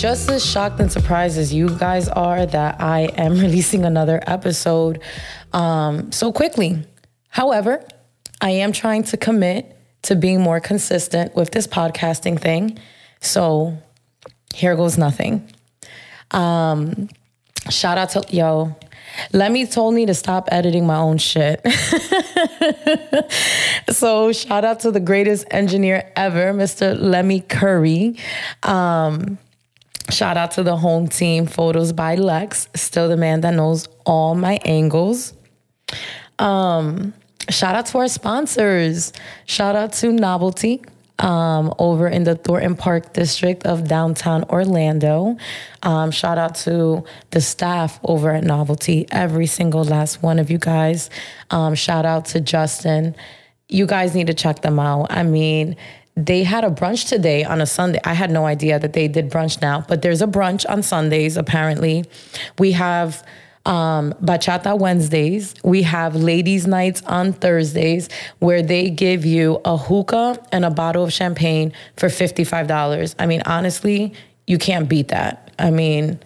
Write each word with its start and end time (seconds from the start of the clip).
Just 0.00 0.30
as 0.30 0.42
shocked 0.42 0.80
and 0.80 0.90
surprised 0.90 1.36
as 1.36 1.52
you 1.52 1.68
guys 1.76 2.08
are 2.08 2.46
that 2.46 2.80
I 2.80 3.00
am 3.18 3.32
releasing 3.38 3.84
another 3.84 4.22
episode 4.26 5.02
um, 5.52 6.10
so 6.10 6.32
quickly. 6.32 6.86
However, 7.28 7.86
I 8.40 8.48
am 8.48 8.72
trying 8.72 9.02
to 9.02 9.18
commit 9.18 9.76
to 10.04 10.16
being 10.16 10.40
more 10.40 10.58
consistent 10.58 11.36
with 11.36 11.50
this 11.50 11.66
podcasting 11.66 12.40
thing. 12.40 12.78
So 13.20 13.76
here 14.54 14.74
goes 14.74 14.96
nothing. 14.96 15.46
Um, 16.30 17.10
shout 17.68 17.98
out 17.98 18.08
to 18.12 18.24
yo. 18.30 18.74
Lemy 19.34 19.66
told 19.66 19.92
me 19.92 20.06
to 20.06 20.14
stop 20.14 20.48
editing 20.50 20.86
my 20.86 20.96
own 20.96 21.18
shit. 21.18 21.60
so 23.90 24.32
shout 24.32 24.64
out 24.64 24.80
to 24.80 24.92
the 24.92 25.00
greatest 25.00 25.44
engineer 25.50 26.10
ever, 26.16 26.54
Mr. 26.54 26.98
Lemy 26.98 27.42
Currey. 27.42 28.18
Um, 28.66 29.36
shout 30.10 30.36
out 30.36 30.52
to 30.52 30.62
the 30.62 30.76
home 30.76 31.08
team, 31.08 31.46
photos 31.46 31.92
by 31.92 32.16
Lexx, 32.16 32.68
still 32.76 33.08
the 33.08 33.16
man 33.16 33.40
that 33.42 33.54
knows 33.54 33.88
all 34.04 34.34
my 34.34 34.58
angles. 34.64 35.32
Um, 36.38 37.14
shout 37.48 37.74
out 37.74 37.86
to 37.86 37.98
our 37.98 38.08
sponsors. 38.08 39.12
Shout 39.46 39.76
out 39.76 39.92
to 39.94 40.12
Novelty 40.12 40.82
um, 41.20 41.74
over 41.78 42.08
in 42.08 42.24
the 42.24 42.34
Thornton 42.34 42.74
Park 42.74 43.12
district 43.12 43.66
of 43.66 43.86
downtown 43.86 44.44
Orlando. 44.44 45.36
Um, 45.82 46.10
shout 46.10 46.38
out 46.38 46.54
to 46.56 47.04
the 47.30 47.40
staff 47.40 48.00
over 48.02 48.30
at 48.30 48.44
Novelty, 48.44 49.06
every 49.10 49.46
single 49.46 49.84
last 49.84 50.22
one 50.22 50.38
of 50.38 50.50
you 50.50 50.58
guys. 50.58 51.10
Um, 51.50 51.74
shout 51.74 52.06
out 52.06 52.26
to 52.26 52.40
Justin. 52.40 53.14
You 53.68 53.86
guys 53.86 54.14
need 54.14 54.26
to 54.26 54.34
check 54.34 54.62
them 54.62 54.78
out. 54.78 55.08
I 55.10 55.22
mean, 55.22 55.76
they 56.16 56.44
had 56.44 56.64
a 56.64 56.70
brunch 56.70 57.08
today 57.08 57.44
on 57.44 57.60
a 57.60 57.66
Sunday. 57.66 58.00
I 58.04 58.14
had 58.14 58.30
no 58.30 58.46
idea 58.46 58.78
that 58.78 58.92
they 58.92 59.08
did 59.08 59.30
brunch 59.30 59.60
now, 59.60 59.84
but 59.88 60.02
there's 60.02 60.22
a 60.22 60.26
brunch 60.26 60.68
on 60.68 60.82
Sundays 60.82 61.36
apparently. 61.36 62.04
We 62.58 62.72
have 62.72 63.24
um, 63.66 64.14
Bachata 64.22 64.78
Wednesdays. 64.78 65.54
We 65.62 65.82
have 65.82 66.16
ladies' 66.16 66.66
nights 66.66 67.02
on 67.06 67.32
Thursdays 67.32 68.08
where 68.38 68.62
they 68.62 68.90
give 68.90 69.24
you 69.24 69.60
a 69.64 69.76
hookah 69.76 70.42
and 70.52 70.64
a 70.64 70.70
bottle 70.70 71.04
of 71.04 71.12
champagne 71.12 71.72
for 71.96 72.08
$55. 72.08 73.14
I 73.18 73.26
mean, 73.26 73.42
honestly, 73.46 74.14
you 74.46 74.58
can't 74.58 74.88
beat 74.88 75.08
that. 75.08 75.52
I 75.58 75.70
mean, 75.70 76.18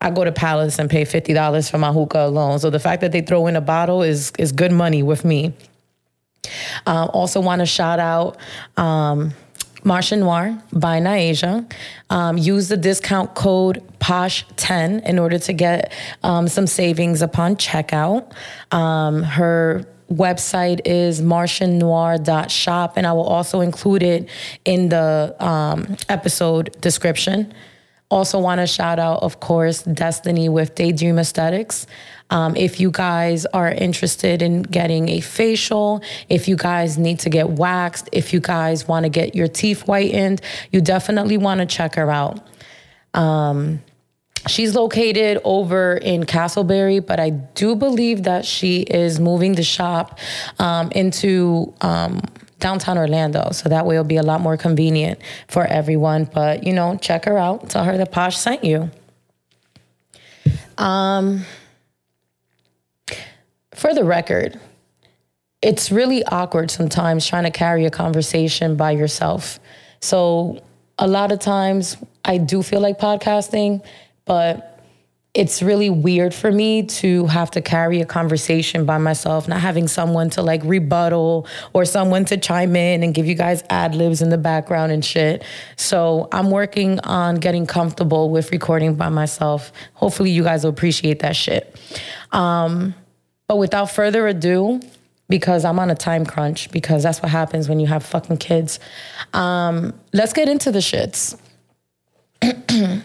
I 0.00 0.10
go 0.10 0.24
to 0.24 0.32
Palace 0.32 0.78
and 0.78 0.90
pay 0.90 1.04
$50 1.04 1.70
for 1.70 1.78
my 1.78 1.92
hookah 1.92 2.26
alone. 2.26 2.58
So 2.58 2.70
the 2.70 2.80
fact 2.80 3.00
that 3.02 3.12
they 3.12 3.22
throw 3.22 3.46
in 3.46 3.54
a 3.54 3.60
bottle 3.60 4.02
is, 4.02 4.32
is 4.38 4.50
good 4.50 4.72
money 4.72 5.02
with 5.02 5.24
me. 5.24 5.54
Um, 6.86 7.10
also, 7.12 7.40
want 7.40 7.60
to 7.60 7.66
shout 7.66 8.00
out 8.00 8.36
um, 8.76 9.32
Noir 9.84 10.62
by 10.72 11.00
Niaja. 11.00 11.70
Um, 12.10 12.38
use 12.38 12.68
the 12.68 12.76
discount 12.76 13.34
code 13.34 13.82
POSH10 14.00 15.04
in 15.04 15.18
order 15.18 15.38
to 15.38 15.52
get 15.52 15.92
um, 16.22 16.48
some 16.48 16.66
savings 16.66 17.22
upon 17.22 17.56
checkout. 17.56 18.32
Um, 18.72 19.22
her 19.22 19.86
website 20.12 20.80
is 20.84 21.22
marchenoir.shop, 21.22 22.96
and 22.96 23.06
I 23.06 23.12
will 23.12 23.24
also 23.24 23.60
include 23.60 24.02
it 24.02 24.28
in 24.64 24.88
the 24.88 25.34
um, 25.40 25.96
episode 26.08 26.78
description. 26.80 27.52
Also, 28.12 28.38
want 28.38 28.60
to 28.60 28.66
shout 28.66 28.98
out, 28.98 29.22
of 29.22 29.40
course, 29.40 29.84
Destiny 29.84 30.46
with 30.46 30.74
Daydream 30.74 31.18
Aesthetics. 31.18 31.86
Um, 32.28 32.54
if 32.56 32.78
you 32.78 32.90
guys 32.90 33.46
are 33.46 33.70
interested 33.70 34.42
in 34.42 34.64
getting 34.64 35.08
a 35.08 35.20
facial, 35.20 36.02
if 36.28 36.46
you 36.46 36.56
guys 36.56 36.98
need 36.98 37.20
to 37.20 37.30
get 37.30 37.48
waxed, 37.48 38.10
if 38.12 38.34
you 38.34 38.40
guys 38.40 38.86
want 38.86 39.04
to 39.04 39.08
get 39.08 39.34
your 39.34 39.48
teeth 39.48 39.80
whitened, 39.86 40.42
you 40.70 40.82
definitely 40.82 41.38
want 41.38 41.60
to 41.60 41.66
check 41.66 41.94
her 41.94 42.10
out. 42.10 42.46
Um, 43.14 43.80
she's 44.46 44.74
located 44.74 45.40
over 45.42 45.96
in 45.96 46.24
Casselberry, 46.24 47.00
but 47.04 47.18
I 47.18 47.30
do 47.30 47.74
believe 47.74 48.24
that 48.24 48.44
she 48.44 48.82
is 48.82 49.20
moving 49.20 49.54
the 49.54 49.62
shop 49.62 50.18
um, 50.58 50.90
into 50.92 51.72
um, 51.80 52.20
downtown 52.62 52.96
Orlando. 52.96 53.50
So 53.52 53.68
that 53.68 53.84
way 53.84 53.96
it'll 53.96 54.04
be 54.04 54.16
a 54.16 54.22
lot 54.22 54.40
more 54.40 54.56
convenient 54.56 55.20
for 55.48 55.66
everyone. 55.66 56.24
But, 56.24 56.64
you 56.64 56.72
know, 56.72 56.96
check 56.96 57.26
her 57.26 57.36
out. 57.36 57.68
Tell 57.68 57.84
her 57.84 57.98
that 57.98 58.10
Posh 58.10 58.38
sent 58.38 58.64
you. 58.64 58.90
Um, 60.78 61.44
for 63.74 63.92
the 63.92 64.04
record, 64.04 64.58
it's 65.60 65.92
really 65.92 66.24
awkward 66.24 66.70
sometimes 66.70 67.26
trying 67.26 67.44
to 67.44 67.50
carry 67.50 67.84
a 67.84 67.90
conversation 67.90 68.76
by 68.76 68.92
yourself. 68.92 69.60
So 70.00 70.62
a 70.98 71.06
lot 71.06 71.32
of 71.32 71.40
times 71.40 71.96
I 72.24 72.38
do 72.38 72.62
feel 72.62 72.80
like 72.80 72.98
podcasting, 72.98 73.84
but 74.24 74.71
it's 75.34 75.62
really 75.62 75.88
weird 75.88 76.34
for 76.34 76.52
me 76.52 76.82
to 76.82 77.26
have 77.26 77.50
to 77.52 77.62
carry 77.62 78.02
a 78.02 78.04
conversation 78.04 78.84
by 78.84 78.98
myself, 78.98 79.48
not 79.48 79.60
having 79.60 79.88
someone 79.88 80.28
to 80.28 80.42
like 80.42 80.60
rebuttal 80.62 81.46
or 81.72 81.86
someone 81.86 82.26
to 82.26 82.36
chime 82.36 82.76
in 82.76 83.02
and 83.02 83.14
give 83.14 83.26
you 83.26 83.34
guys 83.34 83.64
ad 83.70 83.94
libs 83.94 84.20
in 84.20 84.28
the 84.28 84.36
background 84.36 84.92
and 84.92 85.02
shit. 85.02 85.42
So 85.76 86.28
I'm 86.32 86.50
working 86.50 87.00
on 87.00 87.36
getting 87.36 87.64
comfortable 87.64 88.28
with 88.28 88.52
recording 88.52 88.94
by 88.94 89.08
myself. 89.08 89.72
Hopefully, 89.94 90.30
you 90.30 90.42
guys 90.42 90.64
will 90.64 90.70
appreciate 90.70 91.20
that 91.20 91.34
shit. 91.34 91.80
Um, 92.32 92.94
but 93.46 93.56
without 93.56 93.90
further 93.90 94.28
ado, 94.28 94.82
because 95.30 95.64
I'm 95.64 95.78
on 95.78 95.88
a 95.88 95.94
time 95.94 96.26
crunch, 96.26 96.70
because 96.70 97.02
that's 97.02 97.22
what 97.22 97.30
happens 97.30 97.70
when 97.70 97.80
you 97.80 97.86
have 97.86 98.04
fucking 98.04 98.36
kids. 98.36 98.78
Um, 99.32 99.94
let's 100.12 100.34
get 100.34 100.46
into 100.46 100.70
the 100.70 100.80
shits. 100.80 101.38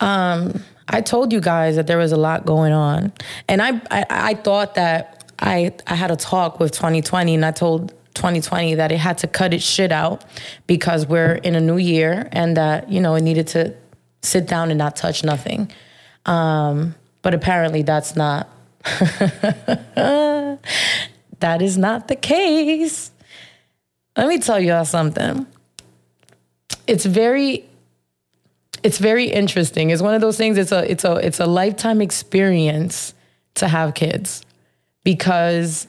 um, 0.00 0.64
I 0.88 1.00
told 1.00 1.32
you 1.32 1.40
guys 1.40 1.76
that 1.76 1.86
there 1.86 1.98
was 1.98 2.12
a 2.12 2.16
lot 2.16 2.44
going 2.44 2.72
on, 2.72 3.12
and 3.48 3.62
I, 3.62 3.80
I, 3.90 4.06
I 4.10 4.34
thought 4.34 4.74
that 4.74 5.32
I 5.38 5.72
I 5.86 5.94
had 5.94 6.10
a 6.10 6.16
talk 6.16 6.60
with 6.60 6.72
2020, 6.72 7.34
and 7.34 7.44
I 7.44 7.50
told 7.50 7.90
2020 8.14 8.74
that 8.76 8.92
it 8.92 8.98
had 8.98 9.18
to 9.18 9.26
cut 9.26 9.54
its 9.54 9.64
shit 9.64 9.92
out 9.92 10.24
because 10.66 11.06
we're 11.06 11.34
in 11.34 11.54
a 11.54 11.60
new 11.60 11.78
year, 11.78 12.28
and 12.32 12.56
that 12.56 12.90
you 12.90 13.00
know 13.00 13.14
it 13.14 13.22
needed 13.22 13.46
to 13.48 13.74
sit 14.22 14.46
down 14.46 14.70
and 14.70 14.78
not 14.78 14.96
touch 14.96 15.24
nothing. 15.24 15.70
Um, 16.26 16.94
but 17.22 17.34
apparently, 17.34 17.82
that's 17.82 18.14
not 18.16 18.48
that 19.94 20.58
is 21.60 21.78
not 21.78 22.08
the 22.08 22.16
case. 22.16 23.10
Let 24.16 24.28
me 24.28 24.38
tell 24.38 24.60
y'all 24.60 24.84
something. 24.84 25.46
It's 26.86 27.04
very 27.06 27.64
it's 28.84 28.98
very 28.98 29.24
interesting. 29.24 29.90
It's 29.90 30.02
one 30.02 30.14
of 30.14 30.20
those 30.20 30.36
things 30.36 30.58
it's 30.58 30.70
a 30.70 30.88
it's 30.88 31.04
a 31.04 31.14
it's 31.16 31.40
a 31.40 31.46
lifetime 31.46 32.00
experience 32.00 33.14
to 33.54 33.66
have 33.66 33.94
kids 33.94 34.44
because 35.02 35.88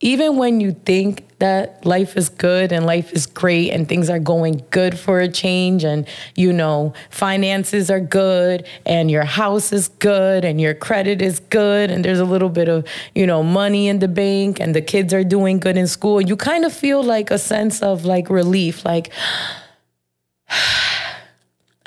even 0.00 0.36
when 0.36 0.60
you 0.60 0.72
think 0.72 1.26
that 1.38 1.84
life 1.86 2.16
is 2.16 2.28
good 2.28 2.72
and 2.72 2.86
life 2.86 3.12
is 3.12 3.26
great 3.26 3.70
and 3.70 3.88
things 3.88 4.10
are 4.10 4.18
going 4.18 4.64
good 4.70 4.98
for 4.98 5.20
a 5.20 5.28
change 5.28 5.84
and 5.84 6.06
you 6.36 6.52
know 6.52 6.92
finances 7.10 7.90
are 7.90 8.00
good 8.00 8.66
and 8.86 9.10
your 9.10 9.24
house 9.24 9.72
is 9.72 9.88
good 9.88 10.44
and 10.44 10.60
your 10.60 10.74
credit 10.74 11.22
is 11.22 11.40
good 11.40 11.90
and 11.90 12.04
there's 12.04 12.20
a 12.20 12.24
little 12.24 12.48
bit 12.48 12.68
of 12.68 12.86
you 13.14 13.26
know 13.26 13.42
money 13.42 13.88
in 13.88 13.98
the 13.98 14.08
bank 14.08 14.60
and 14.60 14.74
the 14.74 14.82
kids 14.82 15.12
are 15.12 15.24
doing 15.24 15.58
good 15.58 15.76
in 15.76 15.88
school 15.88 16.20
you 16.20 16.36
kind 16.36 16.64
of 16.64 16.72
feel 16.72 17.02
like 17.02 17.30
a 17.30 17.38
sense 17.38 17.82
of 17.82 18.04
like 18.04 18.30
relief 18.30 18.84
like 18.84 19.10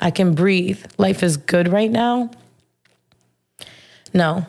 I 0.00 0.10
can 0.10 0.34
breathe 0.34 0.84
life 0.98 1.22
is 1.22 1.36
good 1.36 1.68
right 1.68 1.90
now 1.90 2.30
no 4.12 4.46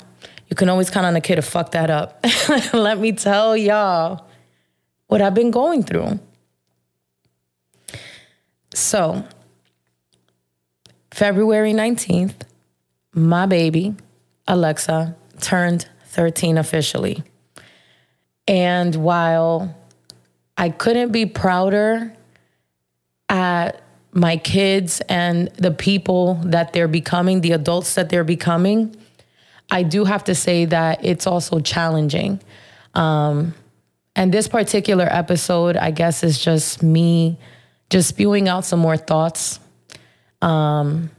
you 0.49 0.55
can 0.55 0.69
always 0.69 0.89
count 0.89 1.05
on 1.05 1.15
a 1.15 1.21
kid 1.21 1.35
to 1.35 1.41
fuck 1.41 1.71
that 1.71 1.89
up. 1.89 2.23
Let 2.73 2.99
me 2.99 3.11
tell 3.11 3.57
y'all 3.57 4.25
what 5.07 5.21
I've 5.21 5.33
been 5.33 5.51
going 5.51 5.83
through. 5.83 6.19
So, 8.73 9.25
February 11.11 11.73
19th, 11.73 12.35
my 13.13 13.45
baby, 13.45 13.95
Alexa, 14.47 15.15
turned 15.41 15.89
13 16.05 16.57
officially. 16.57 17.23
And 18.47 18.95
while 18.95 19.75
I 20.57 20.69
couldn't 20.69 21.11
be 21.11 21.25
prouder 21.25 22.13
at 23.27 23.81
my 24.17 24.37
kids 24.37 24.99
and 25.07 25.47
the 25.57 25.69
people 25.69 26.35
that 26.43 26.73
they're 26.73 26.87
becoming, 26.87 27.41
the 27.41 27.51
adults 27.51 27.93
that 27.93 28.09
they're 28.09 28.23
becoming, 28.23 28.95
I 29.69 29.83
do 29.83 30.05
have 30.05 30.23
to 30.23 30.33
say 30.33 30.65
that 30.65 31.05
it's 31.05 31.27
also 31.27 31.59
challenging. 31.59 32.41
Um, 32.95 33.53
and 34.15 34.33
this 34.33 34.47
particular 34.47 35.07
episode, 35.09 35.77
I 35.77 35.91
guess, 35.91 36.23
is 36.23 36.39
just 36.39 36.81
me 36.81 37.37
just 37.91 38.09
spewing 38.09 38.49
out 38.49 38.65
some 38.65 38.79
more 38.79 38.97
thoughts. 38.97 39.59
Um, 40.41 41.11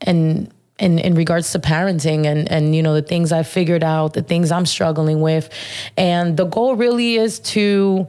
and 0.00 0.50
in, 0.78 0.98
in 0.98 1.14
regards 1.14 1.52
to 1.52 1.58
parenting 1.58 2.24
and, 2.24 2.50
and 2.50 2.74
you 2.74 2.82
know 2.82 2.94
the 2.94 3.02
things 3.02 3.32
I've 3.32 3.46
figured 3.46 3.84
out, 3.84 4.14
the 4.14 4.22
things 4.22 4.50
I'm 4.50 4.64
struggling 4.64 5.20
with. 5.20 5.50
And 5.96 6.36
the 6.36 6.46
goal 6.46 6.74
really 6.74 7.16
is 7.16 7.38
to 7.40 8.08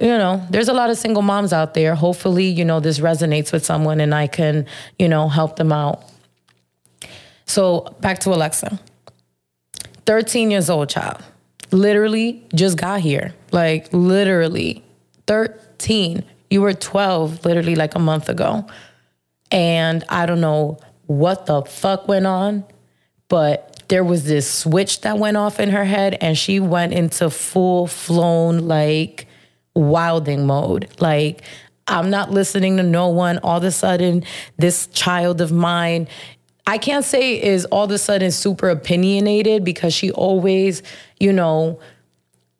you 0.00 0.08
know, 0.08 0.46
there's 0.50 0.68
a 0.68 0.74
lot 0.74 0.90
of 0.90 0.98
single 0.98 1.22
moms 1.22 1.52
out 1.52 1.74
there. 1.74 1.94
Hopefully, 1.94 2.46
you 2.46 2.64
know, 2.64 2.80
this 2.80 2.98
resonates 2.98 3.52
with 3.52 3.64
someone 3.64 4.00
and 4.00 4.14
I 4.14 4.26
can, 4.26 4.66
you 4.98 5.08
know, 5.08 5.28
help 5.28 5.56
them 5.56 5.72
out. 5.72 6.02
So 7.46 7.94
back 8.00 8.18
to 8.20 8.30
Alexa. 8.30 8.78
13 10.04 10.50
years 10.50 10.68
old 10.68 10.88
child. 10.90 11.22
Literally 11.72 12.44
just 12.54 12.76
got 12.76 13.00
here. 13.00 13.34
Like 13.52 13.88
literally 13.92 14.84
13. 15.26 16.24
You 16.50 16.60
were 16.60 16.74
12 16.74 17.44
literally 17.44 17.74
like 17.74 17.94
a 17.94 17.98
month 17.98 18.28
ago. 18.28 18.66
And 19.50 20.04
I 20.08 20.26
don't 20.26 20.40
know 20.40 20.78
what 21.06 21.46
the 21.46 21.62
fuck 21.62 22.08
went 22.08 22.26
on, 22.26 22.64
but 23.28 23.84
there 23.88 24.04
was 24.04 24.24
this 24.24 24.50
switch 24.50 25.02
that 25.02 25.18
went 25.18 25.36
off 25.36 25.60
in 25.60 25.70
her 25.70 25.84
head 25.84 26.18
and 26.20 26.36
she 26.36 26.58
went 26.58 26.92
into 26.92 27.30
full 27.30 27.86
flown 27.86 28.66
like 28.66 29.25
wilding 29.76 30.46
mode. 30.46 30.88
Like, 31.00 31.42
I'm 31.86 32.10
not 32.10 32.30
listening 32.30 32.76
to 32.78 32.82
no 32.82 33.08
one. 33.08 33.38
All 33.38 33.58
of 33.58 33.64
a 33.64 33.70
sudden, 33.70 34.24
this 34.58 34.88
child 34.88 35.40
of 35.40 35.52
mine, 35.52 36.08
I 36.66 36.78
can't 36.78 37.04
say 37.04 37.40
is 37.40 37.64
all 37.66 37.84
of 37.84 37.90
a 37.90 37.98
sudden 37.98 38.30
super 38.32 38.68
opinionated 38.70 39.64
because 39.64 39.94
she 39.94 40.10
always, 40.10 40.82
you 41.20 41.32
know, 41.32 41.78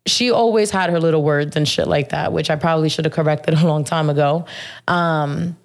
she 0.05 0.31
always 0.31 0.71
had 0.71 0.89
her 0.89 0.99
little 0.99 1.23
words 1.23 1.57
and 1.57 1.67
shit 1.67 1.87
like 1.87 2.09
that, 2.09 2.31
which 2.31 2.49
I 2.49 2.55
probably 2.55 2.87
should 2.87 3.03
have 3.03 3.13
corrected 3.13 3.53
a 3.59 3.67
long 3.67 3.83
time 3.83 4.09
ago. 4.09 4.45
Um, 4.87 5.57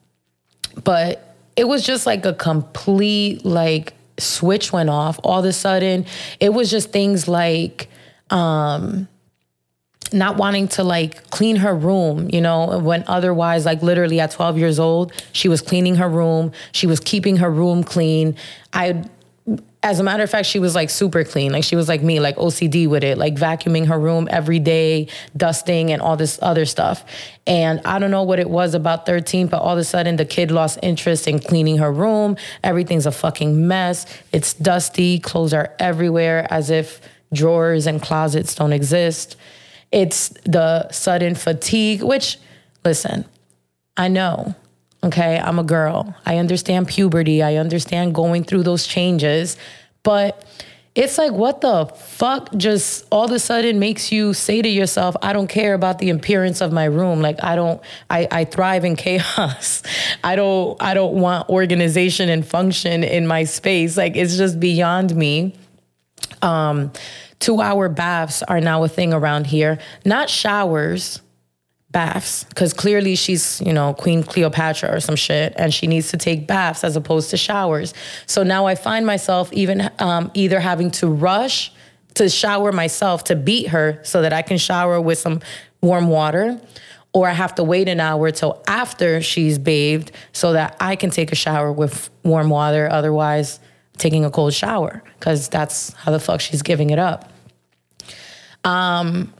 but 0.82 1.36
it 1.54 1.68
was 1.68 1.84
just 1.84 2.06
like 2.06 2.24
a 2.24 2.32
complete 2.32 3.44
like 3.44 3.94
switch 4.18 4.72
went 4.72 4.90
off. 4.90 5.20
All 5.22 5.38
of 5.38 5.44
a 5.44 5.52
sudden, 5.52 6.06
it 6.40 6.52
was 6.52 6.70
just 6.70 6.90
things 6.90 7.28
like 7.28 7.88
um, 8.30 9.06
not 10.12 10.36
wanting 10.36 10.68
to 10.68 10.84
like 10.84 11.30
clean 11.30 11.56
her 11.56 11.74
room, 11.74 12.28
you 12.32 12.40
know, 12.40 12.78
when 12.78 13.04
otherwise, 13.06 13.64
like 13.64 13.82
literally 13.82 14.20
at 14.20 14.30
12 14.30 14.58
years 14.58 14.78
old, 14.78 15.12
she 15.32 15.48
was 15.48 15.60
cleaning 15.60 15.96
her 15.96 16.08
room, 16.08 16.52
she 16.72 16.86
was 16.86 17.00
keeping 17.00 17.36
her 17.38 17.50
room 17.50 17.84
clean. 17.84 18.36
I, 18.72 19.04
as 19.82 19.98
a 19.98 20.04
matter 20.04 20.22
of 20.22 20.30
fact, 20.30 20.46
she 20.46 20.60
was 20.60 20.76
like 20.76 20.90
super 20.90 21.24
clean. 21.24 21.50
Like 21.50 21.64
she 21.64 21.74
was 21.74 21.88
like 21.88 22.02
me, 22.02 22.20
like 22.20 22.36
OCD 22.36 22.88
with 22.88 23.02
it, 23.02 23.18
like 23.18 23.34
vacuuming 23.34 23.86
her 23.86 23.98
room 23.98 24.28
every 24.30 24.60
day, 24.60 25.08
dusting 25.36 25.90
and 25.90 26.00
all 26.00 26.16
this 26.16 26.38
other 26.40 26.64
stuff. 26.64 27.04
And 27.46 27.80
I 27.84 27.98
don't 27.98 28.12
know 28.12 28.22
what 28.22 28.38
it 28.38 28.48
was 28.48 28.74
about 28.74 29.06
13, 29.06 29.48
but 29.48 29.60
all 29.60 29.72
of 29.72 29.78
a 29.78 29.84
sudden 29.84 30.16
the 30.16 30.24
kid 30.24 30.52
lost 30.52 30.78
interest 30.82 31.26
in 31.26 31.40
cleaning 31.40 31.78
her 31.78 31.92
room. 31.92 32.36
Everything's 32.62 33.06
a 33.06 33.10
fucking 33.10 33.66
mess. 33.66 34.06
It's 34.30 34.54
dusty, 34.54 35.18
clothes 35.18 35.52
are 35.52 35.74
everywhere 35.80 36.46
as 36.48 36.70
if 36.70 37.00
drawers 37.32 37.86
and 37.88 38.00
closets 38.00 38.54
don't 38.54 38.72
exist. 38.72 39.36
It's 39.92 40.30
the 40.44 40.90
sudden 40.90 41.34
fatigue, 41.34 42.02
which, 42.02 42.38
listen, 42.84 43.26
I 43.96 44.08
know, 44.08 44.54
okay, 45.04 45.38
I'm 45.38 45.58
a 45.58 45.64
girl. 45.64 46.14
I 46.24 46.38
understand 46.38 46.88
puberty. 46.88 47.42
I 47.42 47.56
understand 47.56 48.14
going 48.14 48.44
through 48.44 48.62
those 48.62 48.86
changes. 48.86 49.56
But 50.02 50.44
it's 50.94 51.16
like, 51.16 51.32
what 51.32 51.62
the 51.62 51.86
fuck 51.86 52.54
just 52.56 53.06
all 53.10 53.24
of 53.24 53.30
a 53.30 53.38
sudden 53.38 53.78
makes 53.78 54.12
you 54.12 54.34
say 54.34 54.60
to 54.60 54.68
yourself, 54.68 55.16
I 55.22 55.32
don't 55.32 55.48
care 55.48 55.72
about 55.72 55.98
the 55.98 56.10
appearance 56.10 56.60
of 56.60 56.70
my 56.72 56.84
room. 56.84 57.20
Like 57.22 57.42
I 57.42 57.56
don't, 57.56 57.80
I, 58.10 58.28
I 58.30 58.44
thrive 58.44 58.84
in 58.84 58.96
chaos. 58.96 59.82
I 60.22 60.36
don't, 60.36 60.80
I 60.82 60.94
don't 60.94 61.14
want 61.14 61.48
organization 61.48 62.28
and 62.28 62.46
function 62.46 63.04
in 63.04 63.26
my 63.26 63.44
space. 63.44 63.96
Like 63.96 64.16
it's 64.16 64.36
just 64.36 64.60
beyond 64.60 65.16
me. 65.16 65.54
Um, 66.42 66.92
two 67.42 67.60
hour 67.60 67.88
baths 67.88 68.42
are 68.44 68.60
now 68.60 68.84
a 68.84 68.88
thing 68.88 69.12
around 69.12 69.48
here. 69.48 69.78
Not 70.04 70.30
showers, 70.30 71.20
baths, 71.90 72.44
because 72.44 72.72
clearly 72.72 73.16
she's, 73.16 73.60
you 73.60 73.72
know, 73.72 73.94
Queen 73.94 74.22
Cleopatra 74.22 74.94
or 74.94 75.00
some 75.00 75.16
shit, 75.16 75.52
and 75.56 75.74
she 75.74 75.88
needs 75.88 76.10
to 76.12 76.16
take 76.16 76.46
baths 76.46 76.84
as 76.84 76.96
opposed 76.96 77.30
to 77.30 77.36
showers. 77.36 77.94
So 78.26 78.44
now 78.44 78.66
I 78.66 78.76
find 78.76 79.04
myself 79.04 79.52
even 79.52 79.90
um, 79.98 80.30
either 80.34 80.60
having 80.60 80.92
to 80.92 81.08
rush 81.08 81.72
to 82.14 82.28
shower 82.28 82.72
myself 82.72 83.24
to 83.24 83.34
beat 83.36 83.68
her 83.68 83.98
so 84.04 84.22
that 84.22 84.32
I 84.32 84.42
can 84.42 84.56
shower 84.56 85.00
with 85.00 85.18
some 85.18 85.40
warm 85.80 86.08
water. 86.08 86.60
Or 87.14 87.28
I 87.28 87.32
have 87.32 87.56
to 87.56 87.64
wait 87.64 87.88
an 87.88 88.00
hour 88.00 88.30
till 88.30 88.62
after 88.66 89.20
she's 89.20 89.58
bathed 89.58 90.12
so 90.32 90.54
that 90.54 90.76
I 90.80 90.96
can 90.96 91.10
take 91.10 91.30
a 91.30 91.34
shower 91.34 91.70
with 91.70 92.08
warm 92.22 92.48
water. 92.48 92.88
Otherwise, 92.90 93.60
taking 93.98 94.24
a 94.24 94.30
cold 94.30 94.54
shower 94.54 95.02
because 95.18 95.48
that's 95.48 95.92
how 95.92 96.12
the 96.12 96.20
fuck 96.20 96.40
she's 96.40 96.62
giving 96.62 96.88
it 96.88 96.98
up. 96.98 97.31
Um, 98.64 99.32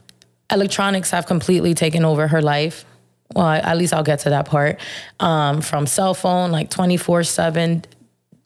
electronics 0.51 1.11
have 1.11 1.25
completely 1.25 1.73
taken 1.73 2.05
over 2.05 2.27
her 2.27 2.41
life. 2.41 2.85
Well, 3.33 3.47
at 3.47 3.77
least 3.77 3.93
I'll 3.93 4.03
get 4.03 4.19
to 4.19 4.29
that 4.29 4.45
part. 4.45 4.79
Um, 5.19 5.61
from 5.61 5.87
cell 5.87 6.13
phone, 6.13 6.51
like 6.51 6.69
24 6.69 7.23
7, 7.23 7.83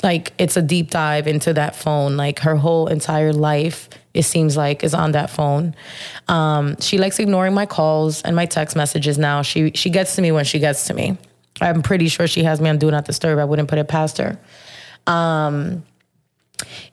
like 0.04 0.34
it's 0.38 0.56
a 0.56 0.62
deep 0.62 0.92
dive 0.92 1.28
into 1.28 1.54
that 1.54 1.76
phone. 1.76 2.16
Like 2.16 2.40
her 2.40 2.56
whole 2.56 2.88
entire 2.88 3.34
life, 3.34 3.90
it 4.14 4.24
seems 4.24 4.56
like, 4.56 4.84
is 4.84 4.94
on 4.94 5.12
that 5.12 5.30
phone. 5.30 5.76
Um, 6.28 6.80
she 6.80 6.98
likes 6.98 7.20
ignoring 7.20 7.54
my 7.54 7.66
calls 7.66 8.22
and 8.22 8.36
my 8.36 8.46
text 8.46 8.76
messages 8.76 9.18
now. 9.18 9.42
She 9.42 9.72
she 9.74 9.90
gets 9.90 10.16
to 10.16 10.22
me 10.22 10.32
when 10.32 10.46
she 10.46 10.60
gets 10.60 10.88
to 10.88 10.94
me. 10.94 11.18
I'm 11.60 11.82
pretty 11.82 12.08
sure 12.08 12.28
she 12.28 12.44
has 12.44 12.62
me 12.62 12.70
on 12.70 12.78
Do 12.78 12.92
Not 12.92 13.06
Disturb. 13.06 13.40
I 13.40 13.46
wouldn't 13.46 13.68
put 13.68 13.80
it 13.80 13.88
past 13.88 14.20
her. 14.20 14.40
Um, 15.08 15.84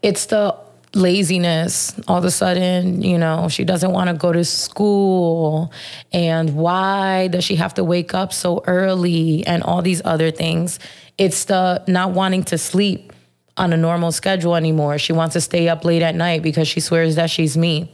it's 0.02 0.26
the 0.26 0.56
laziness 0.94 1.99
all 2.06 2.19
of 2.19 2.25
a 2.25 2.31
sudden 2.31 3.02
you 3.02 3.19
know 3.19 3.49
she 3.49 3.64
doesn't 3.64 3.93
want 3.93 4.08
to 4.08 4.14
go 4.14 4.32
to 4.32 4.44
school. 4.44 5.73
And 6.12 6.55
why 6.55 7.29
does 7.29 7.44
she 7.44 7.56
have 7.56 7.75
to 7.75 7.85
wake 7.85 8.14
up 8.14 8.32
so 8.32 8.62
early 8.67 9.46
and 9.46 9.62
all 9.62 9.82
these 9.82 10.02
other 10.05 10.31
things? 10.31 10.79
It's 11.19 11.44
the 11.44 11.82
not 11.87 12.12
wanting 12.12 12.44
to 12.44 12.58
sleep 12.58 13.12
on 13.56 13.73
a 13.73 13.76
normal 13.76 14.12
schedule 14.12 14.56
anymore. 14.56 14.99
She 14.99 15.12
wants 15.12 15.35
to 15.35 15.41
stay 15.41 15.69
up 15.69 15.85
late 15.85 16.02
at 16.02 16.14
night 16.14 16.43
because 16.43 16.67
she 16.67 16.81
swears 16.81 17.17
that 17.17 17.31
she's 17.31 17.56
me. 17.56 17.93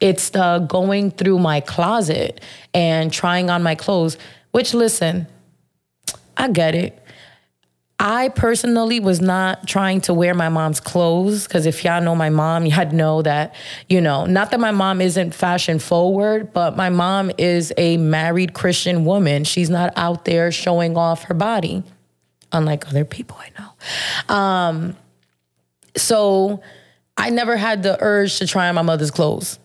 It's 0.00 0.30
the 0.30 0.64
going 0.68 1.10
through 1.10 1.38
my 1.38 1.60
closet 1.60 2.40
and 2.74 3.12
trying 3.12 3.50
on 3.50 3.62
my 3.62 3.74
clothes 3.74 4.16
which 4.52 4.74
listen 4.74 5.26
i 6.36 6.48
get 6.48 6.74
it 6.74 7.01
I 8.04 8.30
personally 8.30 8.98
was 8.98 9.20
not 9.20 9.68
trying 9.68 10.00
to 10.02 10.12
wear 10.12 10.34
my 10.34 10.48
mom's 10.48 10.80
clothes 10.80 11.46
because 11.46 11.66
if 11.66 11.84
y'all 11.84 12.02
know 12.02 12.16
my 12.16 12.30
mom, 12.30 12.66
y'all 12.66 12.90
know 12.90 13.22
that, 13.22 13.54
you 13.88 14.00
know, 14.00 14.26
not 14.26 14.50
that 14.50 14.58
my 14.58 14.72
mom 14.72 15.00
isn't 15.00 15.32
fashion 15.32 15.78
forward, 15.78 16.52
but 16.52 16.76
my 16.76 16.88
mom 16.88 17.30
is 17.38 17.72
a 17.76 17.98
married 17.98 18.54
Christian 18.54 19.04
woman. 19.04 19.44
She's 19.44 19.70
not 19.70 19.92
out 19.94 20.24
there 20.24 20.50
showing 20.50 20.96
off 20.96 21.22
her 21.24 21.34
body, 21.34 21.84
unlike 22.50 22.88
other 22.88 23.04
people 23.04 23.38
I 23.38 23.50
know. 23.60 24.34
Um, 24.34 24.96
so 25.96 26.60
I 27.16 27.30
never 27.30 27.56
had 27.56 27.84
the 27.84 27.96
urge 28.00 28.38
to 28.38 28.48
try 28.48 28.68
on 28.68 28.74
my 28.74 28.82
mother's 28.82 29.12
clothes. 29.12 29.60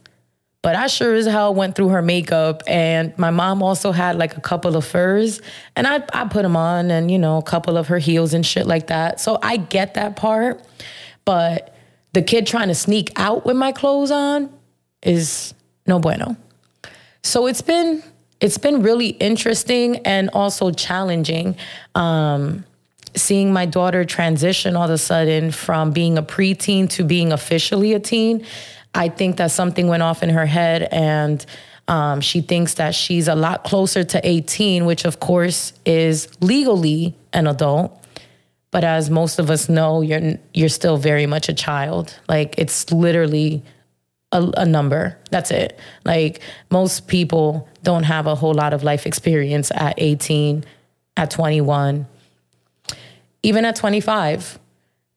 But 0.68 0.76
I 0.76 0.88
sure 0.88 1.16
as 1.16 1.26
hell 1.26 1.56
went 1.56 1.78
through 1.78 1.88
her 1.88 2.02
makeup, 2.02 2.62
and 2.68 3.18
my 3.18 3.30
mom 3.30 3.64
also 3.64 3.94
had 3.94 4.18
like 4.18 4.36
a 4.36 4.42
couple 4.42 4.76
of 4.76 4.84
furs, 4.84 5.42
and 5.78 5.88
I 5.88 6.04
I 6.12 6.28
put 6.28 6.42
them 6.42 6.58
on, 6.58 6.92
and 6.92 7.10
you 7.10 7.18
know 7.18 7.38
a 7.38 7.42
couple 7.42 7.78
of 7.78 7.88
her 7.88 8.00
heels 8.00 8.34
and 8.34 8.46
shit 8.46 8.68
like 8.68 8.88
that. 8.88 9.22
So 9.22 9.40
I 9.42 9.56
get 9.56 9.94
that 9.94 10.18
part, 10.18 10.62
but 11.24 11.74
the 12.12 12.22
kid 12.22 12.48
trying 12.48 12.68
to 12.68 12.76
sneak 12.76 13.14
out 13.16 13.46
with 13.46 13.56
my 13.56 13.72
clothes 13.72 14.12
on 14.12 14.50
is 15.02 15.54
no 15.86 16.00
bueno. 16.00 16.36
So 17.24 17.48
it's 17.48 17.62
been 17.62 18.04
it's 18.42 18.58
been 18.58 18.82
really 18.82 19.12
interesting 19.12 20.00
and 20.00 20.30
also 20.32 20.72
challenging. 20.72 21.56
Um, 21.96 22.66
seeing 23.16 23.54
my 23.54 23.66
daughter 23.66 24.04
transition 24.04 24.76
all 24.76 24.84
of 24.84 24.90
a 24.90 24.98
sudden 24.98 25.52
from 25.52 25.92
being 25.92 26.18
a 26.18 26.24
preteen 26.24 26.90
to 26.90 27.06
being 27.06 27.32
officially 27.32 27.94
a 27.94 28.00
teen 28.02 28.46
I 28.94 29.10
think 29.10 29.38
that 29.38 29.52
something 29.52 29.88
went 29.88 30.04
off 30.04 30.24
in 30.24 30.30
her 30.30 30.46
head 30.46 30.88
and 30.92 31.46
um, 31.88 32.20
she 32.20 32.42
thinks 32.42 32.76
that 32.76 32.94
she's 32.96 33.28
a 33.28 33.36
lot 33.36 33.64
closer 33.64 34.04
to 34.04 34.28
18, 34.28 34.86
which 34.86 35.06
of 35.06 35.20
course 35.20 35.74
is 35.86 36.28
legally 36.42 37.16
an 37.34 37.48
adult. 37.48 38.04
But 38.72 38.84
as 38.84 39.10
most 39.10 39.40
of 39.40 39.50
us 39.50 39.70
know, 39.70 40.02
you're 40.02 40.38
you're 40.54 40.70
still 40.70 40.98
very 40.98 41.26
much 41.26 41.48
a 41.48 41.54
child. 41.54 42.14
Like 42.28 42.56
it's 42.58 42.92
literally 42.92 43.64
a, 44.34 44.52
a, 44.58 44.66
number. 44.66 45.18
That's 45.32 45.52
it. 45.52 45.80
Like 46.04 46.42
most 46.70 47.08
people 47.08 47.70
don't 47.84 48.04
have 48.04 48.28
a 48.28 48.36
whole 48.36 48.54
lot 48.54 48.74
of 48.74 48.84
life 48.84 49.06
experience 49.06 49.72
at 49.74 49.96
18, 49.98 50.66
at 51.16 51.32
21, 51.32 52.06
even 53.44 53.64
at 53.64 53.78
25. 53.78 54.60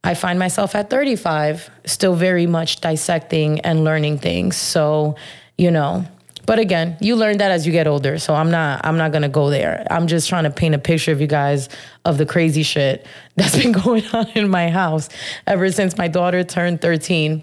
I 0.03 0.15
find 0.15 0.39
myself 0.39 0.75
at 0.75 0.89
35 0.89 1.71
still 1.85 2.15
very 2.15 2.47
much 2.47 2.81
dissecting 2.81 3.61
and 3.61 3.85
learning 3.85 4.19
things. 4.19 4.57
So, 4.57 5.17
you 5.59 5.71
know, 5.71 6.07
but 6.47 6.59
again, 6.59 6.97
you 7.01 7.17
learn 7.17 7.39
that 7.39 7.51
as 7.51 7.67
you 7.67 7.73
get 7.73 7.87
older. 7.87 8.19
So 8.19 8.35
I'm 8.35 8.51
not 8.51 8.85
I'm 8.85 8.97
not 8.97 9.13
going 9.13 9.23
to 9.23 9.29
go 9.29 9.51
there. 9.51 9.87
I'm 9.91 10.07
just 10.07 10.29
trying 10.29 10.45
to 10.45 10.51
paint 10.51 10.75
a 10.75 10.79
picture 10.79 11.13
of 11.13 11.21
you 11.21 11.27
guys 11.27 11.69
of 12.05 12.19
the 12.19 12.27
crazy 12.27 12.63
shit 12.63 13.07
that's 13.37 13.57
been 13.57 13.73
going 13.73 14.05
on 14.13 14.29
in 14.31 14.49
my 14.49 14.69
house 14.69 15.09
ever 15.47 15.71
since 15.71 15.97
my 15.97 16.09
daughter 16.09 16.43
turned 16.45 16.81
13. 16.81 17.43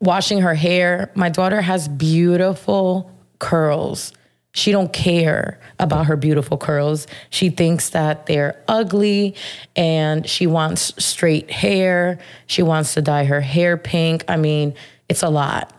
Washing 0.00 0.40
her 0.40 0.54
hair, 0.54 1.10
my 1.14 1.28
daughter 1.28 1.60
has 1.60 1.88
beautiful 1.88 3.10
curls. 3.38 4.12
She 4.54 4.70
don't 4.70 4.92
care 4.92 5.58
about 5.80 6.06
her 6.06 6.16
beautiful 6.16 6.56
curls. 6.56 7.08
She 7.30 7.50
thinks 7.50 7.90
that 7.90 8.26
they're 8.26 8.62
ugly 8.68 9.34
and 9.74 10.26
she 10.28 10.46
wants 10.46 10.94
straight 11.04 11.50
hair. 11.50 12.20
She 12.46 12.62
wants 12.62 12.94
to 12.94 13.02
dye 13.02 13.24
her 13.24 13.40
hair 13.40 13.76
pink. 13.76 14.24
I 14.28 14.36
mean, 14.36 14.74
it's 15.08 15.24
a 15.24 15.28
lot. 15.28 15.72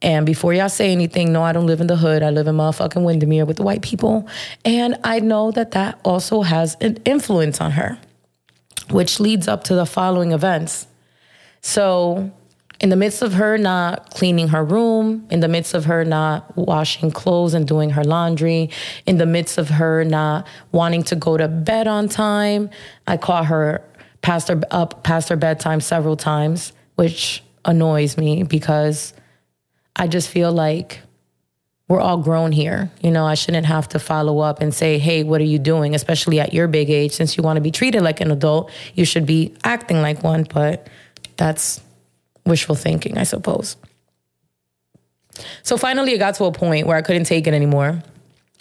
And 0.00 0.24
before 0.24 0.52
y'all 0.52 0.68
say 0.68 0.92
anything, 0.92 1.32
no, 1.32 1.42
I 1.42 1.52
don't 1.52 1.66
live 1.66 1.80
in 1.80 1.88
the 1.88 1.96
hood. 1.96 2.22
I 2.22 2.30
live 2.30 2.46
in 2.46 2.54
motherfucking 2.54 3.02
Windermere 3.02 3.44
with 3.44 3.56
the 3.56 3.64
white 3.64 3.82
people. 3.82 4.28
And 4.64 4.96
I 5.02 5.18
know 5.18 5.50
that 5.50 5.72
that 5.72 5.98
also 6.04 6.42
has 6.42 6.76
an 6.80 6.98
influence 7.04 7.60
on 7.60 7.72
her, 7.72 7.98
which 8.90 9.18
leads 9.18 9.48
up 9.48 9.64
to 9.64 9.74
the 9.74 9.86
following 9.86 10.30
events. 10.30 10.86
So, 11.62 12.30
in 12.80 12.90
the 12.90 12.96
midst 12.96 13.22
of 13.22 13.34
her 13.34 13.56
not 13.56 14.10
cleaning 14.10 14.48
her 14.48 14.64
room, 14.64 15.26
in 15.30 15.40
the 15.40 15.48
midst 15.48 15.74
of 15.74 15.86
her 15.86 16.04
not 16.04 16.56
washing 16.56 17.10
clothes 17.10 17.54
and 17.54 17.66
doing 17.66 17.90
her 17.90 18.04
laundry, 18.04 18.70
in 19.06 19.18
the 19.18 19.26
midst 19.26 19.58
of 19.58 19.68
her 19.70 20.04
not 20.04 20.46
wanting 20.72 21.02
to 21.04 21.16
go 21.16 21.36
to 21.36 21.48
bed 21.48 21.86
on 21.86 22.08
time, 22.08 22.68
I 23.06 23.16
caught 23.16 23.46
her 23.46 23.82
past 24.22 24.48
her 24.48 24.60
up 24.70 25.04
past 25.04 25.28
her 25.28 25.36
bedtime 25.36 25.80
several 25.80 26.16
times, 26.16 26.72
which 26.96 27.42
annoys 27.64 28.16
me 28.16 28.42
because 28.42 29.12
I 29.94 30.06
just 30.06 30.28
feel 30.28 30.52
like 30.52 31.00
we're 31.88 32.00
all 32.00 32.18
grown 32.18 32.52
here. 32.52 32.90
You 33.00 33.10
know, 33.10 33.24
I 33.24 33.34
shouldn't 33.34 33.66
have 33.66 33.88
to 33.90 33.98
follow 33.98 34.40
up 34.40 34.60
and 34.60 34.74
say, 34.74 34.98
hey, 34.98 35.22
what 35.22 35.40
are 35.40 35.44
you 35.44 35.58
doing? 35.58 35.94
Especially 35.94 36.40
at 36.40 36.52
your 36.52 36.66
big 36.66 36.90
age, 36.90 37.12
since 37.12 37.36
you 37.36 37.42
want 37.42 37.56
to 37.56 37.60
be 37.60 37.70
treated 37.70 38.02
like 38.02 38.20
an 38.20 38.30
adult, 38.30 38.70
you 38.94 39.04
should 39.04 39.24
be 39.24 39.54
acting 39.62 40.02
like 40.02 40.22
one. 40.22 40.44
But 40.52 40.88
that's 41.36 41.80
wishful 42.46 42.74
thinking, 42.74 43.18
I 43.18 43.24
suppose. 43.24 43.76
So 45.62 45.76
finally, 45.76 46.12
it 46.12 46.18
got 46.18 46.34
to 46.36 46.44
a 46.44 46.52
point 46.52 46.86
where 46.86 46.96
I 46.96 47.02
couldn't 47.02 47.24
take 47.24 47.46
it 47.46 47.54
anymore. 47.54 48.02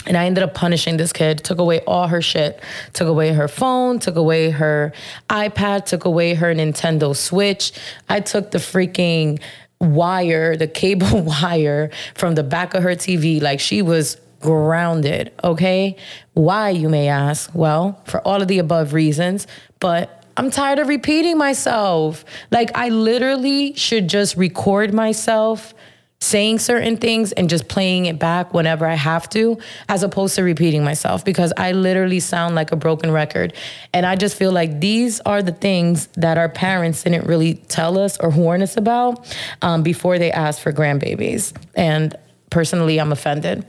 And 0.07 0.17
I 0.17 0.25
ended 0.25 0.43
up 0.43 0.53
punishing 0.53 0.97
this 0.97 1.11
kid, 1.11 1.43
took 1.43 1.57
away 1.57 1.79
all 1.81 2.07
her 2.07 2.21
shit, 2.21 2.61
took 2.93 3.07
away 3.07 3.33
her 3.33 3.47
phone, 3.47 3.97
took 3.97 4.15
away 4.15 4.51
her 4.51 4.93
iPad, 5.29 5.85
took 5.85 6.05
away 6.05 6.35
her 6.35 6.53
Nintendo 6.53 7.15
Switch. 7.15 7.71
I 8.07 8.19
took 8.19 8.51
the 8.51 8.59
freaking 8.59 9.41
wire, 9.81 10.55
the 10.57 10.67
cable 10.67 11.21
wire 11.41 11.89
from 12.13 12.35
the 12.35 12.43
back 12.43 12.75
of 12.75 12.83
her 12.83 12.91
TV, 12.91 13.41
like 13.41 13.59
she 13.59 13.81
was 13.81 14.17
grounded, 14.41 15.31
okay? 15.43 15.95
Why, 16.33 16.69
you 16.69 16.87
may 16.87 17.07
ask? 17.07 17.49
Well, 17.55 17.99
for 18.05 18.21
all 18.27 18.41
of 18.41 18.47
the 18.47 18.59
above 18.59 18.93
reasons, 18.93 19.47
but 19.79 20.25
I'm 20.37 20.51
tired 20.51 20.79
of 20.79 20.87
repeating 20.87 21.37
myself. 21.37 22.25
Like, 22.51 22.71
I 22.75 22.89
literally 22.89 23.73
should 23.75 24.07
just 24.07 24.35
record 24.35 24.93
myself 24.93 25.73
saying 26.19 26.59
certain 26.59 26.97
things 26.97 27.31
and 27.33 27.49
just 27.49 27.67
playing 27.67 28.07
it 28.07 28.17
back 28.17 28.53
whenever 28.53 28.85
I 28.85 28.95
have 28.95 29.29
to, 29.29 29.57
as 29.87 30.01
opposed 30.01 30.35
to 30.35 30.43
repeating 30.43 30.83
myself, 30.83 31.23
because 31.23 31.53
I 31.55 31.73
literally 31.73 32.19
sound 32.19 32.55
like 32.55 32.71
a 32.71 32.75
broken 32.75 33.11
record. 33.11 33.53
And 33.93 34.05
I 34.05 34.15
just 34.15 34.35
feel 34.35 34.51
like 34.51 34.79
these 34.79 35.19
are 35.21 35.43
the 35.43 35.51
things 35.51 36.07
that 36.15 36.37
our 36.37 36.49
parents 36.49 37.03
didn't 37.03 37.27
really 37.27 37.55
tell 37.55 37.97
us 37.99 38.17
or 38.19 38.29
warn 38.29 38.63
us 38.63 38.75
about 38.75 39.35
um, 39.61 39.83
before 39.83 40.17
they 40.17 40.31
asked 40.31 40.61
for 40.61 40.71
grandbabies. 40.71 41.53
And 41.75 42.15
personally, 42.49 42.99
I'm 42.99 43.11
offended. 43.11 43.65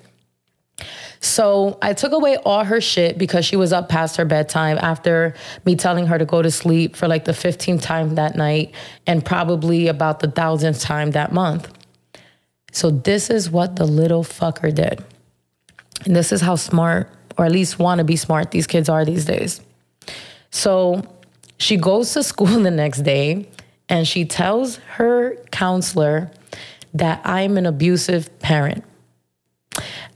So 1.21 1.79
I 1.83 1.93
took 1.93 2.13
away 2.13 2.37
all 2.37 2.65
her 2.65 2.81
shit 2.81 3.19
because 3.19 3.45
she 3.45 3.57
was 3.57 3.73
up 3.73 3.89
past 3.89 4.17
her 4.17 4.25
bedtime 4.25 4.79
after 4.81 5.35
me 5.65 5.77
telling 5.77 6.07
her 6.07 6.19
to 6.19 6.25
go 6.25 6.43
to 6.43 6.51
sleep 6.51 6.97
for 6.97 7.09
like 7.09 7.25
the 7.25 7.33
15th 7.33 7.83
time 7.83 8.15
that 8.17 8.37
night 8.37 8.75
and 9.07 9.25
probably 9.25 9.89
about 9.89 10.21
the 10.21 10.31
thousandth 10.31 10.81
time 10.81 11.13
that 11.13 11.33
month. 11.33 11.73
So 12.73 12.91
this 12.91 13.31
is 13.31 13.51
what 13.51 13.77
the 13.77 13.87
little 13.87 14.23
fucker 14.23 14.75
did. 14.75 15.03
And 16.05 16.15
this 16.15 16.31
is 16.33 16.43
how 16.43 16.57
smart, 16.57 17.09
or 17.39 17.47
at 17.47 17.53
least 17.53 17.79
want 17.79 17.99
to 17.99 18.05
be 18.05 18.17
smart, 18.17 18.51
these 18.51 18.67
kids 18.67 18.89
are 18.89 19.05
these 19.05 19.25
days. 19.25 19.61
So 20.51 21.03
she 21.59 21.77
goes 21.77 22.13
to 22.13 22.23
school 22.23 22.47
the 22.63 22.71
next 22.71 23.03
day 23.03 23.49
and 23.89 24.07
she 24.07 24.25
tells 24.25 24.77
her 24.77 25.37
counselor 25.51 26.31
that 26.95 27.21
I'm 27.25 27.57
an 27.57 27.67
abusive 27.67 28.39
parent. 28.41 28.85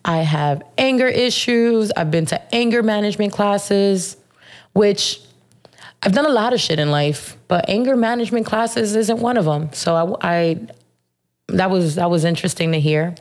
I 0.04 0.18
have 0.18 0.62
anger 0.78 1.06
issues. 1.06 1.92
I've 1.92 2.10
been 2.10 2.26
to 2.26 2.54
anger 2.54 2.82
management 2.82 3.32
classes, 3.32 4.16
which 4.72 5.20
I've 6.02 6.12
done 6.12 6.26
a 6.26 6.30
lot 6.30 6.52
of 6.52 6.60
shit 6.60 6.78
in 6.78 6.90
life, 6.90 7.36
but 7.48 7.68
anger 7.68 7.96
management 7.96 8.46
classes 8.46 8.96
isn't 8.96 9.18
one 9.18 9.36
of 9.36 9.44
them. 9.44 9.72
So 9.72 10.16
I, 10.22 10.38
I 10.38 10.60
that 11.48 11.70
was 11.70 11.96
that 11.96 12.10
was 12.10 12.24
interesting 12.24 12.72
to 12.72 12.80
hear. 12.80 13.14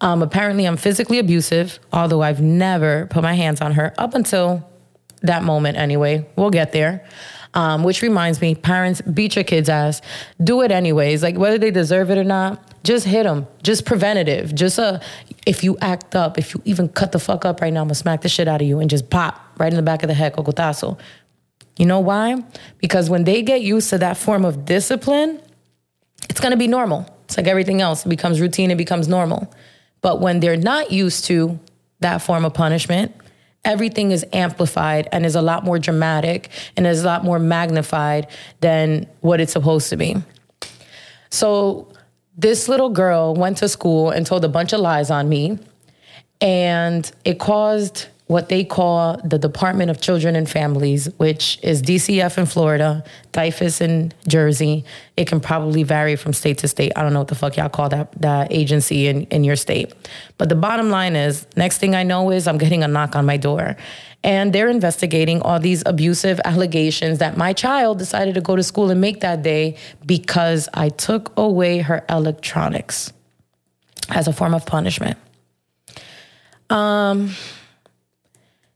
Um, 0.00 0.22
apparently, 0.22 0.66
I'm 0.66 0.76
physically 0.76 1.18
abusive, 1.18 1.78
although 1.92 2.22
I've 2.22 2.40
never 2.40 3.06
put 3.06 3.22
my 3.22 3.34
hands 3.34 3.60
on 3.60 3.72
her 3.72 3.94
up 3.98 4.14
until 4.14 4.68
that 5.22 5.42
moment. 5.42 5.76
Anyway, 5.76 6.26
we'll 6.36 6.50
get 6.50 6.72
there. 6.72 7.04
Um, 7.54 7.82
which 7.82 8.02
reminds 8.02 8.42
me, 8.42 8.54
parents, 8.54 9.00
beat 9.00 9.34
your 9.34 9.44
kids' 9.44 9.70
ass. 9.70 10.02
Do 10.42 10.60
it 10.60 10.70
anyways. 10.70 11.22
Like 11.22 11.36
whether 11.36 11.58
they 11.58 11.70
deserve 11.70 12.10
it 12.10 12.18
or 12.18 12.24
not, 12.24 12.67
just 12.88 13.06
hit 13.06 13.24
them. 13.24 13.46
Just 13.62 13.84
preventative. 13.84 14.54
Just 14.54 14.78
uh, 14.78 14.98
if 15.46 15.62
you 15.62 15.76
act 15.82 16.16
up, 16.16 16.38
if 16.38 16.54
you 16.54 16.62
even 16.64 16.88
cut 16.88 17.12
the 17.12 17.18
fuck 17.18 17.44
up 17.44 17.60
right 17.60 17.70
now, 17.70 17.82
I'm 17.82 17.88
gonna 17.88 17.94
smack 17.94 18.22
the 18.22 18.30
shit 18.30 18.48
out 18.48 18.62
of 18.62 18.66
you 18.66 18.80
and 18.80 18.88
just 18.88 19.10
pop 19.10 19.38
right 19.58 19.70
in 19.70 19.76
the 19.76 19.82
back 19.82 20.02
of 20.02 20.08
the 20.08 20.14
head, 20.14 20.34
cocotazo. 20.34 20.98
You 21.76 21.84
know 21.84 22.00
why? 22.00 22.42
Because 22.78 23.10
when 23.10 23.24
they 23.24 23.42
get 23.42 23.60
used 23.60 23.90
to 23.90 23.98
that 23.98 24.16
form 24.16 24.46
of 24.46 24.64
discipline, 24.64 25.40
it's 26.30 26.40
gonna 26.40 26.56
be 26.56 26.66
normal. 26.66 27.06
It's 27.24 27.36
like 27.36 27.46
everything 27.46 27.82
else, 27.82 28.06
it 28.06 28.08
becomes 28.08 28.40
routine, 28.40 28.70
it 28.70 28.78
becomes 28.78 29.06
normal. 29.06 29.52
But 30.00 30.22
when 30.22 30.40
they're 30.40 30.56
not 30.56 30.90
used 30.90 31.26
to 31.26 31.60
that 32.00 32.22
form 32.22 32.46
of 32.46 32.54
punishment, 32.54 33.14
everything 33.66 34.12
is 34.12 34.24
amplified 34.32 35.10
and 35.12 35.26
is 35.26 35.34
a 35.34 35.42
lot 35.42 35.62
more 35.62 35.78
dramatic 35.78 36.48
and 36.74 36.86
is 36.86 37.02
a 37.02 37.06
lot 37.06 37.22
more 37.22 37.38
magnified 37.38 38.28
than 38.60 39.06
what 39.20 39.42
it's 39.42 39.52
supposed 39.52 39.90
to 39.90 39.96
be. 39.98 40.16
So 41.28 41.92
this 42.38 42.68
little 42.68 42.88
girl 42.88 43.34
went 43.34 43.58
to 43.58 43.68
school 43.68 44.10
and 44.10 44.24
told 44.24 44.44
a 44.44 44.48
bunch 44.48 44.72
of 44.72 44.80
lies 44.80 45.10
on 45.10 45.28
me, 45.28 45.58
and 46.40 47.10
it 47.24 47.40
caused 47.40 48.06
what 48.28 48.50
they 48.50 48.62
call 48.62 49.18
the 49.24 49.38
Department 49.38 49.90
of 49.90 50.02
Children 50.02 50.36
and 50.36 50.48
Families, 50.48 51.08
which 51.16 51.58
is 51.62 51.82
DCF 51.82 52.36
in 52.36 52.44
Florida, 52.44 53.02
DYFS 53.32 53.80
in 53.80 54.12
Jersey. 54.28 54.84
It 55.16 55.26
can 55.26 55.40
probably 55.40 55.82
vary 55.82 56.14
from 56.14 56.34
state 56.34 56.58
to 56.58 56.68
state. 56.68 56.92
I 56.94 57.02
don't 57.02 57.14
know 57.14 57.20
what 57.20 57.28
the 57.28 57.34
fuck 57.34 57.56
y'all 57.56 57.70
call 57.70 57.88
that 57.88 58.12
that 58.20 58.52
agency 58.52 59.08
in, 59.08 59.22
in 59.24 59.44
your 59.44 59.56
state. 59.56 59.94
But 60.36 60.50
the 60.50 60.54
bottom 60.54 60.90
line 60.90 61.16
is, 61.16 61.46
next 61.56 61.78
thing 61.78 61.94
I 61.94 62.02
know 62.02 62.30
is 62.30 62.46
I'm 62.46 62.58
getting 62.58 62.84
a 62.84 62.88
knock 62.88 63.16
on 63.16 63.24
my 63.24 63.38
door. 63.38 63.76
And 64.24 64.52
they're 64.52 64.68
investigating 64.68 65.40
all 65.42 65.60
these 65.60 65.82
abusive 65.86 66.40
allegations 66.44 67.18
that 67.18 67.36
my 67.36 67.52
child 67.52 67.98
decided 67.98 68.34
to 68.34 68.40
go 68.40 68.56
to 68.56 68.62
school 68.62 68.90
and 68.90 69.00
make 69.00 69.20
that 69.20 69.42
day 69.42 69.76
because 70.04 70.68
I 70.74 70.88
took 70.88 71.32
away 71.36 71.78
her 71.78 72.04
electronics 72.08 73.12
as 74.10 74.26
a 74.26 74.32
form 74.32 74.54
of 74.54 74.66
punishment. 74.66 75.18
Um 76.68 77.34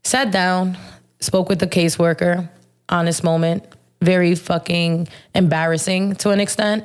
Sat 0.05 0.33
down, 0.33 0.77
spoke 1.21 1.49
with 1.49 1.61
the 1.61 1.67
caseworker, 1.67 2.49
honest 2.89 3.23
moment, 3.23 3.65
very 4.01 4.35
fucking 4.35 5.09
embarrassing 5.35 6.17
to 6.17 6.31
an 6.31 6.41
extent. 6.41 6.85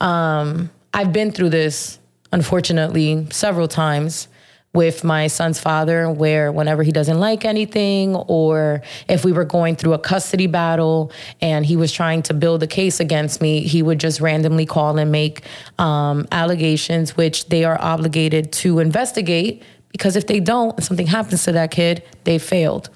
Um, 0.00 0.70
I've 0.92 1.12
been 1.12 1.32
through 1.32 1.48
this, 1.50 1.98
unfortunately, 2.30 3.26
several 3.30 3.68
times 3.68 4.28
with 4.74 5.02
my 5.02 5.26
son's 5.26 5.58
father, 5.58 6.10
where 6.10 6.52
whenever 6.52 6.82
he 6.82 6.92
doesn't 6.92 7.18
like 7.18 7.44
anything, 7.44 8.14
or 8.14 8.82
if 9.08 9.24
we 9.24 9.32
were 9.32 9.44
going 9.44 9.76
through 9.76 9.94
a 9.94 9.98
custody 9.98 10.46
battle 10.46 11.10
and 11.40 11.64
he 11.64 11.74
was 11.74 11.90
trying 11.90 12.22
to 12.22 12.34
build 12.34 12.62
a 12.62 12.66
case 12.66 13.00
against 13.00 13.40
me, 13.40 13.60
he 13.60 13.82
would 13.82 13.98
just 13.98 14.20
randomly 14.20 14.66
call 14.66 14.98
and 14.98 15.10
make 15.10 15.42
um, 15.78 16.26
allegations, 16.32 17.16
which 17.16 17.48
they 17.48 17.64
are 17.64 17.80
obligated 17.80 18.52
to 18.52 18.78
investigate 18.78 19.62
because 19.90 20.16
if 20.16 20.26
they 20.26 20.40
don't 20.40 20.76
and 20.76 20.84
something 20.84 21.06
happens 21.06 21.44
to 21.44 21.52
that 21.52 21.70
kid, 21.70 22.02
they 22.24 22.38
failed. 22.38 22.90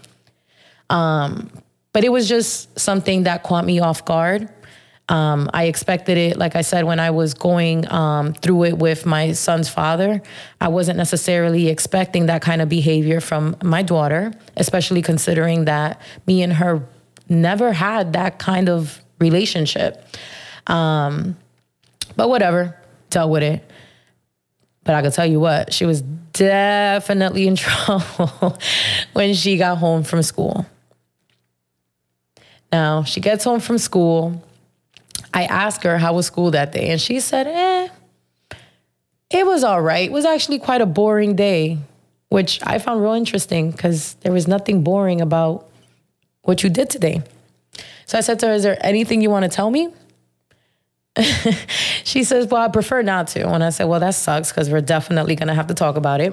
Um, 0.91 1.51
but 1.93 2.05
it 2.05 2.11
was 2.11 2.29
just 2.29 2.79
something 2.79 3.25
that 3.25 3.43
caught 3.43 3.65
me 3.65 3.81
off 3.81 4.05
guard. 4.05 4.49
Um, 5.09 5.51
I 5.53 5.65
expected 5.65 6.17
it, 6.17 6.37
like 6.37 6.57
I 6.57 6.63
said, 6.63 6.85
when 6.85 7.01
I 7.01 7.11
was 7.11 7.35
going 7.35 7.91
um, 7.93 8.35
through 8.35 8.65
it 8.65 8.79
with 8.79 9.05
my 9.05 9.33
son's 9.33 9.69
father. 9.69 10.23
I 10.61 10.69
wasn't 10.69 10.97
necessarily 10.97 11.69
expecting 11.69 12.27
that 12.27 12.41
kind 12.41 12.63
of 12.63 12.69
behavior 12.69 13.21
from 13.21 13.57
my 13.63 13.83
daughter, 13.83 14.33
especially 14.57 15.03
considering 15.03 15.65
that 15.67 16.01
me 16.27 16.43
and 16.43 16.53
her 16.53 16.83
never 17.29 17.73
had 17.73 18.13
that 18.13 18.39
kind 18.39 18.69
of 18.69 19.01
relationship. 19.19 20.07
Um, 20.67 21.37
but 22.17 22.29
whatever, 22.29 22.77
dealt 23.11 23.31
with 23.31 23.43
it. 23.43 23.65
But 24.85 24.95
I 24.95 25.03
could 25.03 25.13
tell 25.13 25.27
you 25.27 25.41
what, 25.41 25.73
she 25.73 25.85
was 25.85 26.03
definitely 26.33 27.47
in 27.47 27.57
trouble 27.57 28.59
when 29.13 29.35
she 29.35 29.57
got 29.57 29.79
home 29.79 30.03
from 30.03 30.23
school. 30.23 30.67
Now, 32.73 33.05
she 33.05 33.21
gets 33.21 33.45
home 33.45 33.61
from 33.61 33.79
school. 33.79 34.43
I 35.35 35.45
asked 35.45 35.83
her 35.85 35.99
how 35.99 36.15
was 36.15 36.27
school 36.27 36.51
that 36.51 36.73
day, 36.73 36.89
and 36.91 37.01
she 37.01 37.21
said, 37.21 37.47
eh, 37.47 37.89
it 39.33 39.47
was 39.47 39.65
all 39.65 39.81
right. 39.81 40.09
It 40.09 40.13
was 40.13 40.25
actually 40.25 40.59
quite 40.59 40.81
a 40.81 40.87
boring 40.87 41.37
day. 41.37 41.79
which 42.29 42.61
I 42.63 42.79
found 42.79 43.03
real 43.03 43.13
interesting 43.13 43.71
because 43.71 44.15
there 44.23 44.33
was 44.33 44.49
nothing 44.49 44.83
boring 44.83 45.21
about 45.21 45.69
what 46.45 46.63
you 46.63 46.71
did 46.71 46.89
today. 46.89 47.23
So 48.07 48.17
I 48.17 48.23
said 48.23 48.39
to 48.41 48.47
her, 48.47 48.55
Is 48.55 48.63
there 48.63 48.79
anything 48.81 49.21
you 49.21 49.29
want 49.29 49.43
to 49.45 49.51
tell 49.51 49.71
me? 49.71 49.93
she 52.05 52.25
says, 52.25 52.47
Well, 52.47 52.63
I 52.63 52.69
prefer 52.69 53.03
not 53.03 53.29
to. 53.29 53.47
And 53.47 53.63
I 53.63 53.69
said, 53.69 53.85
Well, 53.85 54.01
that 54.01 54.15
sucks 54.15 54.51
because 54.51 54.71
we're 54.71 54.81
definitely 54.81 55.37
to 55.37 55.53
have 55.53 55.67
to 55.67 55.75
talk 55.75 55.97
about 55.97 56.23
it. 56.23 56.33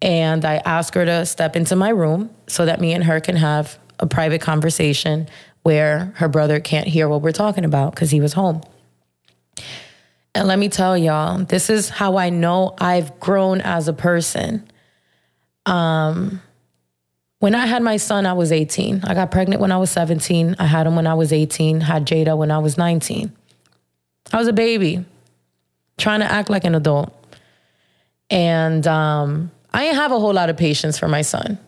And 0.00 0.44
I 0.44 0.56
asked 0.64 0.94
her 0.94 1.04
to 1.04 1.24
step 1.24 1.54
into 1.54 1.76
my 1.76 1.90
room 1.90 2.30
so 2.48 2.66
that 2.66 2.80
me 2.80 2.92
and 2.92 3.04
her 3.04 3.20
can 3.20 3.36
have 3.36 3.78
a 4.00 4.06
private 4.06 4.40
conversation 4.40 5.28
where 5.62 6.12
her 6.16 6.28
brother 6.28 6.60
can't 6.60 6.88
hear 6.88 7.08
what 7.08 7.22
we're 7.22 7.32
talking 7.32 7.64
about 7.64 7.94
because 7.94 8.10
he 8.10 8.20
was 8.20 8.32
home. 8.32 8.62
And 10.34 10.48
let 10.48 10.58
me 10.58 10.68
tell 10.68 10.96
y'all, 10.96 11.44
this 11.44 11.68
is 11.68 11.88
how 11.88 12.16
I 12.16 12.30
know 12.30 12.74
I've 12.78 13.20
grown 13.20 13.60
as 13.60 13.88
a 13.88 13.92
person. 13.92 14.66
Um, 15.66 16.40
when 17.38 17.54
I 17.54 17.66
had 17.66 17.82
my 17.82 17.96
son, 17.96 18.24
I 18.24 18.32
was 18.32 18.50
18. 18.50 19.02
I 19.04 19.14
got 19.14 19.30
pregnant 19.30 19.60
when 19.60 19.72
I 19.72 19.76
was 19.76 19.90
17. 19.90 20.56
I 20.58 20.64
had 20.64 20.86
him 20.86 20.96
when 20.96 21.06
I 21.06 21.14
was 21.14 21.32
18, 21.32 21.80
had 21.80 22.06
Jada 22.06 22.36
when 22.36 22.50
I 22.50 22.58
was 22.58 22.78
19. 22.78 23.32
I 24.32 24.36
was 24.38 24.48
a 24.48 24.52
baby, 24.52 25.04
trying 25.98 26.20
to 26.20 26.26
act 26.26 26.48
like 26.48 26.64
an 26.64 26.74
adult. 26.74 27.12
And 28.30 28.86
um, 28.86 29.50
I 29.72 29.84
didn't 29.84 29.96
have 29.96 30.12
a 30.12 30.18
whole 30.18 30.32
lot 30.32 30.48
of 30.48 30.56
patience 30.56 30.98
for 30.98 31.08
my 31.08 31.22
son. 31.22 31.58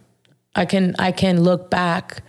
I 0.54 0.64
can 0.64 0.94
I 0.98 1.12
can 1.12 1.42
look 1.42 1.70
back 1.70 2.22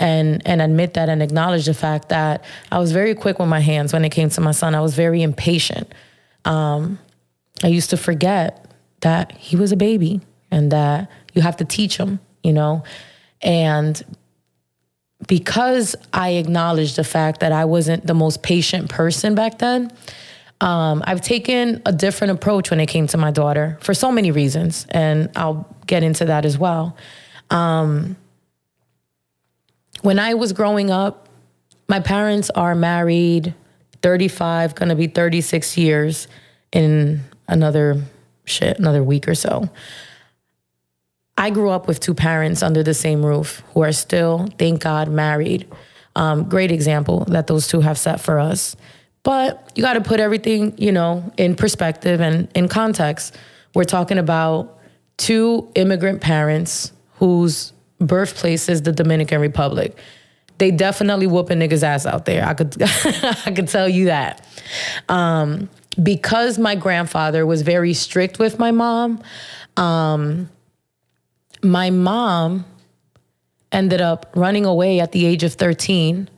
and 0.00 0.46
and 0.46 0.60
admit 0.60 0.94
that 0.94 1.08
and 1.08 1.22
acknowledge 1.22 1.66
the 1.66 1.74
fact 1.74 2.08
that 2.08 2.44
I 2.72 2.78
was 2.78 2.92
very 2.92 3.14
quick 3.14 3.38
with 3.38 3.48
my 3.48 3.60
hands 3.60 3.92
when 3.92 4.04
it 4.04 4.10
came 4.10 4.28
to 4.30 4.40
my 4.40 4.52
son. 4.52 4.74
I 4.74 4.80
was 4.80 4.94
very 4.94 5.22
impatient. 5.22 5.92
Um, 6.44 6.98
I 7.62 7.68
used 7.68 7.90
to 7.90 7.96
forget 7.96 8.66
that 9.00 9.32
he 9.32 9.56
was 9.56 9.72
a 9.72 9.76
baby 9.76 10.20
and 10.50 10.72
that 10.72 11.10
you 11.32 11.42
have 11.42 11.56
to 11.58 11.64
teach 11.64 11.96
him, 11.96 12.20
you 12.42 12.52
know, 12.52 12.82
and 13.42 14.02
because 15.26 15.96
I 16.12 16.30
acknowledged 16.30 16.96
the 16.96 17.04
fact 17.04 17.40
that 17.40 17.52
I 17.52 17.64
wasn't 17.64 18.06
the 18.06 18.14
most 18.14 18.42
patient 18.42 18.90
person 18.90 19.34
back 19.34 19.58
then, 19.58 19.90
um, 20.60 21.02
I've 21.06 21.20
taken 21.20 21.82
a 21.86 21.92
different 21.92 22.32
approach 22.32 22.70
when 22.70 22.80
it 22.80 22.86
came 22.86 23.06
to 23.08 23.16
my 23.16 23.30
daughter 23.30 23.78
for 23.80 23.94
so 23.94 24.10
many 24.10 24.30
reasons, 24.30 24.86
and 24.90 25.30
I'll 25.36 25.68
get 25.86 26.02
into 26.02 26.24
that 26.26 26.44
as 26.44 26.58
well. 26.58 26.96
Um, 27.50 28.16
when 30.02 30.18
I 30.18 30.34
was 30.34 30.52
growing 30.52 30.90
up, 30.90 31.28
my 31.88 32.00
parents 32.00 32.50
are 32.50 32.74
married 32.74 33.54
35, 34.02 34.74
gonna 34.74 34.94
be 34.94 35.06
36 35.06 35.76
years 35.76 36.28
in 36.72 37.20
another 37.48 38.02
shit, 38.44 38.78
another 38.78 39.02
week 39.02 39.28
or 39.28 39.34
so. 39.34 39.68
I 41.36 41.50
grew 41.50 41.70
up 41.70 41.88
with 41.88 42.00
two 42.00 42.14
parents 42.14 42.62
under 42.62 42.82
the 42.82 42.94
same 42.94 43.24
roof 43.24 43.62
who 43.72 43.82
are 43.82 43.92
still, 43.92 44.48
thank 44.58 44.82
God, 44.82 45.08
married. 45.08 45.66
Um, 46.16 46.48
great 46.48 46.70
example 46.70 47.24
that 47.26 47.48
those 47.48 47.66
two 47.66 47.80
have 47.80 47.98
set 47.98 48.20
for 48.20 48.38
us. 48.38 48.76
But 49.24 49.72
you 49.74 49.82
got 49.82 49.94
to 49.94 50.00
put 50.00 50.20
everything, 50.20 50.74
you 50.78 50.92
know, 50.92 51.32
in 51.36 51.56
perspective 51.56 52.20
and 52.20 52.48
in 52.54 52.68
context. 52.68 53.36
We're 53.74 53.84
talking 53.84 54.18
about 54.18 54.78
two 55.16 55.68
immigrant 55.74 56.20
parents 56.20 56.92
whose 57.14 57.72
birthplace 58.00 58.68
is 58.68 58.82
the 58.82 58.92
Dominican 58.92 59.40
Republic. 59.40 59.96
They 60.58 60.70
definitely 60.70 61.26
whooping 61.26 61.58
niggas 61.58 61.82
ass 61.82 62.06
out 62.06 62.26
there. 62.26 62.46
I 62.46 62.54
could 62.54 62.76
I 62.82 63.52
could 63.54 63.68
tell 63.68 63.88
you 63.88 64.06
that. 64.06 64.46
Um, 65.08 65.68
because 66.02 66.58
my 66.58 66.74
grandfather 66.74 67.46
was 67.46 67.62
very 67.62 67.94
strict 67.94 68.38
with 68.38 68.58
my 68.58 68.70
mom, 68.70 69.22
um, 69.76 70.48
my 71.62 71.90
mom 71.90 72.64
ended 73.72 74.00
up 74.00 74.30
running 74.34 74.64
away 74.64 75.00
at 75.00 75.12
the 75.12 75.26
age 75.26 75.42
of 75.42 75.54
13 75.54 76.28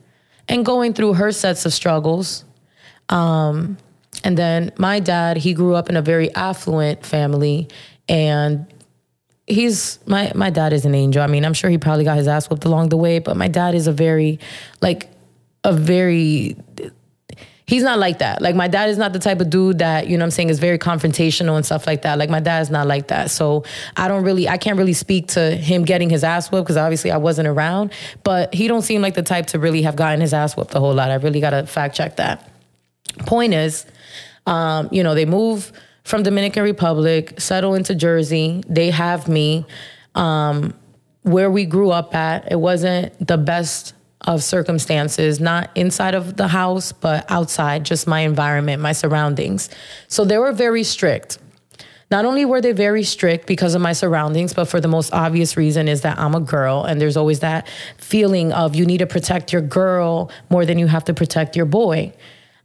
and 0.49 0.65
going 0.65 0.93
through 0.93 1.13
her 1.13 1.31
sets 1.31 1.65
of 1.65 1.73
struggles. 1.73 2.43
Um, 3.09 3.77
and 4.23 4.37
then 4.37 4.71
my 4.77 4.99
dad, 4.99 5.37
he 5.37 5.53
grew 5.53 5.75
up 5.75 5.89
in 5.89 5.95
a 5.95 6.01
very 6.01 6.33
affluent 6.33 7.05
family 7.05 7.67
and 8.09 8.65
he's 9.47 9.99
my 10.05 10.31
my 10.35 10.49
dad 10.49 10.73
is 10.73 10.85
an 10.85 10.93
angel. 10.93 11.23
I 11.23 11.27
mean, 11.27 11.45
I'm 11.45 11.53
sure 11.53 11.69
he 11.69 11.77
probably 11.77 12.03
got 12.03 12.17
his 12.17 12.27
ass 12.27 12.49
whooped 12.49 12.65
along 12.65 12.89
the 12.89 12.97
way, 12.97 13.19
but 13.19 13.35
my 13.35 13.47
dad 13.47 13.73
is 13.73 13.87
a 13.87 13.91
very 13.91 14.39
like 14.81 15.09
a 15.63 15.73
very 15.73 16.55
he's 17.65 17.83
not 17.83 17.99
like 17.99 18.19
that. 18.19 18.41
Like 18.41 18.55
my 18.55 18.67
dad 18.67 18.89
is 18.89 18.97
not 18.97 19.11
the 19.11 19.19
type 19.19 19.41
of 19.41 19.49
dude 19.49 19.79
that, 19.79 20.07
you 20.07 20.17
know 20.17 20.23
I'm 20.23 20.31
saying, 20.31 20.49
is 20.49 20.59
very 20.59 20.79
confrontational 20.79 21.57
and 21.57 21.65
stuff 21.65 21.85
like 21.85 22.03
that. 22.03 22.17
Like 22.17 22.29
my 22.29 22.39
dad's 22.39 22.69
not 22.69 22.87
like 22.87 23.07
that. 23.07 23.29
So 23.29 23.63
I 23.95 24.07
don't 24.07 24.23
really 24.23 24.47
I 24.47 24.57
can't 24.57 24.77
really 24.77 24.93
speak 24.93 25.27
to 25.29 25.51
him 25.55 25.83
getting 25.83 26.09
his 26.09 26.23
ass 26.23 26.51
whooped 26.51 26.65
because 26.65 26.77
obviously 26.77 27.11
I 27.11 27.17
wasn't 27.17 27.47
around, 27.47 27.91
but 28.23 28.53
he 28.53 28.67
don't 28.67 28.83
seem 28.83 29.01
like 29.01 29.15
the 29.15 29.23
type 29.23 29.47
to 29.47 29.59
really 29.59 29.81
have 29.83 29.95
gotten 29.95 30.21
his 30.21 30.33
ass 30.33 30.55
whooped 30.55 30.75
a 30.75 30.79
whole 30.79 30.93
lot. 30.93 31.11
I 31.11 31.15
really 31.15 31.41
got 31.41 31.51
to 31.51 31.65
fact 31.65 31.95
check 31.95 32.17
that. 32.17 32.49
Point 33.19 33.53
is, 33.53 33.85
um, 34.45 34.89
you 34.91 35.03
know, 35.03 35.15
they 35.15 35.25
move 35.25 35.71
from 36.07 36.23
Dominican 36.23 36.63
Republic, 36.63 37.33
settle 37.37 37.75
into 37.75 37.93
Jersey. 37.93 38.63
They 38.69 38.91
have 38.91 39.27
me. 39.27 39.65
Um, 40.15 40.73
where 41.23 41.51
we 41.51 41.65
grew 41.65 41.91
up 41.91 42.15
at, 42.15 42.49
it 42.49 42.55
wasn't 42.55 43.27
the 43.27 43.37
best 43.37 43.93
of 44.21 44.41
circumstances, 44.41 45.41
not 45.41 45.69
inside 45.75 46.15
of 46.15 46.37
the 46.37 46.47
house, 46.47 46.93
but 46.93 47.29
outside, 47.29 47.83
just 47.83 48.07
my 48.07 48.21
environment, 48.21 48.81
my 48.81 48.93
surroundings. 48.93 49.69
So 50.07 50.23
they 50.23 50.37
were 50.37 50.53
very 50.53 50.85
strict. 50.85 51.39
Not 52.09 52.23
only 52.23 52.45
were 52.45 52.61
they 52.61 52.71
very 52.71 53.03
strict 53.03 53.45
because 53.45 53.75
of 53.75 53.81
my 53.81 53.91
surroundings, 53.91 54.53
but 54.53 54.69
for 54.69 54.79
the 54.79 54.87
most 54.87 55.13
obvious 55.13 55.57
reason 55.57 55.89
is 55.89 56.01
that 56.01 56.17
I'm 56.17 56.35
a 56.35 56.39
girl 56.39 56.85
and 56.85 57.01
there's 57.01 57.17
always 57.17 57.41
that 57.41 57.67
feeling 57.97 58.53
of 58.53 58.75
you 58.75 58.85
need 58.85 58.99
to 58.99 59.07
protect 59.07 59.51
your 59.51 59.61
girl 59.61 60.31
more 60.49 60.65
than 60.65 60.79
you 60.79 60.87
have 60.87 61.03
to 61.05 61.13
protect 61.13 61.57
your 61.57 61.65
boy. 61.65 62.13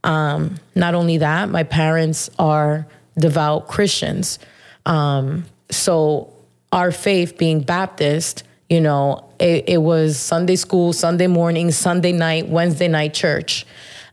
Um, 0.04 0.58
not 0.76 0.94
only 0.94 1.18
that, 1.18 1.48
my 1.48 1.64
parents 1.64 2.30
are 2.38 2.86
devout 3.18 3.68
Christians. 3.68 4.38
Um, 4.86 5.44
so 5.70 6.32
our 6.72 6.90
faith 6.90 7.38
being 7.38 7.60
Baptist, 7.60 8.44
you 8.68 8.80
know, 8.80 9.28
it, 9.38 9.68
it, 9.68 9.78
was 9.78 10.18
Sunday 10.18 10.56
school, 10.56 10.92
Sunday 10.92 11.26
morning, 11.26 11.70
Sunday 11.70 12.12
night, 12.12 12.48
Wednesday 12.48 12.88
night 12.88 13.14
church. 13.14 13.66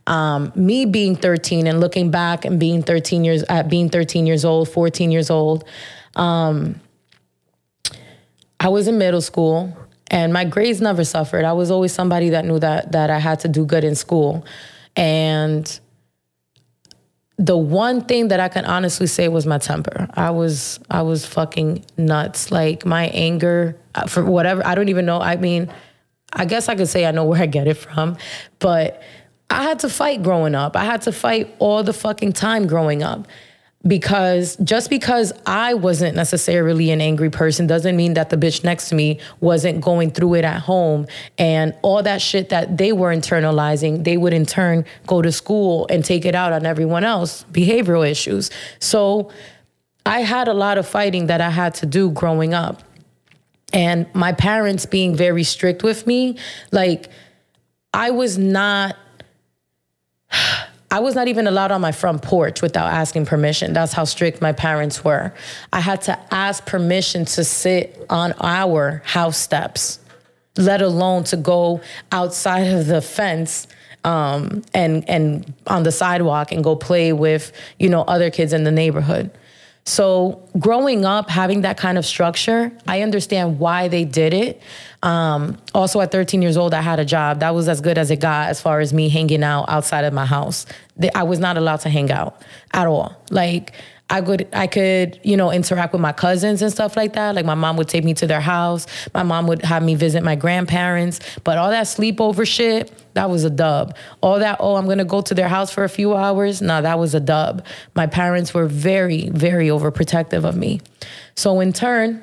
Um, 0.06 0.52
me 0.54 0.86
being 0.86 1.16
13 1.16 1.66
and 1.66 1.80
looking 1.80 2.10
back 2.10 2.44
and 2.44 2.58
being 2.58 2.82
13 2.82 3.24
years 3.24 3.42
at 3.44 3.68
being 3.68 3.88
13 3.88 4.26
years 4.26 4.44
old, 4.44 4.68
14 4.68 5.10
years 5.10 5.30
old, 5.30 5.64
um, 6.16 6.80
I 8.58 8.68
was 8.68 8.88
in 8.88 8.98
middle 8.98 9.20
school 9.20 9.74
and 10.10 10.32
my 10.32 10.44
grades 10.44 10.80
never 10.80 11.04
suffered. 11.04 11.44
I 11.44 11.52
was 11.52 11.70
always 11.70 11.92
somebody 11.92 12.30
that 12.30 12.44
knew 12.44 12.58
that 12.58 12.92
that 12.92 13.10
I 13.10 13.18
had 13.18 13.40
to 13.40 13.48
do 13.48 13.64
good 13.64 13.84
in 13.84 13.94
school. 13.94 14.44
And 14.96 15.80
the 17.40 17.56
one 17.56 18.02
thing 18.02 18.28
that 18.28 18.38
I 18.38 18.48
can 18.48 18.66
honestly 18.66 19.06
say 19.06 19.26
was 19.28 19.46
my 19.46 19.56
temper. 19.56 20.06
I 20.12 20.28
was 20.28 20.78
I 20.90 21.00
was 21.00 21.24
fucking 21.24 21.86
nuts. 21.96 22.52
Like 22.52 22.84
my 22.84 23.06
anger 23.06 23.78
uh, 23.94 24.06
for 24.06 24.22
whatever 24.22 24.64
I 24.66 24.74
don't 24.74 24.90
even 24.90 25.06
know. 25.06 25.22
I 25.22 25.36
mean, 25.36 25.72
I 26.34 26.44
guess 26.44 26.68
I 26.68 26.74
could 26.74 26.88
say 26.88 27.06
I 27.06 27.12
know 27.12 27.24
where 27.24 27.40
I 27.40 27.46
get 27.46 27.66
it 27.66 27.78
from, 27.78 28.18
but 28.58 29.02
I 29.48 29.62
had 29.62 29.78
to 29.80 29.88
fight 29.88 30.22
growing 30.22 30.54
up. 30.54 30.76
I 30.76 30.84
had 30.84 31.00
to 31.02 31.12
fight 31.12 31.54
all 31.58 31.82
the 31.82 31.94
fucking 31.94 32.34
time 32.34 32.66
growing 32.66 33.02
up 33.02 33.26
because 33.86 34.56
just 34.56 34.90
because 34.90 35.32
I 35.46 35.72
wasn't 35.72 36.14
necessarily 36.14 36.90
an 36.90 37.00
angry 37.00 37.30
person 37.30 37.66
doesn't 37.66 37.96
mean 37.96 38.14
that 38.14 38.28
the 38.28 38.36
bitch 38.36 38.62
next 38.62 38.90
to 38.90 38.94
me 38.94 39.18
wasn't 39.40 39.80
going 39.80 40.10
through 40.10 40.34
it 40.34 40.44
at 40.44 40.60
home 40.60 41.06
and 41.38 41.74
all 41.80 42.02
that 42.02 42.20
shit 42.20 42.50
that 42.50 42.76
they 42.76 42.92
were 42.92 43.14
internalizing, 43.14 44.04
they 44.04 44.18
would 44.18 44.34
in 44.34 44.44
turn 44.44 44.84
go 45.06 45.22
to 45.22 45.32
school 45.32 45.86
and 45.88 46.04
take 46.04 46.26
it 46.26 46.34
out 46.34 46.52
on 46.52 46.66
everyone 46.66 47.04
else, 47.04 47.44
behavioral 47.52 48.08
issues. 48.08 48.50
So 48.80 49.30
I 50.04 50.20
had 50.20 50.46
a 50.48 50.54
lot 50.54 50.76
of 50.76 50.86
fighting 50.86 51.26
that 51.26 51.40
I 51.40 51.50
had 51.50 51.74
to 51.76 51.86
do 51.86 52.10
growing 52.10 52.52
up. 52.52 52.82
And 53.72 54.06
my 54.14 54.32
parents 54.32 54.84
being 54.84 55.14
very 55.14 55.44
strict 55.44 55.82
with 55.82 56.06
me, 56.06 56.36
like 56.70 57.08
I 57.94 58.10
was 58.10 58.36
not 58.36 58.96
I 60.92 60.98
was 60.98 61.14
not 61.14 61.28
even 61.28 61.46
allowed 61.46 61.70
on 61.70 61.80
my 61.80 61.92
front 61.92 62.22
porch 62.22 62.62
without 62.62 62.92
asking 62.92 63.26
permission. 63.26 63.72
That's 63.72 63.92
how 63.92 64.04
strict 64.04 64.40
my 64.40 64.52
parents 64.52 65.04
were. 65.04 65.32
I 65.72 65.80
had 65.80 66.02
to 66.02 66.18
ask 66.34 66.66
permission 66.66 67.24
to 67.26 67.44
sit 67.44 68.04
on 68.10 68.32
our 68.40 69.00
house 69.04 69.38
steps, 69.38 70.00
let 70.56 70.82
alone 70.82 71.24
to 71.24 71.36
go 71.36 71.80
outside 72.10 72.66
of 72.66 72.86
the 72.86 73.00
fence 73.00 73.68
um, 74.02 74.62
and 74.74 75.08
and 75.08 75.52
on 75.66 75.82
the 75.82 75.92
sidewalk 75.92 76.52
and 76.52 76.64
go 76.64 76.74
play 76.74 77.12
with 77.12 77.52
you 77.78 77.88
know 77.88 78.02
other 78.02 78.30
kids 78.30 78.52
in 78.52 78.64
the 78.64 78.70
neighborhood. 78.72 79.30
So 79.84 80.48
growing 80.58 81.04
up, 81.04 81.30
having 81.30 81.62
that 81.62 81.76
kind 81.76 81.98
of 81.98 82.06
structure, 82.06 82.70
I 82.86 83.02
understand 83.02 83.58
why 83.58 83.88
they 83.88 84.04
did 84.04 84.34
it. 84.34 84.62
Um, 85.02 85.58
also, 85.74 86.00
at 86.00 86.12
13 86.12 86.42
years 86.42 86.56
old, 86.56 86.74
I 86.74 86.82
had 86.82 87.00
a 87.00 87.04
job. 87.04 87.40
That 87.40 87.54
was 87.54 87.68
as 87.68 87.80
good 87.80 87.98
as 87.98 88.10
it 88.10 88.20
got 88.20 88.50
as 88.50 88.60
far 88.60 88.80
as 88.80 88.92
me 88.92 89.08
hanging 89.08 89.42
out 89.42 89.64
outside 89.68 90.04
of 90.04 90.12
my 90.12 90.26
house. 90.26 90.66
I 91.14 91.22
was 91.22 91.38
not 91.38 91.56
allowed 91.56 91.80
to 91.80 91.88
hang 91.88 92.10
out 92.10 92.42
at 92.72 92.86
all. 92.86 93.16
Like, 93.30 93.72
I 94.10 94.20
could 94.20 94.48
I 94.52 94.66
could, 94.66 95.20
you 95.22 95.36
know, 95.36 95.52
interact 95.52 95.92
with 95.92 96.02
my 96.02 96.12
cousins 96.12 96.62
and 96.62 96.72
stuff 96.72 96.96
like 96.96 97.12
that. 97.12 97.36
Like 97.36 97.46
my 97.46 97.54
mom 97.54 97.76
would 97.76 97.88
take 97.88 98.04
me 98.04 98.12
to 98.14 98.26
their 98.26 98.40
house. 98.40 98.86
My 99.14 99.22
mom 99.22 99.46
would 99.46 99.62
have 99.64 99.84
me 99.84 99.94
visit 99.94 100.24
my 100.24 100.34
grandparents. 100.34 101.20
But 101.44 101.58
all 101.58 101.70
that 101.70 101.86
sleepover 101.86 102.46
shit, 102.46 102.92
that 103.14 103.30
was 103.30 103.44
a 103.44 103.50
dub. 103.50 103.96
All 104.20 104.40
that, 104.40 104.56
oh, 104.58 104.74
I'm 104.74 104.86
gonna 104.86 105.04
go 105.04 105.20
to 105.20 105.34
their 105.34 105.48
house 105.48 105.70
for 105.70 105.84
a 105.84 105.88
few 105.88 106.14
hours. 106.14 106.60
No, 106.60 106.82
that 106.82 106.98
was 106.98 107.14
a 107.14 107.20
dub. 107.20 107.64
My 107.94 108.08
parents 108.08 108.52
were 108.52 108.66
very, 108.66 109.30
very 109.30 109.68
overprotective 109.68 110.44
of 110.44 110.56
me. 110.56 110.80
So 111.36 111.60
in 111.60 111.72
turn, 111.72 112.22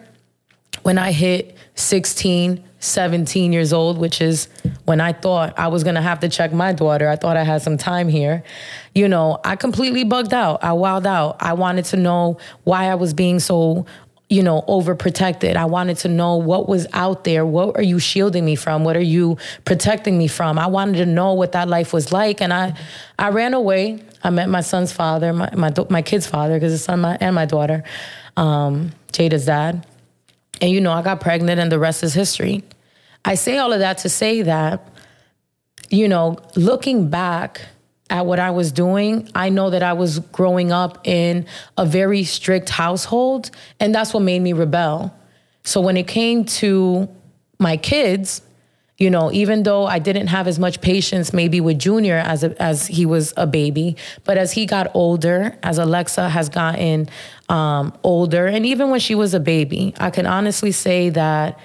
when 0.84 0.98
I 0.98 1.14
hit 1.14 1.58
16, 1.76 2.64
17 2.80 3.54
years 3.54 3.74
old, 3.74 3.98
which 3.98 4.22
is 4.22 4.48
when 4.86 5.02
I 5.02 5.14
thought 5.14 5.58
I 5.58 5.68
was 5.68 5.84
gonna 5.84 6.02
have 6.02 6.20
to 6.20 6.30
check 6.30 6.54
my 6.54 6.74
daughter. 6.74 7.08
I 7.08 7.16
thought 7.16 7.38
I 7.38 7.44
had 7.44 7.62
some 7.62 7.78
time 7.78 8.08
here. 8.08 8.44
You 8.98 9.08
know, 9.08 9.40
I 9.44 9.56
completely 9.56 10.04
bugged 10.04 10.34
out. 10.34 10.64
I 10.64 10.70
wowed 10.70 11.06
out. 11.06 11.38
I 11.40 11.54
wanted 11.54 11.86
to 11.86 11.98
know 11.98 12.40
why 12.64 12.86
I 12.86 12.96
was 12.96 13.14
being 13.14 13.40
so, 13.40 13.86
you 14.28 14.42
know, 14.42 14.64
overprotected. 14.68 15.56
I 15.56 15.66
wanted 15.66 15.98
to 15.98 16.08
know 16.08 16.38
what 16.38 16.68
was 16.68 16.88
out 16.94 17.24
there. 17.24 17.46
What 17.46 17.78
are 17.78 17.84
you 17.84 18.00
shielding 18.00 18.44
me 18.44 18.56
from? 18.56 18.84
What 18.84 18.98
are 18.98 19.10
you 19.18 19.38
protecting 19.66 20.18
me 20.18 20.28
from? 20.28 20.58
I 20.58 20.66
wanted 20.66 20.98
to 20.98 21.06
know 21.06 21.34
what 21.34 21.52
that 21.52 21.68
life 21.68 21.94
was 21.94 22.12
like. 22.12 22.42
And 22.42 22.52
I, 22.52 22.76
I 23.20 23.30
ran 23.30 23.54
away. 23.54 24.00
I 24.24 24.32
met 24.32 24.50
my 24.50 24.62
son's 24.62 24.92
father, 24.92 25.32
my, 25.32 25.50
my, 25.56 25.72
my 25.90 26.02
kid's 26.02 26.26
father, 26.26 26.56
because 26.56 26.72
his 26.72 26.84
son 26.84 27.02
my, 27.02 27.18
and 27.22 27.36
my 27.36 27.46
daughter, 27.46 27.84
um, 28.36 28.94
Jada's 29.14 29.46
dad 29.46 29.86
and 30.62 30.72
you 30.72 30.82
know, 30.82 30.92
I 30.92 31.02
got 31.02 31.22
pregnant 31.22 31.60
and 31.60 31.72
the 31.72 31.80
rest 31.80 32.04
is 32.04 32.14
history. 32.14 32.64
I 33.24 33.36
say 33.36 33.58
all 33.58 33.74
of 33.74 33.80
that 33.80 34.00
to 34.00 34.10
say 34.10 34.42
that, 34.42 34.88
you 35.90 36.08
know, 36.08 36.38
looking 36.56 37.10
back 37.10 37.62
at 38.10 38.26
what 38.26 38.40
I 38.40 38.52
was 38.52 38.72
doing, 38.72 39.30
I 39.36 39.50
know 39.50 39.70
that 39.70 39.84
I 39.84 39.94
was 39.94 40.20
growing 40.20 40.72
up 40.72 41.08
in 41.08 41.46
a 41.78 41.86
very 41.86 42.24
strict 42.24 42.70
household, 42.70 43.52
and 43.80 43.94
that's 43.94 44.14
what 44.14 44.22
made 44.22 44.40
me 44.40 44.54
rebel. 44.54 45.14
So 45.64 45.82
when 45.82 45.98
it 45.98 46.08
came 46.08 46.46
to 46.46 47.10
my 47.60 47.78
kids, 47.78 48.42
you 48.98 49.12
know, 49.12 49.32
even 49.32 49.64
though 49.64 49.86
I 49.86 50.00
didn't 50.00 50.28
have 50.28 50.48
as 50.48 50.58
much 50.58 50.82
patience 50.82 51.32
maybe 51.32 51.62
with 51.62 51.78
Junior 51.78 52.16
as 52.16 52.44
a, 52.44 52.60
as 52.62 52.88
he 52.88 53.06
was 53.06 53.34
a 53.38 53.46
baby, 53.46 53.96
but 54.24 54.38
as 54.38 54.54
he 54.54 54.66
got 54.66 54.90
older, 54.96 55.56
as 55.62 55.78
Alexa 55.78 56.30
has 56.30 56.50
gotten 56.50 57.08
um, 57.50 57.94
older, 58.04 58.48
and 58.48 58.66
even 58.66 58.90
when 58.90 59.00
she 59.00 59.14
was 59.14 59.34
a 59.34 59.40
baby, 59.40 59.94
I 60.00 60.10
can 60.10 60.26
honestly 60.26 60.72
say 60.72 61.10
that 61.10 61.60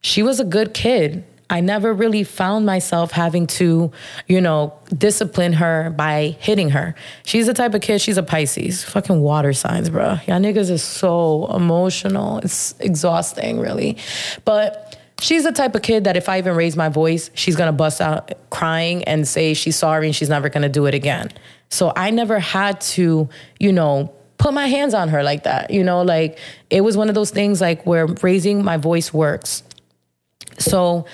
she 0.00 0.22
was 0.22 0.40
a 0.40 0.44
good 0.44 0.74
kid. 0.74 1.24
I 1.52 1.60
never 1.60 1.92
really 1.92 2.24
found 2.24 2.64
myself 2.64 3.10
having 3.10 3.46
to, 3.48 3.92
you 4.26 4.40
know, 4.40 4.72
discipline 4.96 5.52
her 5.52 5.90
by 5.90 6.34
hitting 6.40 6.70
her. 6.70 6.94
She's 7.26 7.46
the 7.46 7.52
type 7.52 7.74
of 7.74 7.82
kid, 7.82 8.00
she's 8.00 8.16
a 8.16 8.22
Pisces. 8.22 8.82
Fucking 8.84 9.20
water 9.20 9.52
signs, 9.52 9.90
bro. 9.90 10.16
Y'all 10.26 10.40
niggas 10.40 10.70
is 10.70 10.82
so 10.82 11.54
emotional. 11.54 12.38
It's 12.38 12.74
exhausting, 12.80 13.60
really. 13.60 13.98
But 14.46 14.98
she's 15.20 15.44
the 15.44 15.52
type 15.52 15.74
of 15.74 15.82
kid 15.82 16.04
that 16.04 16.16
if 16.16 16.26
I 16.30 16.38
even 16.38 16.56
raise 16.56 16.74
my 16.74 16.88
voice, 16.88 17.30
she's 17.34 17.54
gonna 17.54 17.70
bust 17.70 18.00
out 18.00 18.32
crying 18.48 19.04
and 19.04 19.28
say 19.28 19.52
she's 19.52 19.76
sorry 19.76 20.06
and 20.06 20.16
she's 20.16 20.30
never 20.30 20.48
gonna 20.48 20.70
do 20.70 20.86
it 20.86 20.94
again. 20.94 21.28
So 21.68 21.92
I 21.94 22.08
never 22.08 22.38
had 22.38 22.80
to, 22.92 23.28
you 23.60 23.72
know, 23.72 24.10
put 24.38 24.54
my 24.54 24.68
hands 24.68 24.94
on 24.94 25.10
her 25.10 25.22
like 25.22 25.42
that. 25.42 25.70
You 25.70 25.84
know, 25.84 26.00
like 26.00 26.38
it 26.70 26.80
was 26.80 26.96
one 26.96 27.10
of 27.10 27.14
those 27.14 27.30
things 27.30 27.60
like 27.60 27.84
where 27.84 28.06
raising 28.06 28.64
my 28.64 28.78
voice 28.78 29.12
works. 29.12 29.62
So 30.58 31.04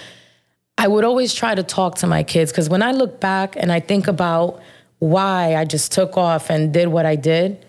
I 0.79 0.87
would 0.87 1.05
always 1.05 1.35
try 1.35 1.57
to 1.57 1.65
talk 1.65 1.97
to 1.97 2.07
my 2.07 2.23
kids 2.23 2.53
because 2.53 2.71
when 2.71 2.83
I 2.83 2.93
look 2.93 3.19
back 3.21 3.57
and 3.57 3.73
I 3.73 3.81
think 3.81 4.07
about 4.07 4.63
why 5.01 5.57
I 5.57 5.65
just 5.65 5.91
took 5.91 6.17
off 6.17 6.51
and 6.51 6.73
did 6.73 6.87
what 6.87 7.05
I 7.05 7.17
did, 7.17 7.67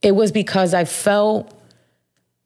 it 0.00 0.12
was 0.12 0.32
because 0.32 0.72
I 0.72 0.86
felt 0.86 1.52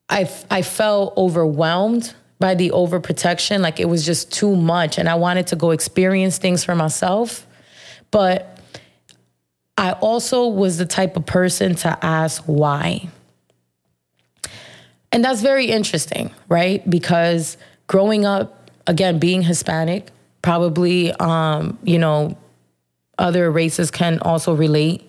I 0.09 0.29
I 0.51 0.63
felt 0.63 1.17
overwhelmed 1.17 2.13
by 2.41 2.57
the 2.57 2.71
overprotection. 2.71 3.61
Like 3.61 3.79
it 3.79 3.89
was 3.89 4.05
just 4.05 4.33
too 4.33 4.57
much. 4.57 4.99
And 4.99 5.09
I 5.09 5.15
wanted 5.15 5.47
to 5.49 5.57
go 5.57 5.71
experience 5.71 6.39
things 6.39 6.65
for 6.65 6.75
myself. 6.75 7.47
But 8.11 8.59
I 9.79 9.93
also 9.93 10.49
was 10.49 10.77
the 10.77 10.87
type 10.87 11.17
of 11.17 11.25
person 11.25 11.77
to 11.77 12.05
ask 12.05 12.43
why. 12.45 13.09
And 15.13 15.25
that's 15.25 15.41
very 15.41 15.67
interesting, 15.67 16.33
right? 16.49 16.89
Because 16.89 17.57
growing 17.87 18.25
up, 18.25 18.60
again, 18.91 19.19
being 19.19 19.43
Hispanic, 19.43 20.11
probably, 20.43 21.13
um, 21.13 21.79
you 21.83 21.99
know, 21.99 22.37
other 23.19 23.51
races 23.51 23.91
can 23.91 24.19
also 24.21 24.55
relate. 24.55 25.09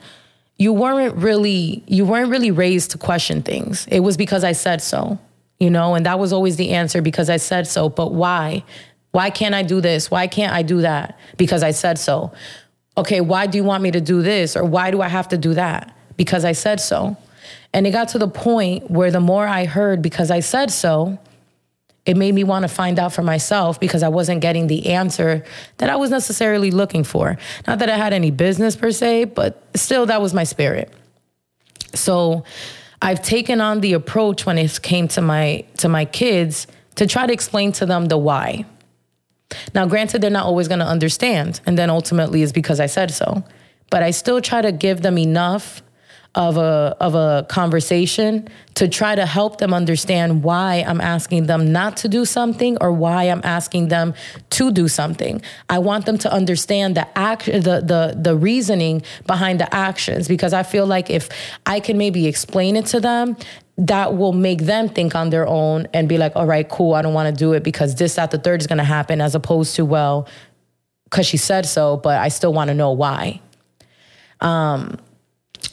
You 0.58 0.72
weren't 0.72 1.16
really, 1.16 1.84
you 1.88 2.06
weren't 2.06 2.30
really 2.30 2.52
raised 2.52 2.92
to 2.92 2.98
question 2.98 3.42
things. 3.42 3.88
It 3.88 4.02
was 4.02 4.16
because 4.16 4.44
I 4.44 4.54
said 4.54 4.82
so 4.82 5.20
you 5.62 5.70
know, 5.70 5.94
and 5.94 6.08
that 6.08 6.18
was 6.18 6.34
always 6.34 6.56
the 6.56 6.72
answer 6.72 7.04
because 7.04 7.30
I 7.30 7.38
said 7.38 7.68
so. 7.68 7.88
But 7.88 8.14
why? 8.14 8.64
Why 9.12 9.30
can't 9.30 9.54
I 9.54 9.62
do 9.62 9.80
this? 9.80 10.10
Why 10.10 10.26
can't 10.26 10.52
I 10.52 10.64
do 10.64 10.82
that? 10.82 11.20
Because 11.38 11.62
I 11.62 11.70
said 11.70 12.00
so. 12.00 12.34
Okay, 12.98 13.22
why 13.22 13.46
do 13.46 13.60
you 13.60 13.64
want 13.64 13.84
me 13.84 13.92
to 13.92 14.02
do 14.02 14.24
this? 14.24 14.58
Or 14.58 14.66
why 14.66 14.90
do 14.90 15.04
I 15.04 15.08
have 15.08 15.28
to 15.28 15.38
do 15.38 15.54
that? 15.54 15.96
Because 16.18 16.46
I 16.46 16.54
said 16.54 16.80
so. 16.80 17.16
And 17.76 17.86
it 17.86 17.92
got 17.92 18.08
to 18.10 18.18
the 18.18 18.28
point 18.28 18.90
where 18.90 19.12
the 19.12 19.20
more 19.20 19.46
I 19.46 19.66
heard 19.66 20.02
because 20.02 20.32
I 20.32 20.40
said 20.40 20.72
so, 20.72 21.20
it 22.06 22.18
made 22.18 22.34
me 22.34 22.44
want 22.44 22.64
to 22.64 22.68
find 22.68 22.98
out 22.98 23.14
for 23.14 23.22
myself 23.22 23.80
because 23.80 24.02
I 24.02 24.10
wasn't 24.10 24.42
getting 24.42 24.68
the 24.68 24.94
answer 24.94 25.44
that 25.78 25.90
I 25.90 25.96
was 25.96 26.10
necessarily 26.10 26.72
looking 26.72 27.04
for. 27.04 27.38
Not 27.68 27.80
that 27.80 27.90
I 27.90 27.98
had 27.98 28.12
any 28.12 28.32
business 28.32 28.76
per 28.76 28.92
se, 28.92 29.26
but 29.26 29.64
still, 29.76 30.08
that 30.08 30.22
was 30.22 30.34
my 30.34 30.44
spirit. 30.44 30.92
So, 31.94 32.44
I've 33.04 33.22
taken 33.22 33.62
on 33.62 33.82
the 33.82 33.94
approach 33.94 34.46
when 34.46 34.58
it 34.58 34.82
came 34.82 35.08
to 35.10 35.22
my 35.22 35.66
to 35.78 35.90
my 35.90 36.06
kids 36.06 36.68
to 36.96 37.08
try 37.08 37.26
to 37.26 37.34
explain 37.34 37.72
to 37.74 37.86
them 37.86 38.06
the 38.06 38.18
why. 38.18 38.66
Now, 39.74 39.86
granted, 39.86 40.22
they're 40.22 40.30
not 40.30 40.46
always 40.46 40.68
going 40.68 40.80
to 40.80 40.86
understand, 40.86 41.62
and 41.66 41.78
then 41.78 41.90
ultimately 41.90 42.42
is 42.42 42.54
because 42.54 42.80
I 42.80 42.86
said 42.86 43.12
so. 43.12 43.44
But 43.90 44.04
I 44.04 44.12
still 44.12 44.40
try 44.40 44.62
to 44.62 44.72
give 44.72 45.02
them 45.02 45.18
enough 45.18 45.82
of 46.34 46.56
a 46.56 46.96
of 47.02 47.14
a 47.14 47.46
conversation 47.50 48.48
to 48.76 48.88
try 48.88 49.16
to 49.16 49.26
help 49.26 49.58
them 49.58 49.74
understand 49.74 50.44
why 50.44 50.84
I'm 50.88 51.02
asking 51.02 51.48
them 51.48 51.74
not 51.74 51.98
to 51.98 52.08
do 52.08 52.24
something 52.24 52.78
or 52.80 52.94
why 52.94 53.26
I'm 53.26 53.42
asking 53.44 53.90
them 53.90 54.14
to 54.52 54.72
do 54.72 54.88
something. 54.88 55.42
I 55.70 55.80
want 55.80 56.06
them 56.06 56.18
to 56.20 56.32
understand 56.32 56.96
the 56.96 57.06
act 57.18 57.46
the 57.46 57.82
the 57.84 58.18
the 58.18 58.36
reasoning 58.38 59.04
behind 59.28 59.60
the 59.60 59.74
actions 59.76 60.30
because 60.30 60.54
I 60.54 60.64
feel 60.64 60.86
like 60.86 61.10
if 61.10 61.28
I 61.66 61.82
can 61.82 61.98
maybe 61.98 62.28
explain 62.28 62.78
it 62.78 62.86
to 62.88 63.02
them 63.02 63.36
that 63.78 64.16
will 64.16 64.34
make 64.34 64.62
them 64.62 64.88
think 64.88 65.16
on 65.16 65.32
their 65.32 65.48
own 65.48 65.88
and 65.94 66.08
be 66.08 66.18
like, 66.18 66.34
all 66.36 66.46
right, 66.46 66.70
cool, 66.70 66.94
I 66.94 67.02
don't 67.02 67.14
want 67.14 67.34
to 67.34 67.38
do 67.38 67.54
it 67.54 67.64
because 67.64 67.96
this, 67.96 68.16
that, 68.16 68.30
the 68.30 68.38
third 68.38 68.62
is 68.62 68.68
going 68.68 68.78
to 68.78 68.84
happen, 68.84 69.22
as 69.22 69.34
opposed 69.34 69.76
to, 69.78 69.86
well, 69.86 70.28
because 71.06 71.26
she 71.26 71.38
said 71.38 71.66
so, 71.66 71.98
but 71.98 72.20
I 72.20 72.28
still 72.28 72.54
want 72.54 72.68
to 72.68 72.76
know 72.76 72.92
why. 72.92 73.42
Um, 74.40 75.00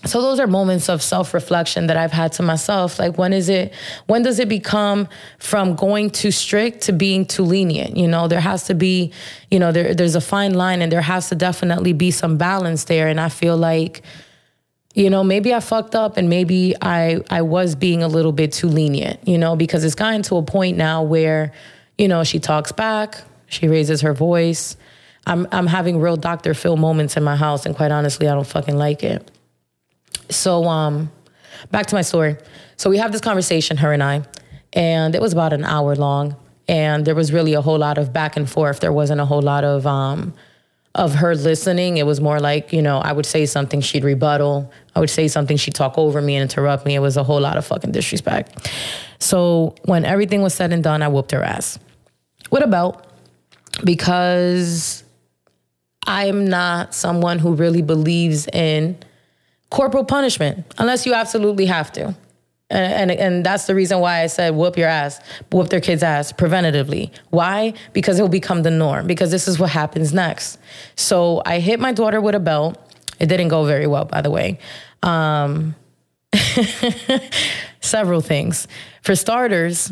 so 0.05 0.23
those 0.23 0.39
are 0.39 0.47
moments 0.47 0.89
of 0.89 1.03
self-reflection 1.03 1.89
that 1.89 1.97
I've 1.97 2.13
had 2.13 2.33
to 2.35 2.43
myself. 2.43 2.99
Like 2.99 3.19
when 3.19 3.33
is 3.33 3.49
it 3.49 3.73
when 4.07 4.23
does 4.23 4.39
it 4.39 4.49
become 4.49 5.09
from 5.39 5.75
going 5.75 6.11
too 6.11 6.31
strict 6.31 6.83
to 6.83 6.93
being 6.93 7.27
too 7.27 7.43
lenient? 7.43 7.97
You 7.97 8.07
know, 8.07 8.29
there 8.29 8.41
has 8.41 8.65
to 8.65 8.75
be, 8.75 9.13
you 9.51 9.59
know, 9.59 9.73
there 9.73 9.95
there's 9.95 10.15
a 10.15 10.21
fine 10.21 10.55
line 10.55 10.83
and 10.83 10.93
there 10.93 11.01
has 11.01 11.29
to 11.31 11.35
definitely 11.35 11.93
be 11.93 12.11
some 12.11 12.37
balance 12.37 12.85
there. 12.85 13.09
And 13.09 13.21
I 13.21 13.29
feel 13.29 13.57
like, 13.57 14.03
you 14.95 15.11
know, 15.11 15.25
maybe 15.25 15.53
I 15.53 15.61
fucked 15.61 15.95
up 15.95 16.17
and 16.17 16.29
maybe 16.29 16.75
I 16.81 17.21
I 17.29 17.43
was 17.43 17.75
being 17.75 18.03
a 18.03 18.09
little 18.09 18.33
bit 18.33 18.53
too 18.53 18.69
lenient, 18.69 19.27
you 19.27 19.37
know, 19.37 19.57
because 19.57 19.85
it's 19.85 19.97
gotten 19.97 20.23
to 20.23 20.37
a 20.37 20.43
point 20.43 20.77
now 20.77 21.03
where, 21.03 21.53
you 21.97 22.07
know, 22.07 22.23
she 22.23 22.39
talks 22.39 22.71
back, 22.71 23.17
she 23.49 23.67
raises 23.67 24.03
her 24.03 24.15
voice. 24.15 24.77
I'm 25.27 25.49
I'm 25.51 25.67
having 25.67 25.99
real 25.99 26.17
Dr. 26.17 26.55
Phil 26.55 26.77
moments 26.77 27.17
in 27.17 27.25
my 27.25 27.37
house 27.37 27.67
and 27.67 27.75
quite 27.75 27.91
honestly, 27.91 28.29
I 28.29 28.35
don't 28.35 28.47
fucking 28.47 28.77
like 28.77 29.03
it. 29.03 29.29
So, 30.31 30.65
um, 30.65 31.11
back 31.71 31.87
to 31.87 31.95
my 31.95 32.03
story. 32.03 32.37
So 32.77 32.91
we 32.91 32.99
have 32.99 33.13
this 33.13 33.21
conversation, 33.21 33.77
her 33.79 33.93
and 33.93 34.03
I, 34.03 34.23
and 34.73 35.15
it 35.15 35.21
was 35.21 35.33
about 35.33 35.53
an 35.53 35.65
hour 35.65 35.97
long. 35.97 36.37
And 36.69 37.05
there 37.05 37.15
was 37.15 37.33
really 37.33 37.55
a 37.55 37.63
whole 37.63 37.79
lot 37.79 37.97
of 37.97 38.13
back 38.13 38.37
and 38.37 38.49
forth. 38.49 38.81
There 38.81 38.93
wasn't 38.93 39.21
a 39.21 39.25
whole 39.25 39.41
lot 39.41 39.65
of 39.65 39.87
um, 39.87 40.35
of 40.95 41.15
her 41.15 41.35
listening. 41.35 41.97
It 41.97 42.07
was 42.07 42.21
more 42.21 42.41
like, 42.41 42.73
you 42.73 42.83
know, 42.83 42.99
I 42.99 43.13
would 43.13 43.25
say 43.25 43.47
something, 43.47 43.81
she'd 43.81 44.05
rebuttal. 44.05 44.71
I 44.95 45.01
would 45.01 45.11
say 45.11 45.29
something, 45.29 45.57
she'd 45.57 45.75
talk 45.75 45.97
over 45.97 46.21
me 46.21 46.37
and 46.37 46.43
interrupt 46.43 46.85
me. 46.85 46.95
It 46.95 47.01
was 47.01 47.17
a 47.17 47.23
whole 47.23 47.41
lot 47.41 47.57
of 47.57 47.65
fucking 47.65 47.93
disrespect. 47.93 48.71
So 49.19 49.75
when 49.85 50.05
everything 50.05 50.43
was 50.43 50.55
said 50.55 50.73
and 50.73 50.83
done, 50.83 51.03
I 51.03 51.09
whooped 51.09 51.31
her 51.31 51.43
ass. 51.43 51.79
What 52.51 52.63
about? 52.63 53.07
Because 53.85 55.05
I'm 56.07 56.47
not 56.47 56.95
someone 56.95 57.39
who 57.39 57.55
really 57.55 57.83
believes 57.83 58.47
in 58.49 58.99
corporal 59.71 60.05
punishment 60.05 60.65
unless 60.79 61.07
you 61.07 61.15
absolutely 61.15 61.67
have 61.67 61.93
to. 61.93 62.15
And, 62.71 63.11
and, 63.11 63.19
and 63.19 63.47
that's 63.47 63.67
the 63.67 63.75
reason 63.75 64.01
why 64.01 64.23
I 64.23 64.27
said 64.27 64.55
whoop 64.55 64.77
your 64.77 64.89
ass, 64.89 65.21
whoop 65.51 65.71
their 65.71 65.81
kid's 65.81 66.03
ass 66.03 66.33
preventatively. 66.33 67.11
Why? 67.31 67.73
Because 67.95 68.19
it 68.19 68.23
will 68.23 68.29
become 68.29 68.63
the 68.63 68.71
norm. 68.71 69.07
Because 69.07 69.31
this 69.31 69.49
is 69.49 69.59
what 69.59 69.71
happens 69.71 70.13
next. 70.13 70.59
So 70.95 71.41
I 71.47 71.61
hit 71.61 71.81
my 71.81 71.93
daughter 71.93 72.21
with 72.21 72.35
a 72.35 72.41
belt. 72.41 72.77
It 73.19 73.27
didn't 73.27 73.49
go 73.49 73.65
very 73.65 73.87
well, 73.87 74.05
by 74.05 74.21
the 74.21 74.31
way. 74.31 74.59
Um, 75.03 75.75
Several 77.81 78.21
things. 78.21 78.69
For 79.03 79.15
starters, 79.15 79.91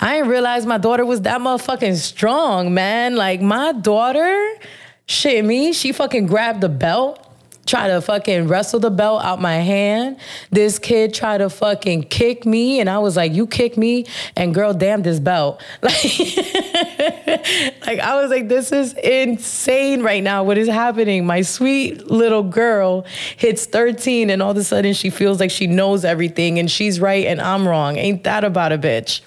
I 0.00 0.16
didn't 0.16 0.28
realize 0.28 0.66
my 0.66 0.78
daughter 0.78 1.06
was 1.06 1.22
that 1.22 1.40
motherfucking 1.40 1.96
strong, 1.96 2.74
man. 2.74 3.16
Like 3.16 3.40
my 3.40 3.72
daughter, 3.72 4.54
shit 5.06 5.44
me, 5.44 5.72
she 5.72 5.92
fucking 5.92 6.26
grabbed 6.26 6.60
the 6.60 6.68
belt 6.68 7.24
try 7.66 7.88
to 7.88 8.00
fucking 8.00 8.48
wrestle 8.48 8.80
the 8.80 8.90
belt 8.90 9.22
out 9.24 9.40
my 9.40 9.56
hand. 9.56 10.18
This 10.50 10.78
kid 10.78 11.14
tried 11.14 11.38
to 11.38 11.50
fucking 11.50 12.04
kick 12.04 12.44
me, 12.46 12.80
and 12.80 12.88
I 12.88 12.98
was 12.98 13.16
like, 13.16 13.32
"You 13.32 13.46
kick 13.46 13.76
me, 13.76 14.06
and 14.36 14.54
girl, 14.54 14.72
damn 14.72 15.02
this 15.02 15.20
belt." 15.20 15.62
Like, 15.82 16.04
like 17.86 17.98
I 18.00 18.20
was 18.20 18.30
like, 18.30 18.48
"This 18.48 18.72
is 18.72 18.94
insane 18.94 20.02
right 20.02 20.22
now. 20.22 20.44
What 20.44 20.58
is 20.58 20.68
happening?" 20.68 21.26
My 21.26 21.42
sweet 21.42 22.10
little 22.10 22.42
girl 22.42 23.04
hits 23.36 23.66
13, 23.66 24.30
and 24.30 24.42
all 24.42 24.52
of 24.52 24.56
a 24.56 24.64
sudden 24.64 24.94
she 24.94 25.10
feels 25.10 25.40
like 25.40 25.50
she 25.50 25.66
knows 25.66 26.04
everything, 26.04 26.58
and 26.58 26.70
she's 26.70 27.00
right 27.00 27.26
and 27.26 27.40
I'm 27.40 27.66
wrong. 27.66 27.96
Ain't 27.96 28.24
that 28.24 28.44
about 28.44 28.72
a 28.72 28.78
bitch? 28.78 29.20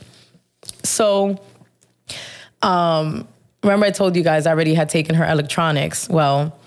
So, 0.83 1.39
um, 2.61 3.27
remember 3.67 3.85
I 3.85 3.91
told 3.91 4.15
you 4.15 4.23
guys 4.23 4.47
I 4.47 4.51
already 4.51 4.73
had 4.73 4.89
taken 4.89 5.15
her 5.15 5.25
electronics. 5.25 6.09
Well 6.09 6.57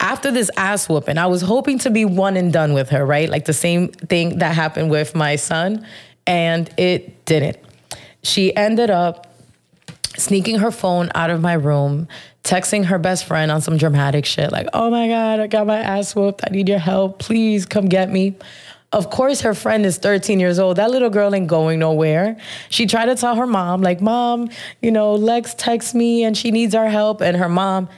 after 0.00 0.30
this 0.30 0.50
ass 0.56 0.88
whooping, 0.88 1.18
I 1.18 1.26
was 1.26 1.42
hoping 1.42 1.78
to 1.80 1.90
be 1.90 2.06
one 2.06 2.36
and 2.36 2.52
done 2.52 2.72
with 2.72 2.88
her, 2.88 3.04
right? 3.04 3.28
Like 3.28 3.44
the 3.44 3.52
same 3.52 3.88
thing 3.88 4.38
that 4.38 4.54
happened 4.54 4.90
with 4.90 5.14
my 5.14 5.36
son, 5.36 5.86
and 6.26 6.70
it 6.78 7.26
didn't. 7.26 7.58
She 8.22 8.54
ended 8.56 8.90
up 8.90 9.26
sneaking 10.16 10.58
her 10.58 10.70
phone 10.70 11.10
out 11.14 11.30
of 11.30 11.40
my 11.40 11.52
room, 11.52 12.08
texting 12.44 12.86
her 12.86 12.98
best 12.98 13.26
friend 13.26 13.50
on 13.50 13.60
some 13.60 13.76
dramatic 13.76 14.24
shit, 14.24 14.50
like, 14.50 14.68
oh 14.72 14.90
my 14.90 15.08
God, 15.08 15.40
I 15.40 15.46
got 15.46 15.66
my 15.66 15.78
ass 15.78 16.14
whooped. 16.16 16.42
I 16.46 16.50
need 16.50 16.68
your 16.68 16.78
help. 16.78 17.18
Please 17.18 17.66
come 17.66 17.86
get 17.86 18.10
me. 18.10 18.36
Of 18.92 19.08
course, 19.10 19.42
her 19.42 19.54
friend 19.54 19.86
is 19.86 19.98
13 19.98 20.40
years 20.40 20.58
old. 20.58 20.76
That 20.76 20.90
little 20.90 21.10
girl 21.10 21.32
ain't 21.32 21.46
going 21.46 21.78
nowhere. 21.78 22.36
She 22.70 22.86
tried 22.86 23.06
to 23.06 23.14
tell 23.14 23.36
her 23.36 23.46
mom, 23.46 23.82
like, 23.82 24.00
Mom, 24.00 24.50
you 24.82 24.90
know, 24.90 25.14
Lex 25.14 25.54
texts 25.54 25.94
me 25.94 26.24
and 26.24 26.36
she 26.36 26.50
needs 26.50 26.74
our 26.74 26.88
help. 26.88 27.20
And 27.20 27.36
her 27.36 27.48
mom, 27.48 27.88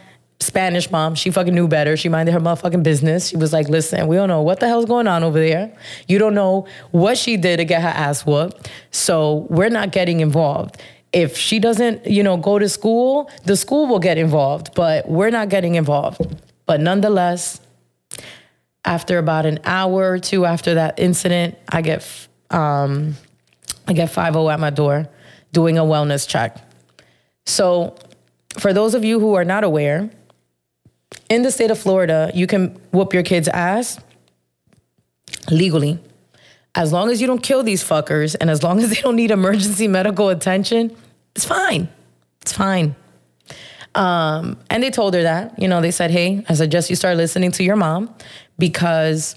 Spanish 0.42 0.90
mom. 0.90 1.14
She 1.14 1.30
fucking 1.30 1.54
knew 1.54 1.66
better. 1.66 1.96
She 1.96 2.08
minded 2.08 2.32
her 2.32 2.40
motherfucking 2.40 2.82
business. 2.82 3.28
She 3.28 3.36
was 3.36 3.52
like, 3.52 3.68
listen, 3.68 4.06
we 4.06 4.16
don't 4.16 4.28
know 4.28 4.42
what 4.42 4.60
the 4.60 4.68
hell's 4.68 4.84
going 4.84 5.06
on 5.06 5.24
over 5.24 5.38
there. 5.38 5.74
You 6.08 6.18
don't 6.18 6.34
know 6.34 6.66
what 6.90 7.16
she 7.16 7.36
did 7.36 7.56
to 7.58 7.64
get 7.64 7.80
her 7.82 7.88
ass 7.88 8.26
whooped. 8.26 8.70
So 8.90 9.46
we're 9.48 9.70
not 9.70 9.92
getting 9.92 10.20
involved. 10.20 10.82
If 11.12 11.36
she 11.36 11.58
doesn't, 11.58 12.06
you 12.06 12.22
know, 12.22 12.36
go 12.36 12.58
to 12.58 12.68
school, 12.68 13.30
the 13.44 13.56
school 13.56 13.86
will 13.86 13.98
get 13.98 14.18
involved, 14.18 14.74
but 14.74 15.08
we're 15.08 15.30
not 15.30 15.48
getting 15.48 15.74
involved. 15.76 16.20
But 16.66 16.80
nonetheless, 16.80 17.60
after 18.84 19.18
about 19.18 19.46
an 19.46 19.60
hour 19.64 20.12
or 20.12 20.18
two 20.18 20.44
after 20.44 20.74
that 20.74 20.98
incident, 20.98 21.56
I 21.68 21.82
get 21.82 22.28
um, 22.50 23.16
I 23.86 23.92
get 23.92 24.10
50 24.10 24.48
at 24.48 24.60
my 24.60 24.70
door 24.70 25.08
doing 25.52 25.78
a 25.78 25.82
wellness 25.82 26.26
check. 26.26 26.56
So, 27.46 27.96
for 28.58 28.72
those 28.72 28.94
of 28.94 29.04
you 29.04 29.20
who 29.20 29.34
are 29.34 29.44
not 29.44 29.64
aware, 29.64 30.10
in 31.28 31.42
the 31.42 31.50
state 31.50 31.70
of 31.70 31.78
Florida, 31.78 32.30
you 32.34 32.46
can 32.46 32.68
whoop 32.92 33.12
your 33.12 33.22
kid's 33.22 33.48
ass 33.48 33.98
legally. 35.50 35.98
As 36.74 36.92
long 36.92 37.10
as 37.10 37.20
you 37.20 37.26
don't 37.26 37.42
kill 37.42 37.62
these 37.62 37.84
fuckers 37.84 38.34
and 38.40 38.48
as 38.48 38.62
long 38.62 38.80
as 38.80 38.90
they 38.90 39.00
don't 39.00 39.16
need 39.16 39.30
emergency 39.30 39.88
medical 39.88 40.28
attention, 40.28 40.94
it's 41.34 41.44
fine. 41.44 41.88
It's 42.40 42.52
fine. 42.52 42.94
Um, 43.94 44.58
and 44.70 44.82
they 44.82 44.90
told 44.90 45.12
her 45.14 45.22
that, 45.22 45.58
you 45.58 45.68
know, 45.68 45.82
they 45.82 45.90
said, 45.90 46.10
hey, 46.10 46.44
I 46.48 46.54
suggest 46.54 46.88
you 46.88 46.96
start 46.96 47.18
listening 47.18 47.52
to 47.52 47.64
your 47.64 47.76
mom 47.76 48.14
because 48.62 49.34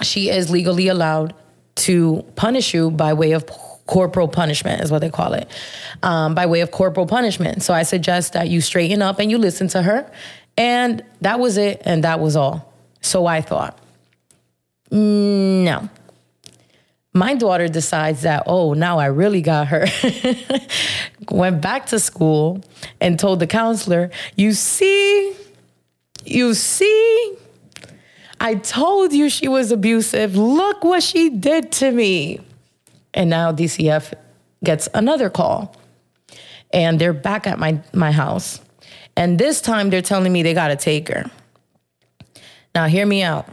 she 0.00 0.30
is 0.30 0.48
legally 0.48 0.88
allowed 0.88 1.34
to 1.74 2.24
punish 2.34 2.72
you 2.72 2.90
by 2.90 3.12
way 3.12 3.32
of 3.32 3.46
corporal 3.86 4.26
punishment, 4.26 4.80
is 4.82 4.90
what 4.90 5.00
they 5.00 5.10
call 5.10 5.34
it, 5.34 5.46
um, 6.02 6.34
by 6.34 6.46
way 6.46 6.60
of 6.60 6.70
corporal 6.70 7.04
punishment. 7.04 7.62
So 7.62 7.74
I 7.74 7.82
suggest 7.82 8.32
that 8.32 8.48
you 8.48 8.62
straighten 8.62 9.02
up 9.02 9.18
and 9.18 9.30
you 9.30 9.36
listen 9.36 9.68
to 9.68 9.82
her 9.82 10.10
and 10.56 11.04
that 11.20 11.38
was 11.38 11.58
it, 11.58 11.82
and 11.84 12.04
that 12.04 12.18
was 12.18 12.36
all. 12.36 12.72
So 13.02 13.26
I 13.26 13.42
thought, 13.42 13.78
no. 14.90 15.90
My 17.12 17.34
daughter 17.34 17.68
decides 17.68 18.22
that, 18.22 18.44
oh, 18.46 18.72
now 18.72 18.98
I 18.98 19.06
really 19.06 19.42
got 19.42 19.66
her. 19.68 19.86
Went 21.30 21.60
back 21.60 21.84
to 21.88 21.98
school 21.98 22.64
and 22.98 23.18
told 23.18 23.40
the 23.40 23.46
counselor, 23.46 24.10
you 24.36 24.52
see, 24.52 25.36
you 26.24 26.54
see, 26.54 27.36
I 28.40 28.56
told 28.56 29.12
you 29.12 29.30
she 29.30 29.48
was 29.48 29.72
abusive. 29.72 30.36
Look 30.36 30.84
what 30.84 31.02
she 31.02 31.30
did 31.30 31.72
to 31.72 31.90
me. 31.90 32.40
And 33.14 33.30
now 33.30 33.52
DCF 33.52 34.12
gets 34.62 34.88
another 34.94 35.30
call. 35.30 35.74
And 36.72 36.98
they're 36.98 37.12
back 37.12 37.46
at 37.46 37.58
my, 37.58 37.80
my 37.92 38.12
house. 38.12 38.60
And 39.16 39.38
this 39.38 39.60
time 39.60 39.90
they're 39.90 40.02
telling 40.02 40.32
me 40.32 40.42
they 40.42 40.52
got 40.52 40.68
to 40.68 40.76
take 40.76 41.08
her. 41.08 41.30
Now, 42.74 42.86
hear 42.86 43.06
me 43.06 43.22
out. 43.22 43.48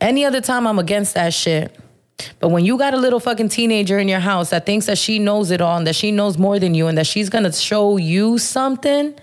Any 0.00 0.24
other 0.24 0.40
time 0.40 0.66
I'm 0.66 0.80
against 0.80 1.14
that 1.14 1.32
shit. 1.32 1.78
But 2.40 2.48
when 2.48 2.64
you 2.64 2.76
got 2.76 2.94
a 2.94 2.96
little 2.96 3.20
fucking 3.20 3.48
teenager 3.48 3.98
in 3.98 4.08
your 4.08 4.20
house 4.20 4.50
that 4.50 4.66
thinks 4.66 4.86
that 4.86 4.98
she 4.98 5.18
knows 5.18 5.50
it 5.50 5.60
all 5.60 5.76
and 5.76 5.86
that 5.86 5.96
she 5.96 6.10
knows 6.10 6.38
more 6.38 6.58
than 6.58 6.74
you 6.74 6.86
and 6.86 6.98
that 6.98 7.06
she's 7.06 7.28
gonna 7.28 7.52
show 7.52 7.96
you 7.96 8.38
something, 8.38 9.14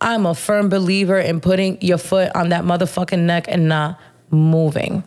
I'm 0.00 0.26
a 0.26 0.34
firm 0.34 0.68
believer 0.68 1.18
in 1.18 1.40
putting 1.40 1.80
your 1.82 1.98
foot 1.98 2.34
on 2.34 2.50
that 2.50 2.64
motherfucking 2.64 3.20
neck 3.20 3.46
and 3.48 3.68
not 3.68 4.00
moving. 4.30 5.04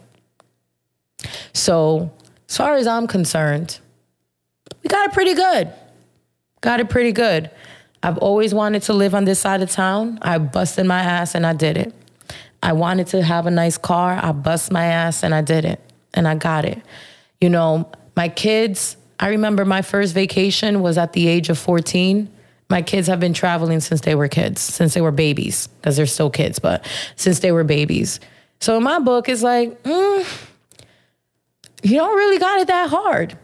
So, 1.53 2.11
as 2.49 2.57
far 2.57 2.75
as 2.75 2.85
I'm 2.85 3.07
concerned, 3.07 3.79
we 4.83 4.89
got 4.89 5.07
it 5.07 5.13
pretty 5.13 5.33
good. 5.33 5.73
Got 6.61 6.79
it 6.79 6.89
pretty 6.89 7.11
good. 7.11 7.49
I've 8.03 8.17
always 8.17 8.53
wanted 8.53 8.83
to 8.83 8.93
live 8.93 9.15
on 9.15 9.25
this 9.25 9.39
side 9.39 9.61
of 9.61 9.71
town. 9.71 10.19
I 10.21 10.37
busted 10.37 10.85
my 10.85 10.99
ass 10.99 11.35
and 11.35 11.45
I 11.45 11.53
did 11.53 11.77
it. 11.77 11.93
I 12.61 12.73
wanted 12.73 13.07
to 13.07 13.21
have 13.21 13.45
a 13.45 13.51
nice 13.51 13.77
car. 13.77 14.19
I 14.21 14.31
bust 14.33 14.71
my 14.71 14.85
ass 14.85 15.23
and 15.23 15.33
I 15.33 15.41
did 15.41 15.65
it. 15.65 15.79
And 16.13 16.27
I 16.27 16.35
got 16.35 16.65
it. 16.65 16.81
You 17.41 17.49
know, 17.49 17.89
my 18.15 18.29
kids, 18.29 18.97
I 19.19 19.29
remember 19.29 19.65
my 19.65 19.81
first 19.81 20.13
vacation 20.13 20.81
was 20.81 20.97
at 20.97 21.13
the 21.13 21.27
age 21.27 21.49
of 21.49 21.57
14. 21.57 22.29
My 22.69 22.81
kids 22.81 23.07
have 23.07 23.19
been 23.19 23.33
traveling 23.33 23.79
since 23.79 24.01
they 24.01 24.15
were 24.15 24.27
kids, 24.27 24.61
since 24.61 24.93
they 24.93 25.01
were 25.01 25.11
babies, 25.11 25.67
because 25.67 25.97
they're 25.97 26.05
still 26.05 26.29
kids, 26.29 26.59
but 26.59 26.85
since 27.15 27.39
they 27.39 27.51
were 27.51 27.63
babies. 27.63 28.19
So 28.59 28.77
in 28.77 28.83
my 28.83 28.99
book, 28.99 29.29
it's 29.29 29.43
like, 29.43 29.83
mm, 29.83 30.47
you 31.83 31.97
don't 31.97 32.15
really 32.15 32.39
got 32.39 32.61
it 32.61 32.67
that 32.67 32.89
hard. 32.89 33.37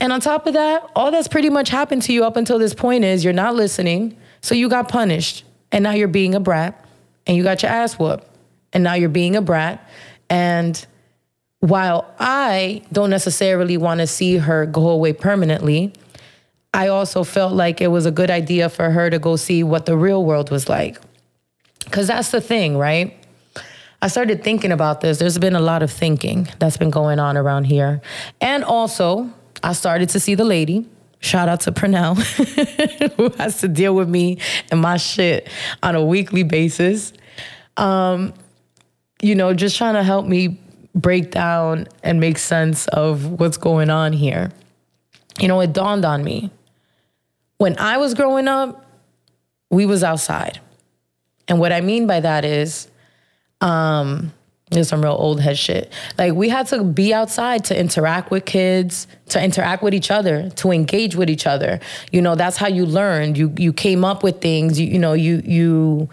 And 0.00 0.12
on 0.12 0.20
top 0.20 0.46
of 0.46 0.54
that, 0.54 0.90
all 0.94 1.10
that's 1.10 1.28
pretty 1.28 1.50
much 1.50 1.68
happened 1.68 2.02
to 2.02 2.12
you 2.12 2.24
up 2.24 2.36
until 2.36 2.58
this 2.58 2.74
point 2.74 3.04
is 3.04 3.24
you're 3.24 3.32
not 3.32 3.54
listening. 3.54 4.16
So 4.40 4.54
you 4.54 4.68
got 4.68 4.88
punished. 4.88 5.44
And 5.70 5.82
now 5.82 5.92
you're 5.92 6.08
being 6.08 6.34
a 6.34 6.40
brat 6.40 6.84
and 7.26 7.36
you 7.36 7.42
got 7.42 7.62
your 7.62 7.70
ass 7.70 7.98
whooped. 7.98 8.26
And 8.72 8.84
now 8.84 8.94
you're 8.94 9.08
being 9.08 9.36
a 9.36 9.42
brat. 9.42 9.88
And 10.28 10.84
while 11.60 12.12
I 12.18 12.82
don't 12.92 13.10
necessarily 13.10 13.76
want 13.76 14.00
to 14.00 14.06
see 14.06 14.36
her 14.38 14.66
go 14.66 14.88
away 14.88 15.12
permanently, 15.12 15.92
I 16.74 16.88
also 16.88 17.22
felt 17.22 17.52
like 17.52 17.80
it 17.80 17.88
was 17.88 18.06
a 18.06 18.10
good 18.10 18.30
idea 18.30 18.68
for 18.68 18.90
her 18.90 19.10
to 19.10 19.18
go 19.18 19.36
see 19.36 19.62
what 19.62 19.86
the 19.86 19.96
real 19.96 20.24
world 20.24 20.50
was 20.50 20.68
like. 20.68 20.98
Because 21.84 22.06
that's 22.06 22.30
the 22.30 22.40
thing, 22.40 22.78
right? 22.78 23.16
I 24.00 24.08
started 24.08 24.42
thinking 24.42 24.72
about 24.72 25.00
this. 25.00 25.18
There's 25.18 25.38
been 25.38 25.54
a 25.54 25.60
lot 25.60 25.82
of 25.82 25.90
thinking 25.92 26.48
that's 26.58 26.76
been 26.76 26.90
going 26.90 27.18
on 27.18 27.36
around 27.36 27.64
here. 27.64 28.00
And 28.40 28.64
also, 28.64 29.30
I 29.62 29.74
started 29.74 30.08
to 30.10 30.20
see 30.20 30.34
the 30.34 30.44
lady. 30.44 30.88
Shout 31.20 31.48
out 31.48 31.60
to 31.60 31.72
Pernell, 31.72 32.16
who 33.16 33.30
has 33.38 33.60
to 33.60 33.68
deal 33.68 33.94
with 33.94 34.08
me 34.08 34.38
and 34.72 34.80
my 34.80 34.96
shit 34.96 35.48
on 35.82 35.94
a 35.94 36.04
weekly 36.04 36.42
basis. 36.42 37.12
Um, 37.76 38.34
you 39.20 39.36
know, 39.36 39.54
just 39.54 39.76
trying 39.76 39.94
to 39.94 40.02
help 40.02 40.26
me 40.26 40.58
break 40.96 41.30
down 41.30 41.86
and 42.02 42.18
make 42.18 42.38
sense 42.38 42.88
of 42.88 43.38
what's 43.38 43.56
going 43.56 43.88
on 43.88 44.12
here. 44.12 44.50
You 45.38 45.46
know, 45.48 45.60
it 45.60 45.72
dawned 45.72 46.04
on 46.04 46.24
me. 46.24 46.50
When 47.62 47.78
I 47.78 47.98
was 47.98 48.14
growing 48.14 48.48
up, 48.48 48.84
we 49.70 49.86
was 49.86 50.02
outside. 50.02 50.58
And 51.46 51.60
what 51.60 51.70
I 51.70 51.80
mean 51.80 52.08
by 52.08 52.18
that 52.18 52.44
is, 52.44 52.88
um, 53.60 54.32
there's 54.70 54.88
some 54.88 55.00
real 55.00 55.12
old 55.12 55.40
head 55.40 55.56
shit. 55.56 55.92
Like 56.18 56.32
we 56.32 56.48
had 56.48 56.66
to 56.68 56.82
be 56.82 57.14
outside 57.14 57.64
to 57.66 57.78
interact 57.78 58.32
with 58.32 58.46
kids, 58.46 59.06
to 59.28 59.40
interact 59.40 59.84
with 59.84 59.94
each 59.94 60.10
other, 60.10 60.50
to 60.50 60.72
engage 60.72 61.14
with 61.14 61.30
each 61.30 61.46
other. 61.46 61.78
You 62.10 62.20
know, 62.20 62.34
that's 62.34 62.56
how 62.56 62.66
you 62.66 62.84
learned. 62.84 63.38
You 63.38 63.54
you 63.56 63.72
came 63.72 64.04
up 64.04 64.24
with 64.24 64.40
things. 64.40 64.80
You 64.80 64.88
you 64.88 64.98
know 64.98 65.12
you 65.12 65.40
you 65.44 66.08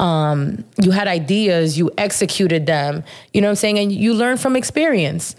um, 0.00 0.64
you 0.82 0.90
had 0.90 1.06
ideas. 1.06 1.78
You 1.78 1.92
executed 1.96 2.66
them. 2.66 3.04
You 3.32 3.40
know 3.40 3.46
what 3.46 3.50
I'm 3.50 3.56
saying? 3.56 3.78
And 3.78 3.92
you 3.92 4.14
learn 4.14 4.36
from 4.36 4.56
experience. 4.56 5.36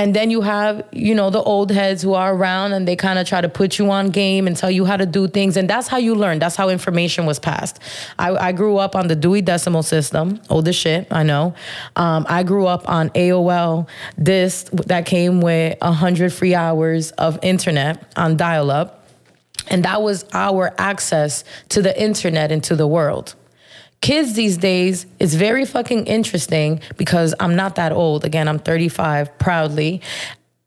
And 0.00 0.16
then 0.16 0.30
you 0.30 0.40
have, 0.40 0.82
you 0.92 1.14
know, 1.14 1.28
the 1.28 1.42
old 1.42 1.70
heads 1.70 2.00
who 2.00 2.14
are 2.14 2.34
around 2.34 2.72
and 2.72 2.88
they 2.88 2.96
kind 2.96 3.18
of 3.18 3.26
try 3.28 3.42
to 3.42 3.50
put 3.50 3.78
you 3.78 3.90
on 3.90 4.08
game 4.08 4.46
and 4.46 4.56
tell 4.56 4.70
you 4.70 4.86
how 4.86 4.96
to 4.96 5.04
do 5.04 5.28
things. 5.28 5.58
And 5.58 5.68
that's 5.68 5.88
how 5.88 5.98
you 5.98 6.14
learn. 6.14 6.38
That's 6.38 6.56
how 6.56 6.70
information 6.70 7.26
was 7.26 7.38
passed. 7.38 7.80
I, 8.18 8.34
I 8.34 8.52
grew 8.52 8.78
up 8.78 8.96
on 8.96 9.08
the 9.08 9.14
Dewey 9.14 9.42
Decimal 9.42 9.82
System, 9.82 10.40
old 10.48 10.66
as 10.68 10.74
shit, 10.74 11.06
I 11.10 11.22
know. 11.22 11.52
Um, 11.96 12.24
I 12.30 12.44
grew 12.44 12.66
up 12.66 12.88
on 12.88 13.10
AOL, 13.10 13.90
this 14.16 14.62
that 14.86 15.04
came 15.04 15.42
with 15.42 15.76
100 15.82 16.32
free 16.32 16.54
hours 16.54 17.10
of 17.12 17.38
internet 17.42 18.10
on 18.16 18.38
dial 18.38 18.70
up. 18.70 19.06
And 19.68 19.84
that 19.84 20.00
was 20.00 20.24
our 20.32 20.72
access 20.78 21.44
to 21.68 21.82
the 21.82 22.02
internet 22.02 22.50
and 22.50 22.64
to 22.64 22.74
the 22.74 22.86
world 22.86 23.34
kids 24.00 24.32
these 24.32 24.56
days 24.56 25.06
it's 25.18 25.34
very 25.34 25.64
fucking 25.66 26.06
interesting 26.06 26.80
because 26.96 27.34
i'm 27.40 27.54
not 27.56 27.74
that 27.76 27.92
old. 27.92 28.24
Again 28.24 28.48
i'm 28.48 28.58
35 28.58 29.38
proudly. 29.38 30.00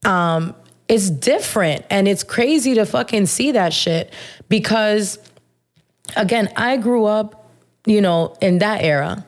Um, 0.06 0.56
it's 0.88 1.10
different 1.10 1.86
and 1.90 2.08
it's 2.08 2.24
crazy 2.24 2.74
to 2.76 2.86
fucking 2.86 3.26
see 3.26 3.52
that 3.52 3.74
shit 3.74 4.14
because 4.50 5.18
again 6.18 6.50
i 6.58 6.76
grew 6.78 7.06
up 7.06 7.50
you 7.86 8.02
know 8.02 8.36
in 8.42 8.60
that 8.60 8.84
era 8.84 9.26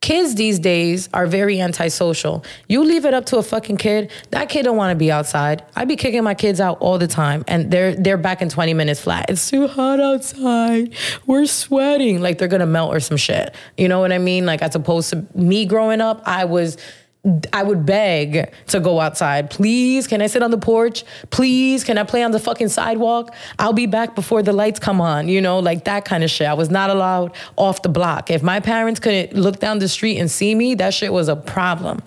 Kids 0.00 0.34
these 0.36 0.58
days 0.58 1.08
are 1.12 1.26
very 1.26 1.60
antisocial. 1.60 2.44
You 2.68 2.84
leave 2.84 3.04
it 3.04 3.14
up 3.14 3.26
to 3.26 3.38
a 3.38 3.42
fucking 3.42 3.78
kid, 3.78 4.10
that 4.30 4.48
kid 4.48 4.62
don't 4.62 4.76
want 4.76 4.92
to 4.92 4.96
be 4.96 5.10
outside. 5.10 5.64
I 5.74 5.84
be 5.84 5.96
kicking 5.96 6.22
my 6.22 6.34
kids 6.34 6.60
out 6.60 6.78
all 6.80 6.98
the 6.98 7.08
time 7.08 7.44
and 7.48 7.70
they're 7.70 7.94
they're 7.94 8.16
back 8.16 8.40
in 8.40 8.48
20 8.48 8.74
minutes 8.74 9.00
flat. 9.00 9.30
It's 9.30 9.50
too 9.50 9.66
hot 9.66 9.98
outside. 9.98 10.94
We're 11.26 11.46
sweating 11.46 12.20
like 12.20 12.38
they're 12.38 12.46
going 12.46 12.60
to 12.60 12.66
melt 12.66 12.94
or 12.94 13.00
some 13.00 13.16
shit. 13.16 13.54
You 13.76 13.88
know 13.88 13.98
what 13.98 14.12
I 14.12 14.18
mean? 14.18 14.46
Like 14.46 14.62
as 14.62 14.76
opposed 14.76 15.10
to 15.10 15.26
me 15.34 15.66
growing 15.66 16.00
up, 16.00 16.22
I 16.24 16.44
was 16.44 16.76
I 17.52 17.62
would 17.62 17.84
beg 17.84 18.52
to 18.68 18.80
go 18.80 19.00
outside. 19.00 19.50
Please, 19.50 20.06
can 20.06 20.22
I 20.22 20.28
sit 20.28 20.42
on 20.42 20.50
the 20.50 20.58
porch? 20.58 21.04
Please, 21.30 21.82
can 21.82 21.98
I 21.98 22.04
play 22.04 22.22
on 22.22 22.30
the 22.30 22.38
fucking 22.38 22.68
sidewalk? 22.68 23.34
I'll 23.58 23.72
be 23.72 23.86
back 23.86 24.14
before 24.14 24.42
the 24.42 24.52
lights 24.52 24.78
come 24.78 25.00
on, 25.00 25.26
you 25.28 25.40
know, 25.40 25.58
like 25.58 25.84
that 25.84 26.04
kind 26.04 26.22
of 26.22 26.30
shit. 26.30 26.46
I 26.46 26.54
was 26.54 26.70
not 26.70 26.90
allowed 26.90 27.32
off 27.56 27.82
the 27.82 27.88
block. 27.88 28.30
If 28.30 28.42
my 28.42 28.60
parents 28.60 29.00
couldn't 29.00 29.32
look 29.32 29.58
down 29.58 29.80
the 29.80 29.88
street 29.88 30.18
and 30.18 30.30
see 30.30 30.54
me, 30.54 30.74
that 30.76 30.94
shit 30.94 31.12
was 31.12 31.28
a 31.28 31.36
problem. 31.36 32.02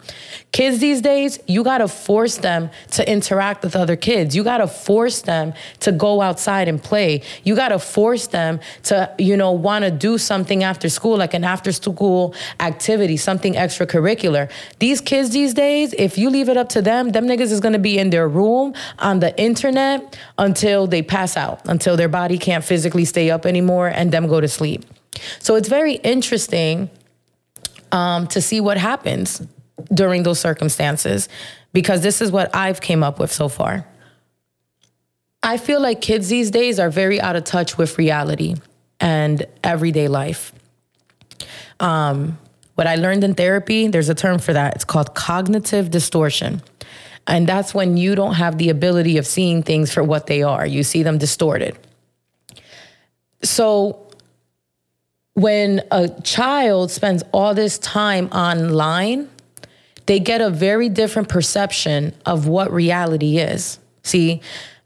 Kids 0.51 0.79
these 0.79 0.99
days, 0.99 1.37
you 1.45 1.63
gotta 1.63 1.87
force 1.87 2.37
them 2.37 2.71
to 2.91 3.07
interact 3.09 3.63
with 3.63 3.75
other 3.75 3.95
kids. 3.95 4.35
You 4.35 4.43
gotta 4.43 4.65
force 4.65 5.21
them 5.21 5.53
to 5.81 5.91
go 5.91 6.21
outside 6.21 6.67
and 6.67 6.81
play. 6.81 7.21
You 7.43 7.55
gotta 7.55 7.77
force 7.77 8.25
them 8.27 8.59
to, 8.83 9.13
you 9.19 9.37
know, 9.37 9.51
wanna 9.51 9.91
do 9.91 10.17
something 10.17 10.63
after 10.63 10.89
school, 10.89 11.17
like 11.17 11.35
an 11.35 11.43
after 11.43 11.71
school 11.71 12.33
activity, 12.59 13.15
something 13.15 13.53
extracurricular. 13.53 14.49
These 14.79 15.01
kids 15.01 15.29
these 15.29 15.53
days, 15.53 15.93
if 15.93 16.17
you 16.17 16.31
leave 16.31 16.49
it 16.49 16.57
up 16.57 16.69
to 16.69 16.81
them, 16.81 17.11
them 17.11 17.27
niggas 17.27 17.51
is 17.51 17.59
gonna 17.59 17.77
be 17.77 17.99
in 17.99 18.09
their 18.09 18.27
room 18.27 18.73
on 18.97 19.19
the 19.19 19.39
internet 19.39 20.17
until 20.39 20.87
they 20.87 21.03
pass 21.03 21.37
out, 21.37 21.61
until 21.65 21.95
their 21.95 22.09
body 22.09 22.39
can't 22.39 22.63
physically 22.63 23.05
stay 23.05 23.29
up 23.29 23.45
anymore 23.45 23.87
and 23.87 24.11
them 24.11 24.25
go 24.27 24.41
to 24.41 24.47
sleep. 24.47 24.83
So 25.37 25.53
it's 25.53 25.69
very 25.69 25.93
interesting 25.93 26.89
um, 27.91 28.25
to 28.27 28.41
see 28.41 28.59
what 28.59 28.77
happens 28.77 29.43
during 29.93 30.23
those 30.23 30.39
circumstances 30.39 31.29
because 31.73 32.01
this 32.01 32.21
is 32.21 32.31
what 32.31 32.55
I've 32.55 32.81
came 32.81 33.03
up 33.03 33.19
with 33.19 33.31
so 33.31 33.47
far. 33.47 33.85
I 35.41 35.57
feel 35.57 35.81
like 35.81 36.01
kids 36.01 36.29
these 36.29 36.51
days 36.51 36.79
are 36.79 36.89
very 36.89 37.21
out 37.21 37.35
of 37.35 37.43
touch 37.43 37.77
with 37.77 37.97
reality 37.97 38.55
and 38.99 39.45
everyday 39.63 40.07
life. 40.07 40.51
Um, 41.79 42.37
what 42.75 42.87
I 42.87 42.95
learned 42.95 43.23
in 43.23 43.35
therapy, 43.35 43.87
there's 43.87 44.09
a 44.09 44.15
term 44.15 44.39
for 44.39 44.53
that. 44.53 44.75
It's 44.75 44.85
called 44.85 45.15
cognitive 45.15 45.91
distortion. 45.91 46.61
And 47.27 47.47
that's 47.47 47.73
when 47.73 47.95
you 47.95 48.15
don't 48.15 48.35
have 48.35 48.57
the 48.57 48.69
ability 48.69 49.17
of 49.17 49.27
seeing 49.27 49.63
things 49.63 49.93
for 49.93 50.03
what 50.03 50.27
they 50.27 50.43
are, 50.43 50.65
you 50.65 50.83
see 50.83 51.03
them 51.03 51.17
distorted. 51.17 51.77
So, 53.43 54.05
when 55.33 55.81
a 55.91 56.09
child 56.21 56.91
spends 56.91 57.23
all 57.31 57.53
this 57.53 57.77
time 57.77 58.27
online, 58.29 59.29
they 60.09 60.19
get 60.19 60.41
a 60.41 60.49
very 60.49 60.89
different 60.89 61.29
perception 61.29 62.15
of 62.25 62.47
what 62.47 62.73
reality 62.73 63.37
is. 63.37 63.77
See, 64.03 64.41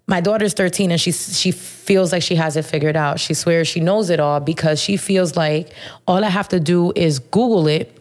my 0.06 0.20
daughter's 0.20 0.54
13 0.54 0.92
and 0.92 1.00
she 1.00 1.14
she 1.14 1.52
feels 1.52 2.12
like 2.12 2.22
she 2.22 2.36
has 2.36 2.58
it 2.58 2.64
figured 2.66 2.98
out. 2.98 3.22
She 3.22 3.34
swears 3.34 3.70
she 3.70 3.80
knows 3.80 4.10
it 4.10 4.20
all 4.20 4.42
because 4.42 4.82
she 4.82 4.98
feels 4.98 5.38
like 5.38 5.70
all 6.06 6.26
I 6.26 6.28
have 6.28 6.50
to 6.50 6.60
do 6.60 6.92
is 6.98 7.20
Google 7.20 7.70
it. 7.70 7.98